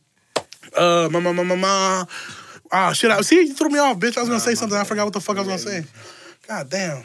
uh, 0.75 1.07
ma 1.11 1.19
ma 1.19 1.31
ma 1.31 1.43
ma 1.43 1.55
ma. 1.55 2.05
Ah, 2.71 2.91
shit. 2.91 3.11
I 3.11 3.21
see 3.21 3.35
you 3.35 3.53
threw 3.53 3.69
me 3.69 3.79
off, 3.79 3.97
bitch. 3.99 4.17
I 4.17 4.21
was 4.21 4.29
gonna 4.29 4.41
say 4.41 4.55
something. 4.55 4.77
I 4.77 4.83
forgot 4.83 5.05
what 5.05 5.13
the 5.13 5.21
fuck 5.21 5.37
I 5.37 5.41
was 5.41 5.47
gonna 5.47 5.59
say. 5.59 5.85
God 6.47 6.69
damn. 6.69 7.03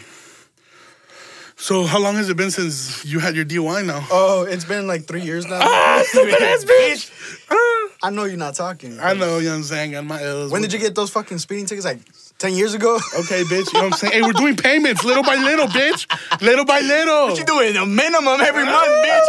So 1.60 1.84
how 1.84 1.98
long 1.98 2.14
has 2.14 2.28
it 2.30 2.36
been 2.36 2.52
since 2.52 3.04
you 3.04 3.18
had 3.18 3.34
your 3.34 3.44
DUI 3.44 3.84
now? 3.84 4.06
oh, 4.12 4.44
it's 4.44 4.64
been 4.64 4.86
like 4.86 5.06
three 5.06 5.22
years 5.22 5.44
now. 5.44 5.58
Ah, 5.60 5.98
ass 5.98 6.64
bitch. 6.64 7.10
Ah. 7.50 7.56
I 8.00 8.10
know 8.10 8.24
you're 8.24 8.36
not 8.36 8.54
talking. 8.54 8.98
I 9.00 9.12
know, 9.14 9.38
you 9.38 9.46
know 9.46 9.50
what 9.50 9.56
I'm 9.56 9.62
saying? 9.64 10.06
My 10.06 10.22
L's. 10.22 10.52
When 10.52 10.62
did 10.62 10.72
you 10.72 10.78
get 10.78 10.94
those 10.94 11.10
fucking 11.10 11.38
speeding 11.38 11.66
tickets? 11.66 11.84
Like 11.84 11.98
ten 12.38 12.54
years 12.54 12.74
ago. 12.74 12.94
Okay, 13.18 13.42
bitch. 13.42 13.72
You 13.72 13.80
know 13.80 13.86
what 13.86 13.92
I'm 13.94 13.98
saying? 13.98 14.12
Hey, 14.12 14.22
we're 14.22 14.32
doing 14.34 14.54
payments 14.56 15.04
little 15.04 15.24
by 15.24 15.34
little, 15.34 15.66
bitch. 15.66 16.06
Little 16.40 16.64
by 16.64 16.78
little. 16.78 17.28
What 17.28 17.38
you 17.38 17.44
doing? 17.44 17.76
A 17.76 17.84
minimum 17.84 18.40
every 18.40 18.64
month, 18.64 18.86
bitch. 19.04 19.26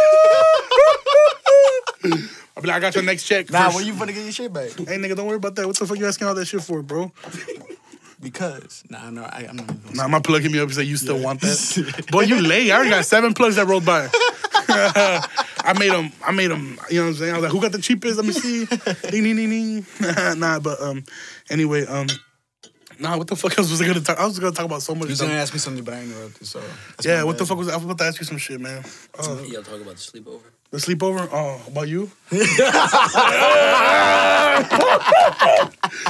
I'll 2.56 2.62
be 2.62 2.68
like, 2.68 2.76
I 2.76 2.80
got 2.80 2.94
your 2.94 3.04
next 3.04 3.24
check. 3.24 3.50
Nah, 3.50 3.64
first. 3.64 3.76
when 3.76 3.86
you 3.86 3.94
gonna 3.94 4.12
get 4.12 4.22
your 4.22 4.32
shit 4.32 4.52
back? 4.52 4.70
Hey, 4.70 4.98
nigga, 4.98 5.16
don't 5.16 5.26
worry 5.26 5.36
about 5.36 5.56
that. 5.56 5.66
What 5.66 5.76
the 5.76 5.86
fuck 5.86 5.98
you 5.98 6.06
asking 6.06 6.28
all 6.28 6.34
that 6.34 6.46
shit 6.46 6.62
for, 6.62 6.80
bro? 6.82 7.10
Because 8.20 8.84
nah, 8.90 9.10
no, 9.10 9.22
I, 9.22 9.46
I'm 9.48 9.56
not. 9.56 9.70
Even 9.70 9.96
Nah, 9.96 10.08
my 10.08 10.20
plug 10.20 10.42
hit 10.42 10.52
me 10.52 10.58
up 10.58 10.64
and 10.64 10.74
say, 10.74 10.82
you 10.82 10.96
still 10.96 11.18
want 11.18 11.40
that? 11.40 12.06
Boy, 12.12 12.22
you 12.22 12.40
late. 12.40 12.70
I 12.70 12.74
already 12.74 12.90
got 12.90 13.04
seven 13.06 13.32
plugs 13.32 13.56
that 13.56 13.66
rolled 13.66 13.86
by. 13.86 14.08
I 14.72 15.74
made 15.78 15.90
them, 15.90 16.12
I 16.24 16.30
made 16.32 16.48
them, 16.48 16.78
you 16.90 17.00
know 17.00 17.06
what 17.06 17.08
I'm 17.10 17.14
saying? 17.16 17.32
I 17.32 17.34
was 17.38 17.42
like, 17.44 17.52
who 17.52 17.60
got 17.60 17.72
the 17.72 17.80
cheapest? 17.80 18.16
Let 18.16 18.26
me 18.26 18.32
see. 18.32 18.66
ding, 19.10 19.24
ding, 19.24 19.36
ding, 19.36 19.50
ding. 19.50 19.86
nah, 20.38 20.58
but 20.60 20.80
um, 20.80 21.02
anyway, 21.48 21.86
um, 21.86 22.06
nah, 22.98 23.16
what 23.16 23.26
the 23.26 23.36
fuck 23.36 23.58
else 23.58 23.70
was 23.70 23.80
I 23.80 23.86
gonna 23.86 24.00
talk? 24.00 24.18
I 24.18 24.26
was 24.26 24.38
gonna 24.38 24.54
talk 24.54 24.66
about 24.66 24.82
so 24.82 24.94
much 24.94 25.04
You 25.04 25.12
was 25.12 25.20
gonna 25.20 25.34
ask 25.34 25.52
me 25.52 25.58
something, 25.58 25.82
but 25.82 25.94
I 25.94 26.00
ain't 26.00 26.12
interrupted. 26.12 26.46
So 26.46 26.60
that's 26.60 27.06
Yeah, 27.06 27.24
what 27.24 27.38
the 27.38 27.46
fuck 27.46 27.58
was 27.58 27.68
I? 27.68 27.72
I 27.72 27.76
was 27.76 27.84
about 27.84 27.98
to 27.98 28.04
ask 28.04 28.20
you 28.20 28.26
some 28.26 28.38
shit, 28.38 28.60
man. 28.60 28.84
Oh, 29.18 29.42
Y'all 29.44 29.62
talk 29.62 29.80
about 29.80 29.96
the 29.96 30.20
sleepover. 30.20 30.40
The 30.70 30.78
sleepover? 30.78 31.28
Oh, 31.32 31.60
about 31.66 31.88
you? 31.88 32.10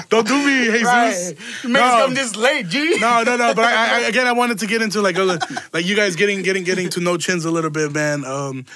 Don't 0.08 0.26
do 0.26 0.34
me, 0.36 0.64
Jesus. 0.70 0.84
Right. 0.84 1.34
You 1.62 1.68
No. 1.70 1.80
come 1.80 2.14
this 2.14 2.36
late, 2.36 2.68
G. 2.68 2.98
No, 3.00 3.22
no, 3.22 3.36
no. 3.36 3.54
But 3.54 3.64
I, 3.64 3.96
I, 3.96 4.00
again, 4.08 4.26
I 4.26 4.32
wanted 4.32 4.58
to 4.60 4.66
get 4.66 4.82
into 4.82 5.00
like, 5.00 5.16
a, 5.16 5.38
like 5.72 5.86
you 5.86 5.96
guys 5.96 6.16
getting, 6.16 6.42
getting, 6.42 6.64
getting 6.64 6.88
to 6.90 7.00
know 7.00 7.16
Chins 7.16 7.44
a 7.44 7.50
little 7.50 7.70
bit, 7.70 7.92
man. 7.92 8.24
Um, 8.24 8.66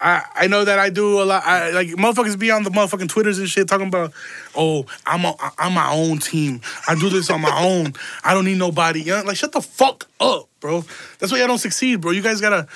I, 0.00 0.22
I 0.34 0.46
know 0.46 0.64
that 0.64 0.78
I 0.78 0.90
do 0.90 1.20
a 1.20 1.24
lot. 1.24 1.42
I 1.44 1.70
like 1.70 1.88
motherfuckers 1.88 2.38
be 2.38 2.52
on 2.52 2.62
the 2.62 2.70
motherfucking 2.70 3.08
twitters 3.08 3.40
and 3.40 3.48
shit 3.48 3.66
talking 3.66 3.88
about, 3.88 4.12
oh, 4.54 4.86
I'm 5.04 5.24
a, 5.24 5.34
I'm 5.58 5.72
my 5.72 5.90
own 5.90 6.18
team. 6.18 6.60
I 6.86 6.94
do 6.94 7.08
this 7.08 7.30
on 7.30 7.40
my 7.40 7.64
own. 7.64 7.94
I 8.22 8.32
don't 8.32 8.44
need 8.44 8.58
nobody. 8.58 9.02
You 9.02 9.16
know, 9.16 9.22
like 9.22 9.36
shut 9.36 9.50
the 9.50 9.60
fuck 9.60 10.06
up, 10.20 10.48
bro. 10.60 10.84
That's 11.18 11.32
why 11.32 11.42
I 11.42 11.48
don't 11.48 11.58
succeed, 11.58 12.00
bro. 12.00 12.12
You 12.12 12.22
guys 12.22 12.40
gotta 12.40 12.68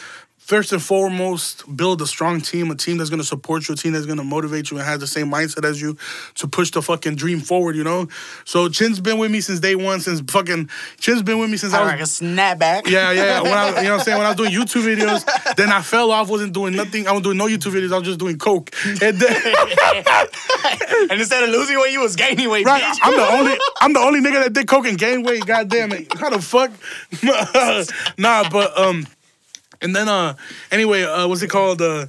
first 0.53 0.71
and 0.71 0.83
foremost 0.83 1.65
build 1.79 2.03
a 2.03 2.07
strong 2.07 2.39
team, 2.39 2.71
a 2.71 2.75
team 2.75 2.99
that's 2.99 3.09
gonna 3.09 3.25
support 3.25 3.67
you, 3.67 3.73
a 3.73 3.77
team 3.77 3.95
that's 3.95 4.05
gonna 4.05 4.23
motivate 4.23 4.71
you 4.71 4.77
and 4.77 4.85
has 4.85 5.01
the 5.01 5.07
same 5.07 5.31
mindset 5.31 5.65
as 5.65 5.81
you 5.81 5.97
to 6.35 6.47
push 6.47 6.71
the 6.73 6.83
fucking 6.83 7.17
dream 7.17 7.41
forward. 7.41 7.75
You 7.75 7.83
know. 7.85 8.07
So 8.45 8.69
Chin's 8.69 9.01
been 9.01 9.17
with 9.17 9.31
me 9.31 9.41
since 9.41 9.61
day 9.61 9.77
one. 9.77 10.01
Since 10.01 10.21
fucking 10.31 10.69
Chin's 10.99 11.23
been 11.23 11.39
with 11.39 11.49
me 11.49 11.57
since 11.57 11.73
I 11.73 11.79
I 11.79 11.81
was 11.85 11.93
like 11.93 12.01
a 12.01 12.03
snapback. 12.03 12.87
yeah, 12.87 13.13
yeah. 13.13 13.41
When 13.41 13.51
I, 13.51 13.69
you 13.69 13.75
know 13.85 13.93
what 13.93 14.01
I'm 14.01 14.01
saying? 14.01 14.19
When 14.19 14.27
I 14.27 14.29
was 14.29 14.37
doing 14.37 14.51
YouTube 14.51 14.85
videos, 14.85 15.55
then 15.57 15.71
I 15.71 15.81
fell 15.81 16.11
off, 16.11 16.29
wasn't 16.29 16.53
doing 16.53 16.77
nothing. 16.77 17.09
I 17.09 17.13
was 17.13 17.23
doing 17.23 17.39
no 17.39 17.47
YouTube 17.47 17.73
videos. 17.73 17.95
I 17.95 17.97
was 17.97 18.07
just 18.07 18.19
doing 18.19 18.37
coke. 18.37 18.75
And 18.85 19.19
then, 19.19 19.33
and 21.09 21.19
instead 21.19 21.45
of 21.45 21.49
losing 21.49 21.81
weight, 21.81 21.93
you 21.93 22.01
was 22.03 22.15
gaining 22.15 22.51
weight. 22.51 22.67
right, 22.67 22.83
bitch. 22.83 22.99
I'm 23.01 23.17
the 23.17 23.27
only, 23.27 23.59
I'm 23.81 23.93
the 23.95 24.01
only 24.01 24.21
nigga 24.21 24.45
that 24.45 24.53
did 24.53 24.69
coke 24.69 24.85
and 24.85 24.99
gained 24.99 25.25
weight. 25.25 25.47
God 25.47 25.71
damn 25.71 25.93
it, 25.93 26.13
how 26.13 26.29
the 26.29 26.43
fuck? 26.43 26.73
nah, 28.19 28.51
but 28.51 28.79
um, 28.79 29.07
and 29.83 29.95
then 29.95 30.09
uh, 30.09 30.35
anyway, 30.71 31.03
uh, 31.03 31.29
what's 31.29 31.43
it 31.43 31.51
called? 31.51 31.83
Uh, 31.83 32.07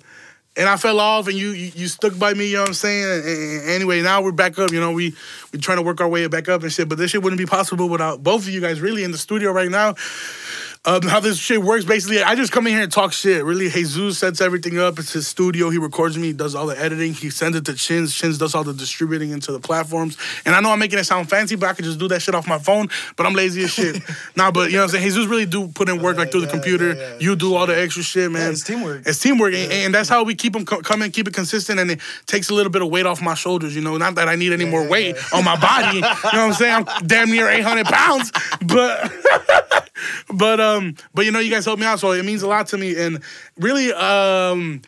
and 0.56 0.70
I 0.70 0.78
fell 0.78 1.00
off, 1.00 1.28
and 1.28 1.36
you, 1.36 1.50
you 1.50 1.88
stuck 1.88 2.18
by 2.20 2.34
me. 2.34 2.48
You 2.48 2.56
know 2.56 2.62
what 2.62 2.70
I'm 2.70 2.74
saying? 2.76 3.04
And, 3.04 3.26
and 3.26 3.70
anyway, 3.72 4.02
now 4.04 4.22
we're 4.22 4.32
back 4.32 4.60
up. 4.60 4.72
You 4.72 4.80
know, 4.80 4.92
we 4.92 5.16
we 5.52 5.60
trying 5.60 5.78
to 5.80 5.82
work 5.82 6.00
our 6.00 6.08
way 6.08 6.28
back 6.28 6.48
up 6.48 6.62
and 6.62 6.72
shit. 6.72 6.88
But 6.88 7.00
this 7.00 7.12
shit 7.12 7.24
wouldn't 7.24 7.40
be 7.40 7.46
possible 7.46 7.90
without 7.90 8.22
both 8.22 8.44
of 8.44 8.50
you 8.50 8.62
guys 8.62 8.80
really 8.80 9.04
in 9.04 9.12
the 9.12 9.18
studio 9.18 9.52
right 9.52 9.70
now. 9.70 9.96
Um, 10.86 11.02
how 11.04 11.22
this 11.22 11.38
shit 11.38 11.64
works, 11.64 11.86
basically, 11.86 12.22
I 12.22 12.36
just 12.36 12.52
come 12.52 12.68
in 12.68 12.74
here 12.74 12.84
and 12.84 12.92
talk 12.92 13.14
shit. 13.14 13.46
Really, 13.46 13.70
Jesus 13.70 14.18
sets 14.18 14.42
everything 14.42 14.78
up. 14.80 15.00
It's 15.00 15.14
his 15.14 15.26
studio. 15.26 15.70
He 15.70 15.78
records 15.78 16.18
me, 16.18 16.28
he 16.28 16.34
does 16.34 16.56
all 16.56 16.66
the 16.66 16.78
editing. 16.78 17.14
He 17.14 17.30
sends 17.30 17.56
it 17.56 17.66
to 17.68 17.74
Chins. 17.74 18.14
Chins 18.14 18.38
does 18.38 18.54
all 18.54 18.66
the 18.66 18.74
distributing 18.74 19.30
into 19.30 19.54
the 19.54 19.62
platforms. 19.62 20.18
And 20.46 20.54
I 20.54 20.60
know 20.60 20.72
I'm 20.72 20.80
making 20.80 21.00
it 21.00 21.06
sound 21.06 21.30
fancy, 21.30 21.56
but 21.56 21.70
I 21.70 21.74
could 21.74 21.86
just 21.86 22.00
do 22.00 22.10
that 22.10 22.22
shit 22.22 22.36
off 22.36 22.48
my 22.48 22.60
phone. 22.60 22.90
But 23.16 23.26
I'm 23.26 23.34
lazy 23.34 23.64
as 23.64 23.72
shit. 23.72 24.02
nah, 24.36 24.52
but 24.52 24.72
you 24.72 24.74
know 24.76 24.80
what 24.80 24.84
I'm 24.84 24.90
saying? 24.90 25.04
Jesus 25.06 25.26
really 25.26 25.46
do 25.46 25.70
put 25.70 25.88
in 25.88 26.02
work 26.02 26.18
like 26.18 26.32
through 26.32 26.42
the 26.42 26.48
computer. 26.48 27.16
You 27.18 27.38
do 27.38 27.56
all 27.56 27.66
the 27.66 27.80
extra 27.80 28.04
shit, 28.04 28.30
man. 28.30 28.52
it's 28.52 28.64
teamwork. 28.64 29.04
It's 29.06 29.20
teamwork, 29.20 29.54
and, 29.54 29.72
and 29.72 29.96
that's 29.96 30.10
how 30.10 30.26
we 30.26 30.36
keep 30.36 30.52
them 30.52 30.66
co- 30.66 30.82
coming, 30.82 31.12
keep 31.12 31.30
it 31.30 31.34
consistent, 31.34 31.80
and 31.80 31.92
it 31.92 32.02
takes 32.26 32.50
a 32.50 32.54
little 32.54 32.72
bit 32.72 32.82
of 32.82 32.90
weight 32.90 33.06
off 33.06 33.22
my 33.22 33.36
shoulders. 33.36 33.74
You 33.74 33.82
know, 33.82 33.96
not 33.96 34.16
that 34.16 34.28
I 34.28 34.36
need 34.36 34.52
any 34.52 34.66
more 34.66 34.86
weight 34.86 35.16
on 35.34 35.46
my 35.46 35.56
body. 35.56 35.96
you 35.98 36.02
know 36.02 36.10
what 36.10 36.36
I'm 36.36 36.54
saying? 36.54 36.86
I'm 36.90 37.08
damn 37.08 37.30
near 37.32 37.48
800 37.48 37.86
pounds, 37.86 38.34
but 38.66 39.14
but 40.34 40.60
um, 40.60 40.96
but 41.14 41.26
you 41.26 41.32
know, 41.32 41.40
you 41.40 41.52
guys 41.52 41.66
help 41.66 41.80
me 41.80 41.86
out, 41.86 42.00
so 42.00 42.12
it 42.12 42.24
means 42.26 42.42
a 42.42 42.48
lot 42.48 42.68
to 42.68 42.78
me. 42.78 42.96
And 42.96 43.22
really, 43.58 43.92
um, 43.94 44.82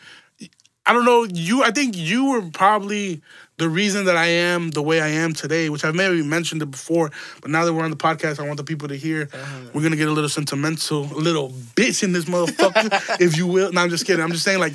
I 0.85 0.93
don't 0.93 1.05
know, 1.05 1.23
you. 1.23 1.63
I 1.63 1.71
think 1.71 1.97
you 1.97 2.29
were 2.31 2.41
probably 2.51 3.21
the 3.57 3.69
reason 3.69 4.05
that 4.05 4.17
I 4.17 4.25
am 4.25 4.71
the 4.71 4.81
way 4.81 4.99
I 5.01 5.07
am 5.07 5.33
today, 5.33 5.69
which 5.69 5.85
I've 5.85 5.95
maybe 5.95 6.21
mentioned 6.21 6.61
it 6.61 6.71
before, 6.71 7.11
but 7.41 7.49
now 7.49 7.63
that 7.65 7.73
we're 7.73 7.83
on 7.85 7.89
the 7.89 7.95
podcast, 7.97 8.39
I 8.39 8.43
want 8.45 8.57
the 8.57 8.63
people 8.63 8.87
to 8.89 8.95
hear. 8.95 9.29
We're 9.73 9.81
gonna 9.81 9.95
get 9.95 10.07
a 10.07 10.11
little 10.11 10.29
sentimental, 10.29 11.03
a 11.05 11.15
little 11.19 11.51
bitch 11.75 12.03
in 12.03 12.11
this 12.11 12.25
motherfucker, 12.25 13.19
if 13.21 13.37
you 13.37 13.47
will. 13.47 13.71
No, 13.71 13.81
I'm 13.81 13.89
just 13.89 14.05
kidding. 14.05 14.21
I'm 14.23 14.31
just 14.31 14.43
saying, 14.43 14.59
like, 14.59 14.73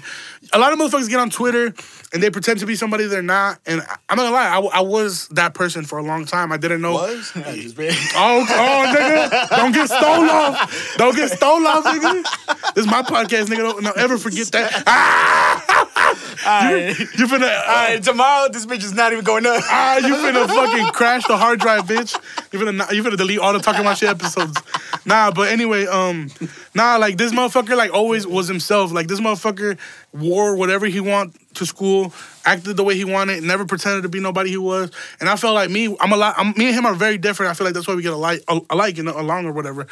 a 0.53 0.59
lot 0.59 0.73
of 0.73 0.79
motherfuckers 0.79 1.09
get 1.09 1.21
on 1.21 1.29
Twitter 1.31 1.75
and 2.13 2.23
they 2.23 2.31
pretend 2.31 2.61
to 2.61 2.67
be 2.67 2.75
somebody 2.75 3.05
they're 3.07 3.23
not. 3.23 3.59
And 3.67 3.83
I- 3.83 3.97
I'm 4.09 4.17
not 4.17 4.25
gonna 4.25 4.35
lie, 4.35 4.71
I 4.73 4.81
was 4.81 5.29
that 5.29 5.55
person 5.55 5.85
for 5.85 5.99
a 5.99 6.03
long 6.03 6.25
time. 6.25 6.51
I 6.51 6.57
didn't 6.57 6.81
know. 6.81 6.93
Was? 6.95 7.33
I 7.37 7.57
just 7.57 7.77
Oh, 7.79 8.47
oh, 8.49 8.95
nigga, 8.97 9.49
don't 9.51 9.73
get 9.73 9.89
stolen 9.89 10.29
off. 10.31 10.95
Don't 10.97 11.15
get 11.15 11.31
stolen 11.31 11.67
off, 11.67 11.85
nigga. 11.85 12.75
This 12.75 12.85
is 12.87 12.91
my 12.91 13.03
podcast, 13.03 13.47
nigga. 13.47 13.59
Don't, 13.59 13.85
don't 13.85 13.99
ever 13.99 14.17
forget 14.19 14.47
that. 14.53 14.83
Ah! 14.87 15.89
Alright. 16.47 16.99
You 16.99 17.27
finna, 17.27 17.63
uh, 17.67 17.99
tomorrow 18.01 18.49
this 18.51 18.67
bitch 18.67 18.83
is 18.85 18.95
not 18.95 19.13
even 19.13 19.25
going 19.25 19.47
up. 19.47 19.63
ah, 19.67 19.99
you 19.99 20.15
finna 20.15 20.47
fucking 20.47 20.87
crash 20.93 21.27
the 21.27 21.37
hard 21.37 21.61
drive, 21.61 21.85
bitch. 21.85 22.15
You 22.53 22.59
finna, 22.59 22.93
you 22.93 23.03
finna 23.03 23.17
delete 23.17 23.39
all 23.39 23.53
the 23.53 23.59
talking 23.61 23.81
about 23.81 23.99
shit 23.99 24.09
episodes. 24.09 24.61
Nah, 25.05 25.31
but 25.31 25.49
anyway, 25.49 25.87
um, 25.87 26.31
nah, 26.75 26.97
like 26.97 27.17
this 27.17 27.33
motherfucker, 27.33 27.77
like 27.77 27.93
always 27.93 28.27
was 28.27 28.49
himself. 28.49 28.93
Like 28.93 29.07
this 29.07 29.21
motherfucker 29.21 29.79
wore 30.13 30.57
whatever 30.57 30.87
he 30.87 31.01
want 31.01 31.37
to 31.61 31.67
school, 31.67 32.13
acted 32.45 32.77
the 32.77 32.83
way 32.83 32.97
he 32.97 33.05
wanted, 33.05 33.43
never 33.43 33.65
pretended 33.65 34.03
to 34.03 34.09
be 34.09 34.19
nobody 34.19 34.51
he 34.51 34.57
was. 34.57 34.91
And 35.21 35.29
I 35.29 35.37
felt 35.37 35.55
like 35.55 35.71
me, 35.71 35.95
I'm 36.01 36.13
a 36.13 36.17
lot. 36.17 36.35
I'm, 36.37 36.53
me 36.57 36.67
and 36.67 36.75
him 36.75 36.87
are 36.87 36.95
very 36.95 37.19
different. 37.19 37.51
I 37.51 37.55
feel 37.55 37.67
like 37.67 37.75
that's 37.75 37.87
why 37.87 37.95
we 37.95 38.03
get 38.03 38.13
alike, 38.13 38.43
alike, 38.69 38.97
you 38.97 39.03
know, 39.03 39.19
along 39.19 39.47
or 39.47 39.53
whatever. 39.53 39.87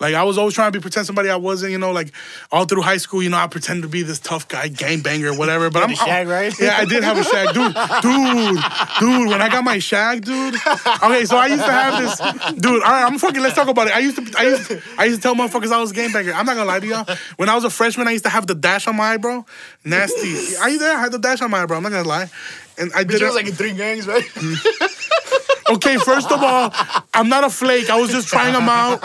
Like 0.00 0.14
I 0.14 0.24
was 0.24 0.36
always 0.36 0.54
trying 0.54 0.70
to 0.72 0.78
be 0.78 0.82
pretend 0.82 1.06
somebody 1.06 1.30
I 1.30 1.36
wasn't. 1.36 1.72
You 1.72 1.78
know, 1.78 1.92
like 1.92 2.12
all 2.50 2.64
through 2.64 2.82
high 2.82 2.98
school, 2.98 3.22
you 3.22 3.30
know, 3.30 3.38
I 3.38 3.46
pretended 3.46 3.82
to 3.82 3.88
be 3.88 4.02
this 4.02 4.18
tough 4.18 4.48
guy, 4.48 4.68
gangbanger, 4.68 5.36
whatever. 5.36 5.70
But 5.70 5.84
I'm 5.84 5.92
a 5.92 5.96
shag, 5.96 6.28
right? 6.28 6.52
Yeah, 6.60 6.76
I 6.76 6.84
did 6.84 7.02
have 7.04 7.16
a 7.16 7.24
shag, 7.24 7.54
dude, 7.54 7.74
dude, 8.02 8.58
dude. 9.00 9.28
When 9.28 9.40
I 9.40 9.48
got 9.48 9.64
my 9.64 9.78
shag, 9.78 10.24
dude. 10.24 10.54
Okay, 10.54 11.24
so 11.24 11.36
I 11.36 11.46
used 11.46 11.64
to 11.64 11.72
have 11.72 12.02
this, 12.02 12.52
dude. 12.60 12.82
All 12.82 12.90
right, 12.90 13.04
I'm 13.04 13.18
fucking. 13.18 13.40
Let's 13.40 13.54
talk 13.54 13.68
about 13.68 13.86
it. 13.86 13.96
I 13.96 14.00
used 14.00 14.16
to, 14.16 14.38
I 14.38 14.42
used, 14.42 14.66
to, 14.68 14.82
I 14.98 15.04
used 15.04 15.22
to 15.22 15.22
tell 15.22 15.34
motherfuckers 15.34 15.72
I 15.72 15.80
was 15.80 15.92
a 15.92 15.94
gang 15.94 16.12
banger. 16.12 16.32
I'm 16.32 16.46
not 16.46 16.56
gonna 16.56 16.66
lie 16.66 16.80
to 16.80 16.86
y'all. 16.86 17.16
When 17.36 17.48
I 17.48 17.54
was 17.54 17.64
a 17.64 17.70
freshman, 17.70 18.08
I 18.08 18.10
used 18.10 18.24
to 18.24 18.30
have 18.30 18.46
the 18.46 18.54
dash 18.54 18.86
on 18.86 18.96
my 18.96 19.14
eyebrow, 19.14 19.44
nasty. 19.84 20.56
I 20.60 20.68
used 20.68 20.80
to 20.80 21.11
the 21.12 21.18
dash 21.18 21.40
on 21.40 21.50
my 21.50 21.62
eyebrow. 21.62 21.76
I'm 21.76 21.82
not 21.82 21.92
gonna 21.92 22.08
lie. 22.08 22.30
And 22.78 22.90
I 22.94 23.04
did 23.04 23.22
it. 23.22 23.24
was 23.24 23.34
like 23.34 23.46
in 23.46 23.52
three 23.52 23.72
gangs, 23.74 24.06
right? 24.06 24.24
Okay, 25.70 25.96
first 25.96 26.30
of 26.30 26.42
all, 26.42 26.70
I'm 27.14 27.28
not 27.28 27.44
a 27.44 27.50
flake. 27.50 27.88
I 27.88 27.98
was 27.98 28.10
just 28.10 28.28
trying 28.28 28.52
them 28.52 28.68
out. 28.68 29.00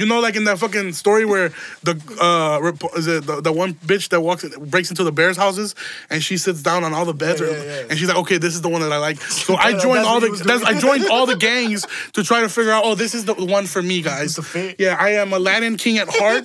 You 0.00 0.06
know, 0.06 0.18
like 0.20 0.34
in 0.34 0.44
that 0.44 0.58
fucking 0.58 0.92
story 0.92 1.24
where 1.24 1.52
the 1.84 1.92
uh 2.20 2.60
is 2.98 3.06
it 3.06 3.26
the, 3.26 3.40
the 3.40 3.52
one 3.52 3.74
bitch 3.74 4.08
that 4.08 4.20
walks 4.20 4.44
breaks 4.58 4.90
into 4.90 5.04
the 5.04 5.12
bears' 5.12 5.36
houses 5.36 5.74
and 6.10 6.22
she 6.22 6.36
sits 6.36 6.62
down 6.62 6.82
on 6.82 6.92
all 6.92 7.04
the 7.04 7.14
beds 7.14 7.40
Yeah, 7.40 7.46
or- 7.46 7.50
yeah, 7.50 7.62
yeah. 7.62 7.86
and 7.90 7.98
she's 7.98 8.08
like, 8.08 8.16
okay, 8.18 8.38
this 8.38 8.54
is 8.54 8.60
the 8.62 8.68
one 8.68 8.80
that 8.82 8.90
I 8.92 8.98
like. 8.98 9.20
So 9.20 9.54
I 9.58 9.78
joined 9.78 10.00
all 10.04 10.18
the 10.20 10.30
that's, 10.44 10.64
I 10.64 10.78
joined 10.80 11.06
all 11.08 11.26
the 11.26 11.36
gangs 11.36 11.86
to 12.14 12.24
try 12.24 12.40
to 12.40 12.48
figure 12.48 12.72
out, 12.72 12.84
oh, 12.84 12.94
this 12.96 13.14
is 13.14 13.24
the 13.24 13.34
one 13.34 13.66
for 13.66 13.82
me, 13.82 14.02
guys. 14.02 14.38
Yeah, 14.78 14.96
I 14.98 15.10
am 15.10 15.32
Aladdin 15.32 15.76
king 15.76 15.98
at 15.98 16.08
heart. 16.10 16.44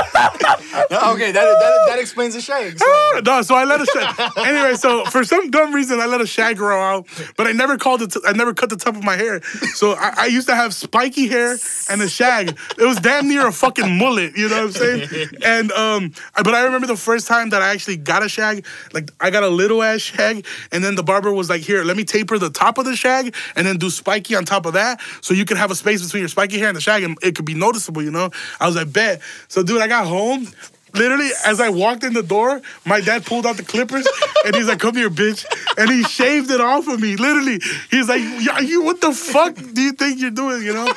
okay, 0.00 1.32
that, 1.32 1.44
that 1.44 1.84
that 1.88 1.98
explains 1.98 2.34
the 2.34 2.40
shag. 2.40 2.78
So. 2.78 3.20
no, 3.24 3.42
so 3.42 3.54
I 3.54 3.64
let 3.64 3.80
a 3.80 3.86
shag. 3.86 4.14
anyway, 4.46 4.74
so 4.74 5.04
for 5.06 5.24
some 5.24 5.50
dumb 5.50 5.74
reason, 5.74 6.00
I 6.00 6.06
let 6.06 6.20
a 6.20 6.26
shag 6.26 6.56
grow 6.56 6.80
out, 6.80 7.06
but 7.36 7.46
I 7.46 7.52
never 7.52 7.76
called 7.78 8.02
it. 8.02 8.14
I 8.26 8.32
never 8.32 8.54
cut 8.54 8.70
the 8.70 8.76
top 8.76 8.96
of 8.96 9.04
my 9.04 9.16
hair. 9.16 9.42
So 9.74 9.92
I, 9.92 10.14
I 10.16 10.26
used 10.30 10.48
to 10.48 10.54
have 10.54 10.74
spiky 10.74 11.28
hair 11.28 11.56
and 11.88 12.02
a 12.02 12.08
shag. 12.08 12.56
It 12.78 12.84
was 12.84 12.98
damn 12.98 13.28
near 13.28 13.46
a 13.46 13.52
fucking 13.52 13.98
mullet. 13.98 14.36
You 14.36 14.48
know 14.48 14.66
what 14.66 14.76
I'm 14.76 15.08
saying? 15.08 15.28
And 15.42 15.72
um, 15.72 16.12
but 16.36 16.54
I 16.54 16.64
remember 16.64 16.86
the 16.86 16.96
first 16.96 17.26
time 17.26 17.50
that 17.50 17.62
I 17.62 17.70
actually 17.70 17.96
got 17.96 18.22
a 18.22 18.28
shag. 18.28 18.64
Like 18.92 19.10
I 19.20 19.30
got 19.30 19.42
a 19.42 19.48
little 19.48 19.82
ass 19.82 20.00
shag, 20.00 20.46
and 20.70 20.84
then 20.84 20.94
the 20.94 21.02
barber 21.02 21.32
was 21.32 21.48
like, 21.48 21.62
"Here, 21.62 21.82
let 21.84 21.96
me 21.96 22.04
taper 22.04 22.38
the 22.38 22.50
top 22.50 22.78
of 22.78 22.84
the 22.84 22.96
shag, 22.96 23.34
and 23.56 23.66
then 23.66 23.78
do 23.78 23.90
spiky 23.90 24.34
on 24.34 24.44
top 24.44 24.66
of 24.66 24.74
that, 24.74 25.00
so 25.20 25.34
you 25.34 25.44
can 25.44 25.56
have 25.56 25.70
a 25.70 25.74
space 25.74 26.02
between 26.04 26.20
your 26.20 26.28
spiky 26.28 26.58
hair 26.58 26.68
and 26.68 26.76
the 26.76 26.80
shag, 26.80 27.02
and 27.02 27.16
it 27.22 27.34
could 27.34 27.46
be 27.46 27.54
noticeable." 27.54 28.02
You 28.02 28.10
know? 28.10 28.30
I 28.60 28.66
was 28.66 28.76
like, 28.76 28.92
"Bet." 28.92 29.20
So, 29.48 29.62
dude, 29.62 29.80
I 29.80 29.88
got 29.88 30.06
home. 30.06 30.48
Literally, 30.94 31.30
as 31.46 31.60
I 31.60 31.68
walked 31.68 32.04
in 32.04 32.12
the 32.12 32.22
door, 32.22 32.60
my 32.84 33.00
dad 33.00 33.24
pulled 33.24 33.46
out 33.46 33.56
the 33.56 33.62
clippers 33.62 34.06
and 34.44 34.54
he's 34.54 34.68
like, 34.68 34.80
"Come 34.80 34.96
here, 34.96 35.10
bitch," 35.10 35.44
and 35.78 35.90
he 35.90 36.02
shaved 36.04 36.50
it 36.50 36.60
off 36.60 36.88
of 36.88 37.00
me. 37.00 37.16
Literally, 37.16 37.60
he's 37.90 38.08
like, 38.08 38.20
"Yeah, 38.20 38.60
"You, 38.60 38.82
what 38.82 39.00
the 39.00 39.12
fuck 39.12 39.54
do 39.54 39.80
you 39.80 39.92
think 39.92 40.20
you're 40.20 40.30
doing?" 40.30 40.62
You 40.62 40.74
know. 40.74 40.92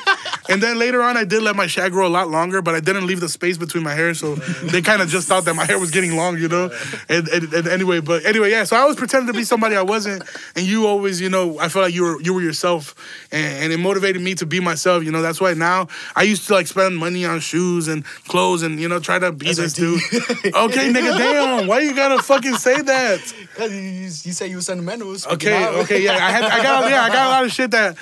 And 0.48 0.62
then 0.62 0.78
later 0.78 1.02
on, 1.02 1.16
I 1.16 1.24
did 1.24 1.42
let 1.42 1.56
my 1.56 1.66
shag 1.66 1.92
grow 1.92 2.06
a 2.06 2.08
lot 2.08 2.28
longer, 2.28 2.60
but 2.60 2.74
I 2.74 2.80
didn't 2.80 3.06
leave 3.06 3.20
the 3.20 3.28
space 3.28 3.56
between 3.56 3.82
my 3.82 3.94
hair, 3.94 4.12
so 4.14 4.34
they 4.34 4.82
kind 4.82 5.00
of 5.00 5.08
just 5.08 5.26
thought 5.26 5.44
that 5.46 5.54
my 5.54 5.64
hair 5.64 5.78
was 5.78 5.90
getting 5.90 6.16
long, 6.16 6.38
you 6.38 6.48
know. 6.48 6.70
And, 7.08 7.28
and, 7.28 7.52
and 7.52 7.68
anyway, 7.68 8.00
but 8.00 8.24
anyway, 8.26 8.50
yeah. 8.50 8.64
So 8.64 8.76
I 8.76 8.84
was 8.84 8.96
pretending 8.96 9.32
to 9.32 9.36
be 9.38 9.44
somebody 9.44 9.76
I 9.76 9.82
wasn't, 9.82 10.22
and 10.54 10.66
you 10.66 10.86
always, 10.86 11.20
you 11.20 11.30
know, 11.30 11.58
I 11.58 11.68
felt 11.68 11.86
like 11.86 11.94
you 11.94 12.02
were 12.02 12.20
you 12.20 12.34
were 12.34 12.42
yourself, 12.42 12.94
and, 13.32 13.64
and 13.64 13.72
it 13.72 13.78
motivated 13.78 14.20
me 14.20 14.34
to 14.34 14.46
be 14.46 14.60
myself. 14.60 15.02
You 15.02 15.12
know, 15.12 15.22
that's 15.22 15.40
why 15.40 15.54
now 15.54 15.88
I 16.14 16.24
used 16.24 16.46
to 16.48 16.54
like 16.54 16.66
spend 16.66 16.98
money 16.98 17.24
on 17.24 17.40
shoes 17.40 17.88
and 17.88 18.04
clothes, 18.28 18.62
and 18.62 18.78
you 18.78 18.88
know, 18.88 19.00
try 19.00 19.18
to 19.18 19.32
be 19.32 19.46
this 19.52 19.74
dude. 19.84 20.54
okay, 20.54 20.92
nigga, 20.92 21.16
damn. 21.18 21.66
Why 21.66 21.80
you 21.80 21.94
gotta 21.94 22.22
fucking 22.22 22.56
say 22.56 22.80
that? 22.80 23.20
Cause 23.54 23.72
you, 23.72 23.80
you, 23.80 24.02
you 24.04 24.10
say 24.10 24.48
you 24.48 24.56
were 24.56 24.62
sentimental. 24.62 25.14
Okay, 25.32 25.62
out. 25.62 25.74
okay, 25.74 26.02
yeah. 26.02 26.12
I 26.14 26.30
had, 26.30 26.44
I 26.44 26.62
got, 26.62 26.90
yeah, 26.90 27.02
I 27.02 27.08
got 27.08 27.26
a 27.26 27.30
lot 27.30 27.44
of 27.44 27.52
shit 27.52 27.70
that 27.72 27.96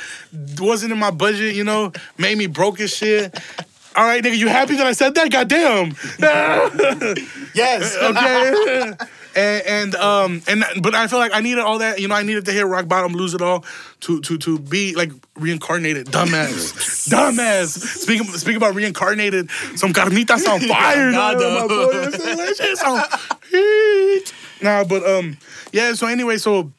wasn't 0.58 0.92
in 0.92 0.98
my 0.98 1.10
budget. 1.10 1.54
You 1.54 1.64
know, 1.64 1.92
made 2.18 2.38
me 2.38 2.46
broke 2.46 2.80
as 2.80 2.94
shit. 2.94 3.34
All 3.94 4.04
right, 4.04 4.22
nigga, 4.22 4.38
you 4.38 4.48
happy 4.48 4.76
that 4.76 4.86
I 4.86 4.92
said 4.92 5.14
that? 5.14 5.30
Goddamn. 5.30 5.94
Yes. 7.54 7.96
okay. 8.02 8.92
And, 9.34 9.66
and 9.66 9.94
um 9.96 10.42
and 10.46 10.64
but 10.82 10.94
I 10.94 11.06
feel 11.06 11.18
like 11.18 11.32
I 11.34 11.40
needed 11.40 11.60
all 11.60 11.78
that 11.78 12.00
you 12.00 12.08
know 12.08 12.14
I 12.14 12.22
needed 12.22 12.44
to 12.46 12.52
hit 12.52 12.66
rock 12.66 12.86
bottom 12.88 13.12
lose 13.12 13.34
it 13.34 13.40
all 13.40 13.64
to 14.00 14.20
to 14.20 14.36
to 14.38 14.58
be 14.58 14.94
like 14.94 15.10
reincarnated. 15.36 16.06
Dumbass. 16.08 17.08
Dumbass. 17.12 17.68
Speaking 17.78 18.26
speaking 18.26 18.56
about 18.56 18.74
reincarnated. 18.74 19.50
Some 19.76 19.92
carnitas 19.92 20.46
on 20.46 20.60
fire 20.68 21.10
Nah, 21.10 21.32
nah, 21.32 21.60
my 21.60 21.66
boy. 21.66 21.92
That 22.10 22.54
shit's 22.56 22.82
on 22.82 23.02
heat. 23.50 24.34
nah 24.60 24.84
but 24.84 25.04
um 25.08 25.36
yeah 25.72 25.92
so 25.94 26.06
anyway 26.06 26.36
so 26.36 26.70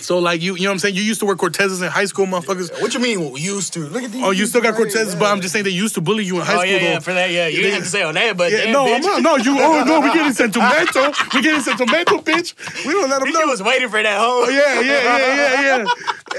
So 0.00 0.20
like 0.20 0.40
you, 0.40 0.54
you 0.54 0.62
know 0.62 0.68
what 0.70 0.74
I'm 0.74 0.78
saying? 0.78 0.94
You 0.94 1.02
used 1.02 1.18
to 1.20 1.26
wear 1.26 1.34
Cortezes 1.34 1.82
in 1.82 1.88
high 1.90 2.04
school, 2.04 2.24
motherfuckers. 2.26 2.70
What 2.80 2.94
you 2.94 3.00
mean 3.00 3.32
we 3.32 3.40
used 3.40 3.72
to? 3.72 3.80
Look 3.80 4.04
at 4.04 4.12
these. 4.12 4.22
Oh, 4.22 4.30
you 4.30 4.46
still 4.46 4.60
got 4.62 4.74
Cortezes, 4.74 5.10
here. 5.10 5.16
but 5.18 5.26
I'm 5.26 5.40
just 5.40 5.52
saying 5.52 5.64
they 5.64 5.70
used 5.72 5.96
to 5.96 6.00
bully 6.00 6.24
you 6.24 6.38
in 6.38 6.46
high 6.46 6.54
Oh 6.54 6.58
school. 6.58 6.70
yeah, 6.70 6.76
yeah, 6.82 6.98
for 7.00 7.12
that, 7.14 7.30
yeah. 7.32 7.48
You 7.48 7.56
They- 7.56 7.62
didn't 7.62 7.74
have 7.74 7.82
to 7.82 7.88
say 7.88 8.02
on 8.04 8.14
that, 8.14 8.36
but 8.36 8.52
Yeah, 8.52 8.58
damn, 8.64 8.72
no, 8.72 8.84
bitch. 8.86 8.94
I'm 8.94 9.02
not. 9.02 9.22
No, 9.22 9.36
you. 9.36 9.56
Oh 9.60 9.82
no, 9.84 10.00
we're 10.00 10.12
getting 10.14 10.32
sentimental. 10.32 11.12
We're 11.34 11.42
getting 11.42 11.60
sentimental, 11.62 12.22
bitch. 12.22 12.54
We 12.86 12.92
don't 12.92 13.10
let 13.10 13.18
them 13.18 13.28
He 13.28 13.34
know. 13.34 13.46
was 13.48 13.60
waiting 13.62 13.88
for 13.88 14.00
that 14.00 14.18
hoe. 14.18 14.44
Oh, 14.46 14.48
yeah, 14.48 14.80
yeah, 14.80 15.18
yeah, 15.18 15.62
yeah, 15.62 15.78
yeah. 15.78 15.84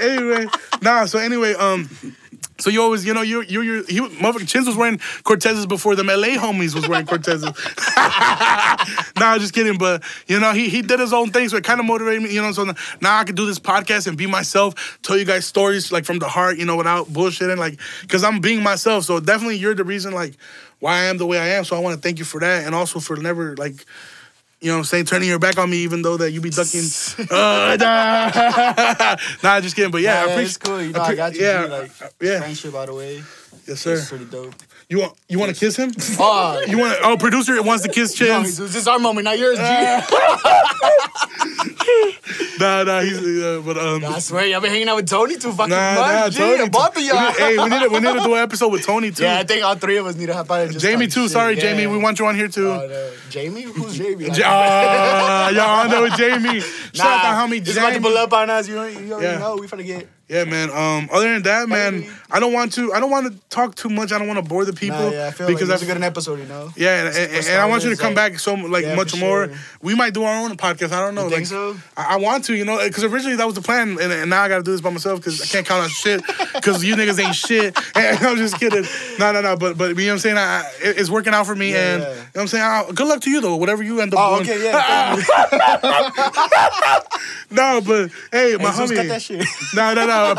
Anyway, 0.00 0.46
nah. 0.80 1.04
So 1.04 1.18
anyway, 1.18 1.52
um. 1.54 1.88
So 2.60 2.70
you 2.70 2.82
always, 2.82 3.04
you 3.04 3.14
know, 3.14 3.22
you 3.22 3.42
you 3.42 3.62
you 3.62 3.84
he 3.84 4.00
motherfucking 4.00 4.48
Chins 4.48 4.66
was 4.66 4.76
wearing 4.76 4.98
Cortezes 4.98 5.68
before 5.68 5.96
them 5.96 6.06
LA 6.06 6.36
homies 6.36 6.74
was 6.74 6.88
wearing 6.88 7.06
Cortezes. 7.06 7.54
nah, 9.20 9.38
just 9.38 9.54
kidding. 9.54 9.78
But 9.78 10.02
you 10.26 10.38
know, 10.38 10.52
he 10.52 10.68
he 10.68 10.82
did 10.82 11.00
his 11.00 11.12
own 11.12 11.30
thing, 11.30 11.48
so 11.48 11.56
it 11.56 11.64
kind 11.64 11.80
of 11.80 11.86
motivated 11.86 12.22
me. 12.22 12.32
You 12.32 12.42
know, 12.42 12.52
so 12.52 12.72
now 13.00 13.18
I 13.18 13.24
can 13.24 13.34
do 13.34 13.46
this 13.46 13.58
podcast 13.58 14.06
and 14.06 14.16
be 14.16 14.26
myself, 14.26 14.98
tell 15.02 15.18
you 15.18 15.24
guys 15.24 15.46
stories 15.46 15.90
like 15.90 16.04
from 16.04 16.18
the 16.18 16.28
heart, 16.28 16.58
you 16.58 16.64
know, 16.64 16.76
without 16.76 17.06
bullshitting, 17.06 17.58
like 17.58 17.78
because 18.02 18.24
I'm 18.24 18.40
being 18.40 18.62
myself. 18.62 19.04
So 19.04 19.20
definitely, 19.20 19.56
you're 19.56 19.74
the 19.74 19.84
reason 19.84 20.12
like 20.12 20.34
why 20.80 20.96
I 20.96 21.04
am 21.04 21.18
the 21.18 21.26
way 21.26 21.38
I 21.38 21.48
am. 21.48 21.64
So 21.64 21.76
I 21.76 21.80
want 21.80 21.96
to 21.96 22.00
thank 22.00 22.18
you 22.18 22.24
for 22.24 22.40
that, 22.40 22.66
and 22.66 22.74
also 22.74 23.00
for 23.00 23.16
never 23.16 23.56
like 23.56 23.84
you 24.60 24.68
know 24.68 24.74
what 24.74 24.78
I'm 24.80 24.84
saying, 24.84 25.04
turning 25.06 25.28
your 25.28 25.38
back 25.38 25.56
on 25.58 25.70
me 25.70 25.78
even 25.78 26.02
though 26.02 26.16
that 26.18 26.32
you 26.32 26.40
be 26.40 26.50
ducking. 26.50 26.80
uh, 27.30 27.76
nah. 27.80 29.16
nah, 29.42 29.60
just 29.60 29.74
kidding. 29.76 29.90
But 29.90 30.02
yeah, 30.02 30.12
Yeah, 30.12 30.20
I 30.22 30.26
yeah, 30.26 30.32
appreciate 30.32 30.46
it's 30.46 30.56
cool. 30.58 30.82
You 30.82 30.92
know, 30.92 31.00
I 31.00 31.12
appre- 31.12 31.16
got 31.16 31.34
you. 31.34 31.40
Yeah, 31.42 31.64
G, 31.64 31.68
like, 31.70 31.90
yeah, 32.20 32.38
Friendship, 32.40 32.72
by 32.72 32.86
the 32.86 32.94
way. 32.94 33.22
yes, 33.66 33.80
sir. 33.80 33.94
It's 33.94 34.08
pretty 34.08 34.26
dope. 34.26 34.54
You 34.90 34.98
want 34.98 35.12
you 35.28 35.38
want 35.38 35.54
to 35.54 35.58
kiss 35.58 35.76
him? 35.76 35.92
Oh, 36.18 36.60
You 36.66 36.76
want? 36.78 36.98
Oh, 37.04 37.16
producer 37.16 37.54
it 37.54 37.64
wants 37.64 37.84
to 37.84 37.88
kiss 37.88 38.20
no, 38.20 38.42
this 38.42 38.58
is 38.74 38.88
our 38.88 38.98
moment, 38.98 39.24
not 39.24 39.38
yours, 39.38 39.56
G. 39.56 39.62
Nah, 42.58 42.82
nah, 42.84 43.00
he's. 43.00 43.18
Uh, 43.18 43.62
but 43.64 43.78
um. 43.78 44.04
I 44.04 44.18
swear, 44.18 44.44
y'all 44.46 44.60
been 44.60 44.70
hanging 44.70 44.88
out 44.88 44.96
with 44.96 45.08
Tony 45.08 45.36
too 45.36 45.50
fucking 45.52 45.70
Nah, 45.70 45.94
much, 45.94 46.38
nah. 46.38 46.44
Tony. 46.56 46.68
Both 46.68 46.96
of 46.96 47.02
y'all. 47.02 47.32
Hey, 47.32 47.56
we 47.56 47.64
need 47.70 47.80
to, 47.82 47.88
we 47.88 48.00
need 48.00 48.12
to 48.12 48.20
do 48.20 48.34
an 48.34 48.40
episode 48.42 48.68
with 48.70 48.84
Tony 48.84 49.10
too. 49.10 49.22
Yeah, 49.24 49.38
I 49.38 49.44
think 49.44 49.64
all 49.64 49.76
three 49.76 49.96
of 49.96 50.04
us 50.06 50.14
need 50.16 50.26
to 50.26 50.34
hop 50.34 50.50
out 50.50 50.60
and 50.62 50.72
just 50.72 50.84
Jamie 50.84 51.06
too. 51.06 51.22
shit. 51.22 51.30
Sorry, 51.30 51.54
Yeah. 51.54 51.60
Jamie. 51.62 51.86
We 51.86 51.96
want 51.96 52.18
you 52.18 52.26
on 52.26 52.34
here 52.34 52.48
too. 52.48 52.70
Oh, 52.70 52.86
no. 52.86 53.12
Jamie? 53.30 53.62
Who's 53.62 53.96
Jamie? 53.96 54.28
Ah, 54.44 55.48
y'all 55.56 55.80
on 55.84 55.90
there 55.90 56.02
with 56.02 56.14
Jamie. 56.16 56.60
Shout 56.92 57.06
out 57.24 57.48
to 57.48 57.54
homie 57.54 57.60
It's 57.60 57.72
about 57.76 57.94
to 57.94 58.00
pull 58.00 58.16
up 58.18 58.32
on 58.32 58.50
us. 58.50 58.68
You, 58.68 58.74
know, 58.74 58.86
you 58.86 59.12
already 59.14 59.26
Yeah. 59.26 59.38
know. 59.38 59.56
We 59.56 59.66
finna 59.66 59.86
get. 59.86 60.06
Yeah, 60.28 60.44
man. 60.44 60.70
Um, 60.70 61.08
other 61.12 61.32
than 61.32 61.42
that, 61.44 61.68
man, 61.68 62.00
Baby. 62.02 62.10
I 62.32 62.40
don't 62.40 62.52
want 62.52 62.72
to. 62.74 62.92
I 62.92 63.00
don't 63.00 63.10
want 63.10 63.26
to 63.32 63.38
talk 63.50 63.74
too 63.74 63.88
much. 63.88 64.12
I 64.12 64.18
don't 64.18 64.28
want 64.28 64.38
to 64.42 64.48
bore 64.48 64.64
the 64.64 64.72
people 64.72 64.98
Nah, 64.98 65.10
yeah, 65.10 65.26
I 65.28 65.30
feel 65.30 65.46
because 65.46 65.68
like 65.68 65.80
I 65.80 65.84
a 65.84 65.86
good 65.86 65.96
an 65.96 66.02
episode, 66.04 66.38
you 66.38 66.46
know. 66.46 66.70
Yeah, 66.76 67.06
and, 67.06 67.16
and, 67.16 67.46
and 67.46 67.60
I 67.60 67.66
want 67.66 67.84
you 67.84 67.90
to 67.90 67.96
come 67.96 68.14
like- 68.14 68.32
back 68.32 68.38
so 68.38 68.54
like 68.54 68.84
Yeah, 68.84 68.94
much 68.94 69.16
more. 69.18 69.46
sure. 69.48 69.56
We 69.82 69.94
might 69.94 70.14
do 70.14 70.22
our 70.24 70.44
own 70.44 70.56
podcast. 70.56 70.92
I 70.92 71.00
don't 71.00 71.14
know. 71.14 71.22
You 71.24 71.28
like, 71.28 71.36
think 71.36 71.46
so? 71.48 71.76
I, 71.96 72.14
I 72.14 72.16
want 72.16 72.44
to, 72.46 72.54
you 72.54 72.64
know, 72.64 72.78
because 72.82 73.04
originally 73.04 73.36
that 73.36 73.46
was 73.46 73.54
the 73.54 73.62
plan, 73.62 73.98
and, 74.00 74.12
and 74.12 74.30
now 74.30 74.42
I 74.42 74.48
got 74.48 74.58
to 74.58 74.62
do 74.62 74.72
this 74.72 74.80
by 74.80 74.90
myself 74.90 75.18
because 75.20 75.40
I 75.42 75.46
can't 75.46 75.66
count 75.66 75.82
on 75.84 75.88
shit 75.88 76.22
because 76.54 76.84
you 76.84 76.94
niggas 76.96 77.18
ain't 77.24 77.34
shit. 77.34 77.76
And 77.96 78.18
I'm 78.26 78.36
just 78.36 78.58
kidding. 78.58 78.84
No, 79.18 79.32
no, 79.32 79.40
no. 79.40 79.56
But 79.56 79.76
but 79.76 79.90
you 79.90 79.94
know 79.96 80.04
what 80.06 80.12
I'm 80.12 80.18
saying? 80.20 80.36
I, 80.38 80.60
I- 80.60 80.70
it's 80.82 81.10
working 81.10 81.34
out 81.34 81.46
for 81.46 81.54
me, 81.56 81.72
Yeah, 81.72 81.94
and 81.94 82.02
yeah. 82.02 82.08
you 82.10 82.14
know 82.16 82.22
what 82.34 82.40
I'm 82.42 82.48
saying. 82.48 82.64
I, 82.64 82.84
good 82.94 83.06
luck 83.08 83.20
to 83.22 83.30
you 83.30 83.40
though. 83.40 83.56
Whatever 83.56 83.82
you 83.82 84.00
end 84.00 84.14
up 84.14 84.20
Oh, 84.22 84.42
doing. 84.42 84.50
okay, 84.50 84.64
yeah. 84.64 85.16
No, 87.52 87.80
but 87.84 88.10
hey, 88.30 88.56
my 88.60 88.70
Hey, 88.70 88.78
homie. 88.86 88.94
cut 88.96 89.08
that 89.08 89.22
shit. 89.22 89.44
No, 89.74 89.92
no, 89.92 90.06
no. 90.06 90.34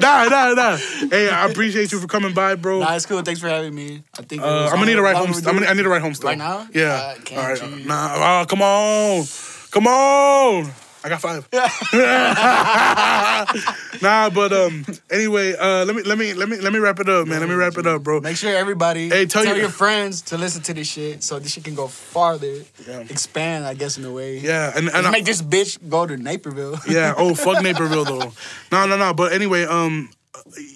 Nah, 0.00 0.24
nah, 0.28 0.54
nah. 0.54 0.78
Hey, 1.16 1.28
I 1.30 1.46
appreciate 1.48 1.92
you 1.92 1.98
for 1.98 2.06
coming 2.06 2.34
by, 2.34 2.54
bro. 2.56 2.80
Nah, 2.80 2.94
it's 2.94 3.06
cool. 3.06 3.22
Thanks 3.22 3.40
for 3.40 3.48
having 3.48 3.74
me. 3.74 4.02
I 4.18 4.22
think. 4.22 4.42
Uh, 4.42 4.66
I'm 4.66 4.74
gonna 4.74 4.86
need 4.86 4.98
a 4.98 5.02
ride 5.02 5.16
home. 5.16 5.30
overdue. 5.30 5.48
I'm 5.48 5.54
gonna, 5.56 5.66
I 5.66 5.72
need 5.74 5.86
a 5.86 5.88
ride 5.88 6.02
home 6.02 6.14
still. 6.14 6.28
Right 6.28 6.38
now? 6.38 6.66
Yeah. 6.74 7.14
Uh, 7.32 7.40
All 7.40 7.48
right. 7.48 7.62
you? 7.62 7.84
Nah. 7.86 8.42
Oh, 8.42 8.46
come 8.46 8.60
on. 8.62 9.24
Come 9.70 9.86
on. 9.86 10.72
I 11.04 11.08
got 11.08 11.20
five. 11.20 11.48
nah, 14.02 14.28
but 14.30 14.52
um. 14.52 14.84
Anyway, 15.08 15.54
uh, 15.54 15.84
let 15.84 15.94
me 15.94 16.02
let 16.02 16.18
me 16.18 16.34
let 16.34 16.48
me 16.48 16.56
let 16.58 16.72
me 16.72 16.80
wrap 16.80 16.98
it 16.98 17.08
up, 17.08 17.28
man. 17.28 17.38
Let 17.40 17.48
me 17.48 17.54
wrap 17.54 17.78
it 17.78 17.86
up, 17.86 18.02
bro. 18.02 18.20
Make 18.20 18.36
sure 18.36 18.52
everybody 18.54 19.08
Hey, 19.08 19.24
tell 19.26 19.44
your- 19.44 19.56
your 19.56 19.68
friends 19.68 20.20
to 20.22 20.36
listen 20.36 20.62
to 20.62 20.74
this 20.74 20.88
shit 20.88 21.22
so 21.22 21.38
this 21.38 21.52
shit 21.52 21.62
can 21.64 21.76
go 21.76 21.86
farther, 21.86 22.62
Yeah. 22.88 23.00
expand, 23.08 23.66
I 23.66 23.74
guess, 23.74 23.98
in 23.98 24.04
a 24.04 24.10
way. 24.10 24.38
Yeah, 24.38 24.72
and 24.74 24.88
and 24.88 24.96
And 24.96 25.06
I- 25.06 25.10
make 25.10 25.24
this 25.24 25.40
bitch 25.42 25.78
go 25.88 26.06
to 26.06 26.16
Naperville. 26.16 26.80
yeah. 26.88 27.14
Oh, 27.16 27.34
fuck 27.36 27.62
Naperville 27.62 28.04
though. 28.04 28.32
No, 28.72 28.86
no, 28.86 28.96
no. 28.96 29.14
But 29.14 29.32
anyway, 29.32 29.64
um, 29.64 30.10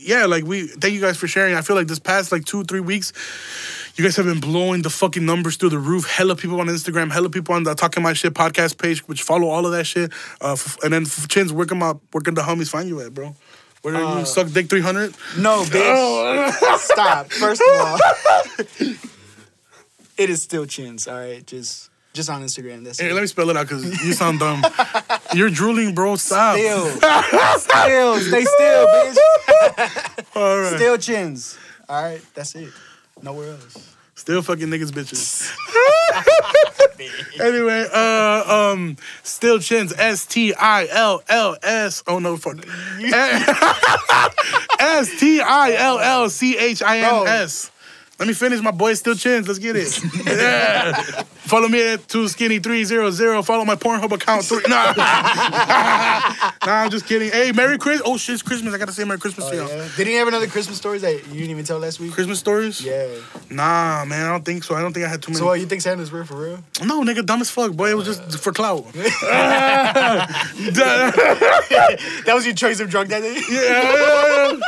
yeah, 0.00 0.26
like 0.26 0.44
we 0.44 0.66
thank 0.66 0.94
you 0.94 1.00
guys 1.00 1.16
for 1.16 1.26
sharing. 1.28 1.54
I 1.54 1.62
feel 1.62 1.76
like 1.76 1.86
this 1.86 1.98
past 1.98 2.32
like 2.32 2.44
two, 2.44 2.64
three 2.64 2.80
weeks, 2.80 3.12
you 3.96 4.04
guys 4.04 4.16
have 4.16 4.26
been 4.26 4.40
blowing 4.40 4.82
the 4.82 4.90
fucking 4.90 5.24
numbers 5.24 5.56
through 5.56 5.70
the 5.70 5.78
roof. 5.78 6.08
Hella 6.08 6.36
people 6.36 6.60
on 6.60 6.68
Instagram, 6.68 7.10
hella 7.10 7.30
people 7.30 7.54
on 7.54 7.64
the 7.64 7.74
Talking 7.74 8.02
My 8.02 8.12
Shit 8.12 8.34
podcast 8.34 8.78
page, 8.80 9.06
which 9.08 9.22
follow 9.22 9.48
all 9.48 9.66
of 9.66 9.72
that 9.72 9.84
shit. 9.84 10.12
Uh, 10.40 10.52
f- 10.52 10.78
and 10.82 10.92
then 10.92 11.04
Chins, 11.04 11.52
where 11.52 11.66
can 11.66 11.78
my 11.78 11.94
where 12.12 12.22
can 12.22 12.34
the 12.34 12.42
homies 12.42 12.70
find 12.70 12.88
you 12.88 13.00
at, 13.00 13.12
bro? 13.12 13.34
Where 13.82 13.94
do 13.94 14.00
you 14.18 14.26
suck 14.26 14.50
dick 14.50 14.68
three 14.68 14.82
hundred? 14.82 15.14
No, 15.38 15.62
bitch. 15.64 16.78
Stop. 16.78 17.32
First 17.32 17.62
of 17.62 17.80
all, 17.80 17.98
it 20.18 20.30
is 20.30 20.42
still 20.42 20.66
chins. 20.66 21.08
All 21.08 21.18
right, 21.18 21.46
just 21.46 21.89
just 22.12 22.28
on 22.30 22.42
Instagram. 22.42 22.84
That's 22.84 22.98
Hey, 23.00 23.10
it. 23.10 23.14
let 23.14 23.20
me 23.20 23.26
spell 23.26 23.50
it 23.50 23.56
out 23.56 23.68
because 23.68 23.84
you 24.04 24.12
sound 24.12 24.38
dumb. 24.40 24.64
You're 25.34 25.50
drooling, 25.50 25.94
bro. 25.94 26.16
Stop. 26.16 26.56
Still, 26.56 26.86
still, 26.88 28.16
stay 28.20 28.44
still, 28.44 28.86
bitch. 28.86 29.16
All 30.36 30.58
right. 30.60 30.74
Still 30.76 30.98
chins. 30.98 31.58
All 31.88 32.02
right, 32.02 32.20
that's 32.34 32.54
it. 32.54 32.70
Nowhere 33.22 33.50
else. 33.52 33.94
Still 34.14 34.42
fucking 34.42 34.68
niggas 34.68 34.90
bitches. 34.92 35.50
anyway, 37.40 37.86
uh 37.92 38.70
um 38.72 38.96
still 39.22 39.58
chins 39.58 39.92
S 39.96 40.26
T 40.26 40.52
I 40.54 40.86
L 40.90 41.22
L 41.28 41.56
S 41.62 42.02
oh 42.06 42.18
no 42.18 42.36
fuck 42.36 42.58
S 44.78 45.18
T 45.20 45.40
I 45.40 45.72
L 45.78 45.98
L 45.98 46.28
C 46.30 46.58
H 46.58 46.82
I 46.82 46.98
N 46.98 47.26
S 47.26 47.70
let 48.20 48.28
me 48.28 48.34
finish 48.34 48.60
my 48.60 48.70
boy 48.70 48.92
still 48.94 49.14
chins 49.14 49.48
let's 49.48 49.58
get 49.58 49.74
it 49.76 49.98
yeah 50.26 50.92
follow 51.50 51.66
me 51.68 51.94
at 51.94 52.06
two 52.06 52.28
skinny 52.28 52.58
three 52.58 52.84
zero 52.84 53.10
zero 53.10 53.42
follow 53.42 53.64
my 53.64 53.74
Pornhub 53.74 54.12
account 54.12 54.44
three 54.44 54.62
nah 54.68 54.92
nah 56.66 56.82
I'm 56.84 56.90
just 56.90 57.06
kidding 57.06 57.30
hey 57.32 57.50
Merry 57.52 57.78
Christmas 57.78 58.06
oh 58.08 58.16
shit 58.18 58.34
it's 58.34 58.42
Christmas 58.42 58.74
I 58.74 58.78
gotta 58.78 58.92
say 58.92 59.04
Merry 59.04 59.18
Christmas 59.18 59.48
to 59.48 59.52
Oh, 59.56 59.66
y'all 59.66 59.68
yeah. 59.76 59.88
Did 59.96 60.06
he 60.06 60.14
have 60.14 60.28
another 60.28 60.46
Christmas 60.46 60.76
stories 60.76 61.00
that 61.02 61.14
you 61.28 61.34
didn't 61.34 61.50
even 61.50 61.64
tell 61.64 61.78
last 61.78 61.98
week? 61.98 62.12
Christmas 62.12 62.38
stories 62.38 62.80
Yeah. 62.84 63.08
nah 63.48 64.04
man 64.04 64.26
I 64.26 64.28
don't 64.32 64.44
think 64.44 64.62
so 64.64 64.74
I 64.74 64.82
don't 64.82 64.92
think 64.92 65.06
I 65.06 65.08
had 65.08 65.22
too 65.22 65.30
many 65.30 65.38
So 65.38 65.46
what, 65.46 65.58
you 65.58 65.66
think 65.66 65.80
Santa's 65.80 66.12
real 66.12 66.24
for 66.24 66.36
real? 66.36 66.62
No, 66.84 67.02
nigga, 67.02 67.24
dumb 67.24 67.40
as 67.40 67.50
fuck, 67.50 67.72
boy. 67.72 67.90
It 67.90 67.94
was 67.96 68.06
just 68.06 68.22
uh. 68.22 68.36
for 68.36 68.52
clout. 68.52 68.84
That 72.24 72.34
was 72.34 72.44
your 72.44 72.54
choice 72.54 72.80
of 72.80 72.90
drug 72.90 73.08
that 73.08 73.20
day? 73.22 73.40
yeah. 73.50 74.60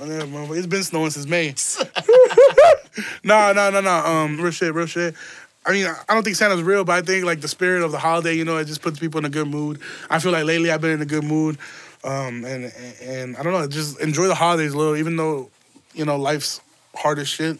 It's 0.00 0.66
been 0.66 0.82
snowing 0.82 1.10
since 1.10 1.26
May. 1.26 1.48
nah, 3.24 3.52
nah, 3.52 3.70
nah, 3.70 3.80
nah. 3.80 4.06
Um, 4.06 4.40
real 4.40 4.50
shit, 4.50 4.74
real 4.74 4.86
shit. 4.86 5.14
I 5.66 5.72
mean, 5.72 5.86
I 5.86 6.14
don't 6.14 6.22
think 6.22 6.36
Santa's 6.36 6.62
real, 6.62 6.84
but 6.84 6.92
I 6.92 7.02
think 7.02 7.24
like 7.24 7.40
the 7.40 7.48
spirit 7.48 7.82
of 7.82 7.92
the 7.92 7.98
holiday, 7.98 8.34
you 8.34 8.44
know, 8.44 8.56
it 8.56 8.66
just 8.66 8.80
puts 8.80 8.98
people 8.98 9.18
in 9.18 9.24
a 9.24 9.30
good 9.30 9.48
mood. 9.48 9.80
I 10.08 10.18
feel 10.18 10.32
like 10.32 10.44
lately 10.44 10.70
I've 10.70 10.80
been 10.80 10.92
in 10.92 11.02
a 11.02 11.06
good 11.06 11.24
mood, 11.24 11.58
um, 12.04 12.44
and 12.44 12.64
and, 12.64 12.94
and 13.02 13.36
I 13.36 13.42
don't 13.42 13.52
know, 13.52 13.66
just 13.66 14.00
enjoy 14.00 14.28
the 14.28 14.34
holidays 14.34 14.72
a 14.72 14.78
little, 14.78 14.96
even 14.96 15.16
though 15.16 15.50
you 15.94 16.04
know 16.04 16.16
life's 16.16 16.60
hard 16.94 17.18
as 17.18 17.28
shit. 17.28 17.58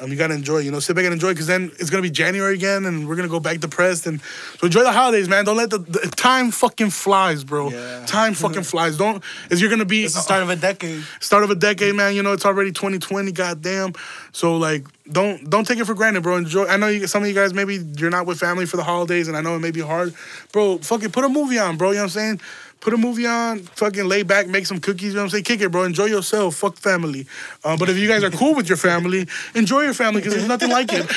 Um, 0.00 0.10
you 0.10 0.16
gotta 0.16 0.34
enjoy, 0.34 0.58
you 0.58 0.70
know, 0.70 0.80
sit 0.80 0.96
back 0.96 1.04
and 1.04 1.12
enjoy, 1.12 1.30
because 1.32 1.46
then 1.46 1.70
it's 1.78 1.90
gonna 1.90 2.02
be 2.02 2.10
January 2.10 2.54
again, 2.54 2.86
and 2.86 3.06
we're 3.06 3.16
gonna 3.16 3.28
go 3.28 3.40
back 3.40 3.60
depressed. 3.60 4.06
And 4.06 4.20
so 4.58 4.66
enjoy 4.66 4.82
the 4.82 4.92
holidays, 4.92 5.28
man. 5.28 5.44
Don't 5.44 5.56
let 5.58 5.70
the, 5.70 5.78
the 5.78 6.10
time 6.16 6.50
fucking 6.50 6.90
flies, 6.90 7.44
bro. 7.44 7.70
Yeah. 7.70 8.04
Time 8.06 8.32
fucking 8.34 8.62
flies. 8.72 8.96
Don't. 8.96 9.22
Is 9.50 9.60
you're 9.60 9.70
gonna 9.70 9.84
be 9.84 10.04
It's 10.04 10.14
the 10.14 10.20
start 10.20 10.42
of 10.42 10.48
a 10.48 10.56
decade. 10.56 11.04
start 11.20 11.44
of 11.44 11.50
a 11.50 11.54
decade, 11.54 11.94
man. 11.94 12.14
You 12.14 12.22
know, 12.22 12.32
it's 12.32 12.46
already 12.46 12.72
2020. 12.72 13.32
Goddamn. 13.32 13.92
So 14.32 14.56
like, 14.56 14.86
don't 15.10 15.50
don't 15.50 15.66
take 15.66 15.78
it 15.78 15.84
for 15.84 15.94
granted, 15.94 16.22
bro. 16.22 16.36
Enjoy. 16.36 16.66
I 16.66 16.76
know 16.78 16.88
you, 16.88 17.06
some 17.06 17.22
of 17.22 17.28
you 17.28 17.34
guys 17.34 17.52
maybe 17.52 17.76
you're 17.98 18.10
not 18.10 18.26
with 18.26 18.38
family 18.38 18.64
for 18.66 18.76
the 18.78 18.84
holidays, 18.84 19.28
and 19.28 19.36
I 19.36 19.42
know 19.42 19.54
it 19.56 19.60
may 19.60 19.70
be 19.70 19.80
hard, 19.80 20.14
bro. 20.52 20.78
Fucking 20.78 21.10
put 21.10 21.24
a 21.24 21.28
movie 21.28 21.58
on, 21.58 21.76
bro. 21.76 21.90
You 21.90 21.96
know 21.96 22.02
what 22.02 22.04
I'm 22.04 22.10
saying? 22.10 22.40
Put 22.80 22.94
a 22.94 22.96
movie 22.96 23.26
on, 23.26 23.60
fucking 23.60 24.06
lay 24.06 24.22
back, 24.22 24.48
make 24.48 24.64
some 24.64 24.80
cookies. 24.80 25.08
You 25.08 25.14
know 25.14 25.20
what 25.20 25.24
I'm 25.24 25.30
saying? 25.30 25.44
Kick 25.44 25.60
it, 25.60 25.70
bro. 25.70 25.84
Enjoy 25.84 26.06
yourself. 26.06 26.56
Fuck 26.56 26.76
family. 26.76 27.26
Uh, 27.62 27.76
but 27.76 27.90
if 27.90 27.98
you 27.98 28.08
guys 28.08 28.24
are 28.24 28.30
cool 28.30 28.54
with 28.54 28.68
your 28.68 28.78
family, 28.78 29.26
enjoy 29.54 29.82
your 29.82 29.92
family 29.92 30.20
because 30.20 30.34
there's 30.34 30.48
nothing 30.48 30.70
like 30.70 30.88
it. 30.90 31.00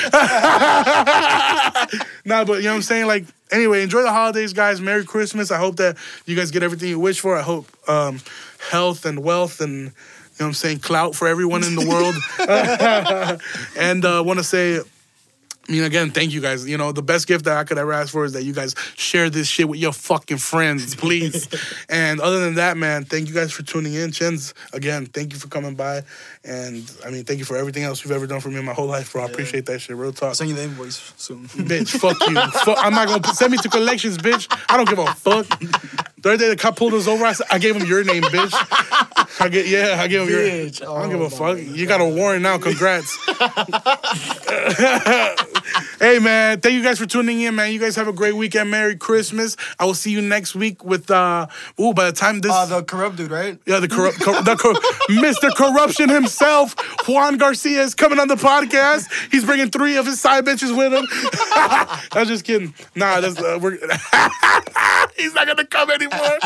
nah, 2.24 2.44
but 2.44 2.58
you 2.58 2.64
know 2.64 2.70
what 2.70 2.76
I'm 2.76 2.82
saying? 2.82 3.06
Like, 3.06 3.24
anyway, 3.50 3.82
enjoy 3.82 4.02
the 4.02 4.12
holidays, 4.12 4.52
guys. 4.52 4.80
Merry 4.80 5.04
Christmas. 5.04 5.50
I 5.50 5.56
hope 5.56 5.76
that 5.76 5.96
you 6.26 6.36
guys 6.36 6.50
get 6.50 6.62
everything 6.62 6.90
you 6.90 7.00
wish 7.00 7.20
for. 7.20 7.36
I 7.36 7.42
hope 7.42 7.66
um, 7.88 8.20
health 8.70 9.06
and 9.06 9.24
wealth 9.24 9.62
and 9.62 9.92
you 10.34 10.40
know 10.40 10.46
what 10.46 10.48
I'm 10.48 10.54
saying, 10.54 10.80
clout 10.80 11.14
for 11.14 11.28
everyone 11.28 11.62
in 11.62 11.76
the 11.76 11.88
world. 11.88 13.40
and 13.78 14.04
uh, 14.04 14.20
want 14.26 14.40
to 14.40 14.44
say, 14.44 14.80
I 15.66 15.72
mean, 15.72 15.84
again, 15.84 16.10
thank 16.10 16.32
you 16.32 16.40
guys. 16.40 16.66
You 16.68 16.76
know, 16.76 16.92
the 16.92 17.02
best 17.02 17.26
gift 17.26 17.46
that 17.46 17.56
I 17.56 17.64
could 17.64 17.78
ever 17.78 17.92
ask 17.92 18.12
for 18.12 18.24
is 18.24 18.34
that 18.34 18.44
you 18.44 18.52
guys 18.52 18.74
share 18.96 19.30
this 19.30 19.48
shit 19.48 19.68
with 19.68 19.80
your 19.80 19.92
fucking 19.92 20.36
friends, 20.36 20.94
please. 20.94 21.48
and 21.88 22.20
other 22.20 22.40
than 22.40 22.56
that, 22.56 22.76
man, 22.76 23.04
thank 23.04 23.28
you 23.28 23.34
guys 23.34 23.50
for 23.50 23.62
tuning 23.62 23.94
in. 23.94 24.12
Chins, 24.12 24.52
again, 24.74 25.06
thank 25.06 25.32
you 25.32 25.38
for 25.38 25.48
coming 25.48 25.74
by. 25.74 26.02
And 26.44 26.90
I 27.04 27.10
mean, 27.10 27.24
thank 27.24 27.38
you 27.38 27.46
for 27.46 27.56
everything 27.56 27.82
else 27.82 28.04
you've 28.04 28.12
ever 28.12 28.26
done 28.26 28.40
for 28.40 28.50
me 28.50 28.58
in 28.58 28.64
my 28.64 28.74
whole 28.74 28.86
life, 28.86 29.12
bro. 29.12 29.22
I 29.22 29.26
appreciate 29.26 29.64
that 29.66 29.80
shit. 29.80 29.96
Real 29.96 30.12
talk. 30.12 30.28
I'll 30.28 30.34
send 30.34 30.50
you 30.50 30.56
the 30.56 30.64
invoice 30.64 31.14
soon. 31.16 31.46
bitch, 31.48 31.98
fuck 31.98 32.20
you. 32.28 32.34
fuck, 32.64 32.78
I'm 32.80 32.92
not 32.92 33.08
gonna 33.08 33.34
send 33.34 33.52
me 33.52 33.58
to 33.58 33.68
collections, 33.68 34.18
bitch. 34.18 34.46
I 34.68 34.76
don't 34.76 34.88
give 34.88 34.98
a 34.98 35.06
fuck. 35.14 35.46
The 36.24 36.30
other 36.30 36.38
day 36.38 36.48
the 36.48 36.56
cop 36.56 36.76
pulled 36.76 36.94
us 36.94 37.06
over. 37.06 37.22
I, 37.22 37.32
said, 37.32 37.46
I 37.50 37.58
gave 37.58 37.76
him 37.76 37.86
your 37.86 38.02
name, 38.02 38.22
bitch. 38.22 38.50
I 39.40 39.48
get 39.50 39.66
yeah. 39.68 39.98
I 40.00 40.08
gave 40.08 40.22
him 40.22 40.28
Bitch. 40.28 40.80
your. 40.80 40.90
I 40.90 41.02
don't 41.02 41.10
give 41.10 41.20
Oh, 41.20 41.24
a 41.24 41.30
fuck. 41.30 41.58
You 41.58 41.86
got 41.86 42.00
a 42.00 42.04
warrant 42.06 42.42
now. 42.42 42.56
Congrats. 42.56 43.14
hey 46.00 46.18
man, 46.18 46.60
thank 46.60 46.74
you 46.74 46.82
guys 46.82 46.98
for 46.98 47.04
tuning 47.06 47.40
in, 47.42 47.54
man. 47.54 47.72
You 47.72 47.78
guys 47.78 47.94
have 47.96 48.08
a 48.08 48.12
great 48.12 48.34
weekend. 48.36 48.70
Merry 48.70 48.96
Christmas. 48.96 49.56
I 49.78 49.84
will 49.84 49.94
see 49.94 50.10
you 50.12 50.22
next 50.22 50.54
week 50.54 50.82
with 50.84 51.10
uh. 51.10 51.46
Ooh, 51.80 51.92
by 51.92 52.06
the 52.06 52.12
time 52.16 52.40
this. 52.40 52.52
Uh, 52.52 52.64
the 52.66 52.82
corrupt 52.82 53.16
dude, 53.16 53.30
right? 53.30 53.58
Yeah, 53.66 53.80
the 53.80 53.88
corrupt, 53.88 54.20
cor- 54.20 54.40
the 54.42 54.56
cor- 54.56 54.72
Mr. 55.10 55.54
Corruption 55.54 56.08
himself, 56.08 56.74
Juan 57.06 57.36
Garcia, 57.36 57.82
is 57.82 57.94
coming 57.94 58.18
on 58.18 58.28
the 58.28 58.36
podcast. 58.36 59.10
He's 59.30 59.44
bringing 59.44 59.68
three 59.70 59.96
of 59.98 60.06
his 60.06 60.20
side 60.20 60.44
bitches 60.46 60.74
with 60.76 60.92
him. 60.94 61.06
I 61.10 62.00
was 62.14 62.28
just 62.28 62.44
kidding. 62.44 62.72
Nah, 62.94 63.20
that's 63.20 63.38
uh, 63.38 63.58
we're. 63.60 63.78
He's 65.16 65.34
not 65.34 65.46
gonna 65.46 65.66
come 65.66 65.90
anymore. 65.90 66.38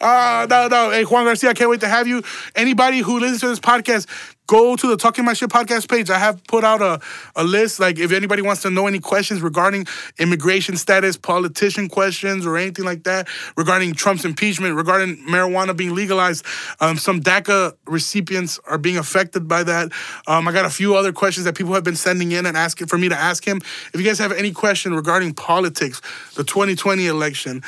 uh, 0.00 0.46
no, 0.50 0.68
no. 0.68 0.90
Hey, 0.90 1.04
Juan 1.04 1.24
Garcia, 1.24 1.50
I 1.50 1.54
can't 1.54 1.70
wait 1.70 1.80
to 1.80 1.88
have 1.88 2.06
you. 2.06 2.22
Anybody 2.54 2.98
who 2.98 3.20
listens 3.20 3.40
to 3.40 3.48
this 3.48 3.60
podcast, 3.60 4.06
go 4.48 4.74
to 4.74 4.86
the 4.88 4.96
Talking 4.96 5.24
My 5.26 5.34
Shit 5.34 5.50
podcast 5.50 5.88
page. 5.88 6.10
I 6.10 6.18
have 6.18 6.42
put 6.44 6.64
out 6.64 6.80
a, 6.82 7.00
a 7.36 7.44
list. 7.44 7.78
Like, 7.78 7.98
if 7.98 8.10
anybody 8.12 8.42
wants 8.42 8.62
to 8.62 8.70
know 8.70 8.86
any 8.86 8.98
questions 8.98 9.42
regarding 9.42 9.86
immigration 10.18 10.76
status, 10.76 11.16
politician 11.16 11.88
questions, 11.88 12.46
or 12.46 12.56
anything 12.56 12.84
like 12.84 13.04
that, 13.04 13.28
regarding 13.56 13.92
Trump's 13.92 14.24
impeachment, 14.24 14.74
regarding 14.74 15.18
marijuana 15.18 15.76
being 15.76 15.94
legalized, 15.94 16.44
um, 16.80 16.96
some 16.96 17.20
DACA 17.20 17.74
recipients 17.86 18.58
are 18.66 18.78
being 18.78 18.96
affected 18.96 19.46
by 19.46 19.62
that. 19.62 19.92
Um, 20.26 20.48
I 20.48 20.52
got 20.52 20.64
a 20.64 20.70
few 20.70 20.96
other 20.96 21.12
questions 21.12 21.44
that 21.44 21.54
people 21.54 21.74
have 21.74 21.84
been 21.84 21.96
sending 21.96 22.32
in 22.32 22.46
and 22.46 22.56
asking 22.56 22.86
for 22.86 22.96
me 22.96 23.10
to 23.10 23.16
ask 23.16 23.44
him. 23.44 23.58
If 23.92 24.00
you 24.00 24.04
guys 24.04 24.18
have 24.18 24.32
any 24.32 24.52
question 24.52 24.94
regarding 24.94 25.34
politics, 25.34 26.00
the 26.36 26.42
2020 26.42 27.06
election, 27.06 27.62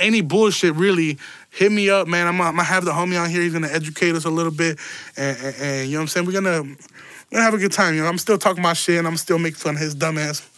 any 0.00 0.22
bullshit 0.22 0.74
really, 0.74 1.18
hit 1.50 1.70
me 1.72 1.90
up, 1.90 2.06
man. 2.08 2.26
I'm, 2.26 2.38
gonna- 2.38 2.62
have 2.62 2.84
the 2.84 2.92
homie 2.92 3.20
on 3.20 3.28
here. 3.30 3.42
He's 3.42 3.52
gonna 3.52 3.68
educate 3.68 4.14
us 4.14 4.24
a 4.24 4.30
little 4.30 4.52
bit, 4.52 4.78
and, 5.16 5.36
and, 5.38 5.56
and, 5.60 5.86
you 5.88 5.94
know 5.94 5.98
what 5.98 6.02
I'm 6.02 6.08
saying. 6.08 6.26
We're 6.26 6.32
gonna 6.32 6.62
we're 6.62 7.36
gonna 7.36 7.44
have 7.44 7.54
a 7.54 7.58
good 7.58 7.72
time. 7.72 7.94
You 7.94 8.02
know, 8.02 8.08
I'm 8.08 8.18
still 8.18 8.38
talking 8.38 8.62
my 8.62 8.72
shit, 8.72 8.98
and 8.98 9.06
I'm 9.06 9.16
still 9.16 9.38
making 9.38 9.56
fun 9.58 9.74
of 9.74 9.80
his 9.80 9.94
dumb 9.94 10.18
ass. 10.18 10.48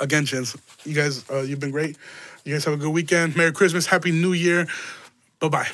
Again, 0.00 0.26
Chins, 0.26 0.56
you 0.84 0.94
guys, 0.94 1.28
uh, 1.30 1.42
you've 1.42 1.60
been 1.60 1.70
great. 1.70 1.96
You 2.44 2.54
guys 2.54 2.64
have 2.64 2.74
a 2.74 2.78
good 2.78 2.90
weekend. 2.90 3.36
Merry 3.36 3.52
Christmas, 3.52 3.86
Happy 3.86 4.10
New 4.10 4.32
Year. 4.32 4.66
Bye 5.40 5.48
bye. 5.48 5.68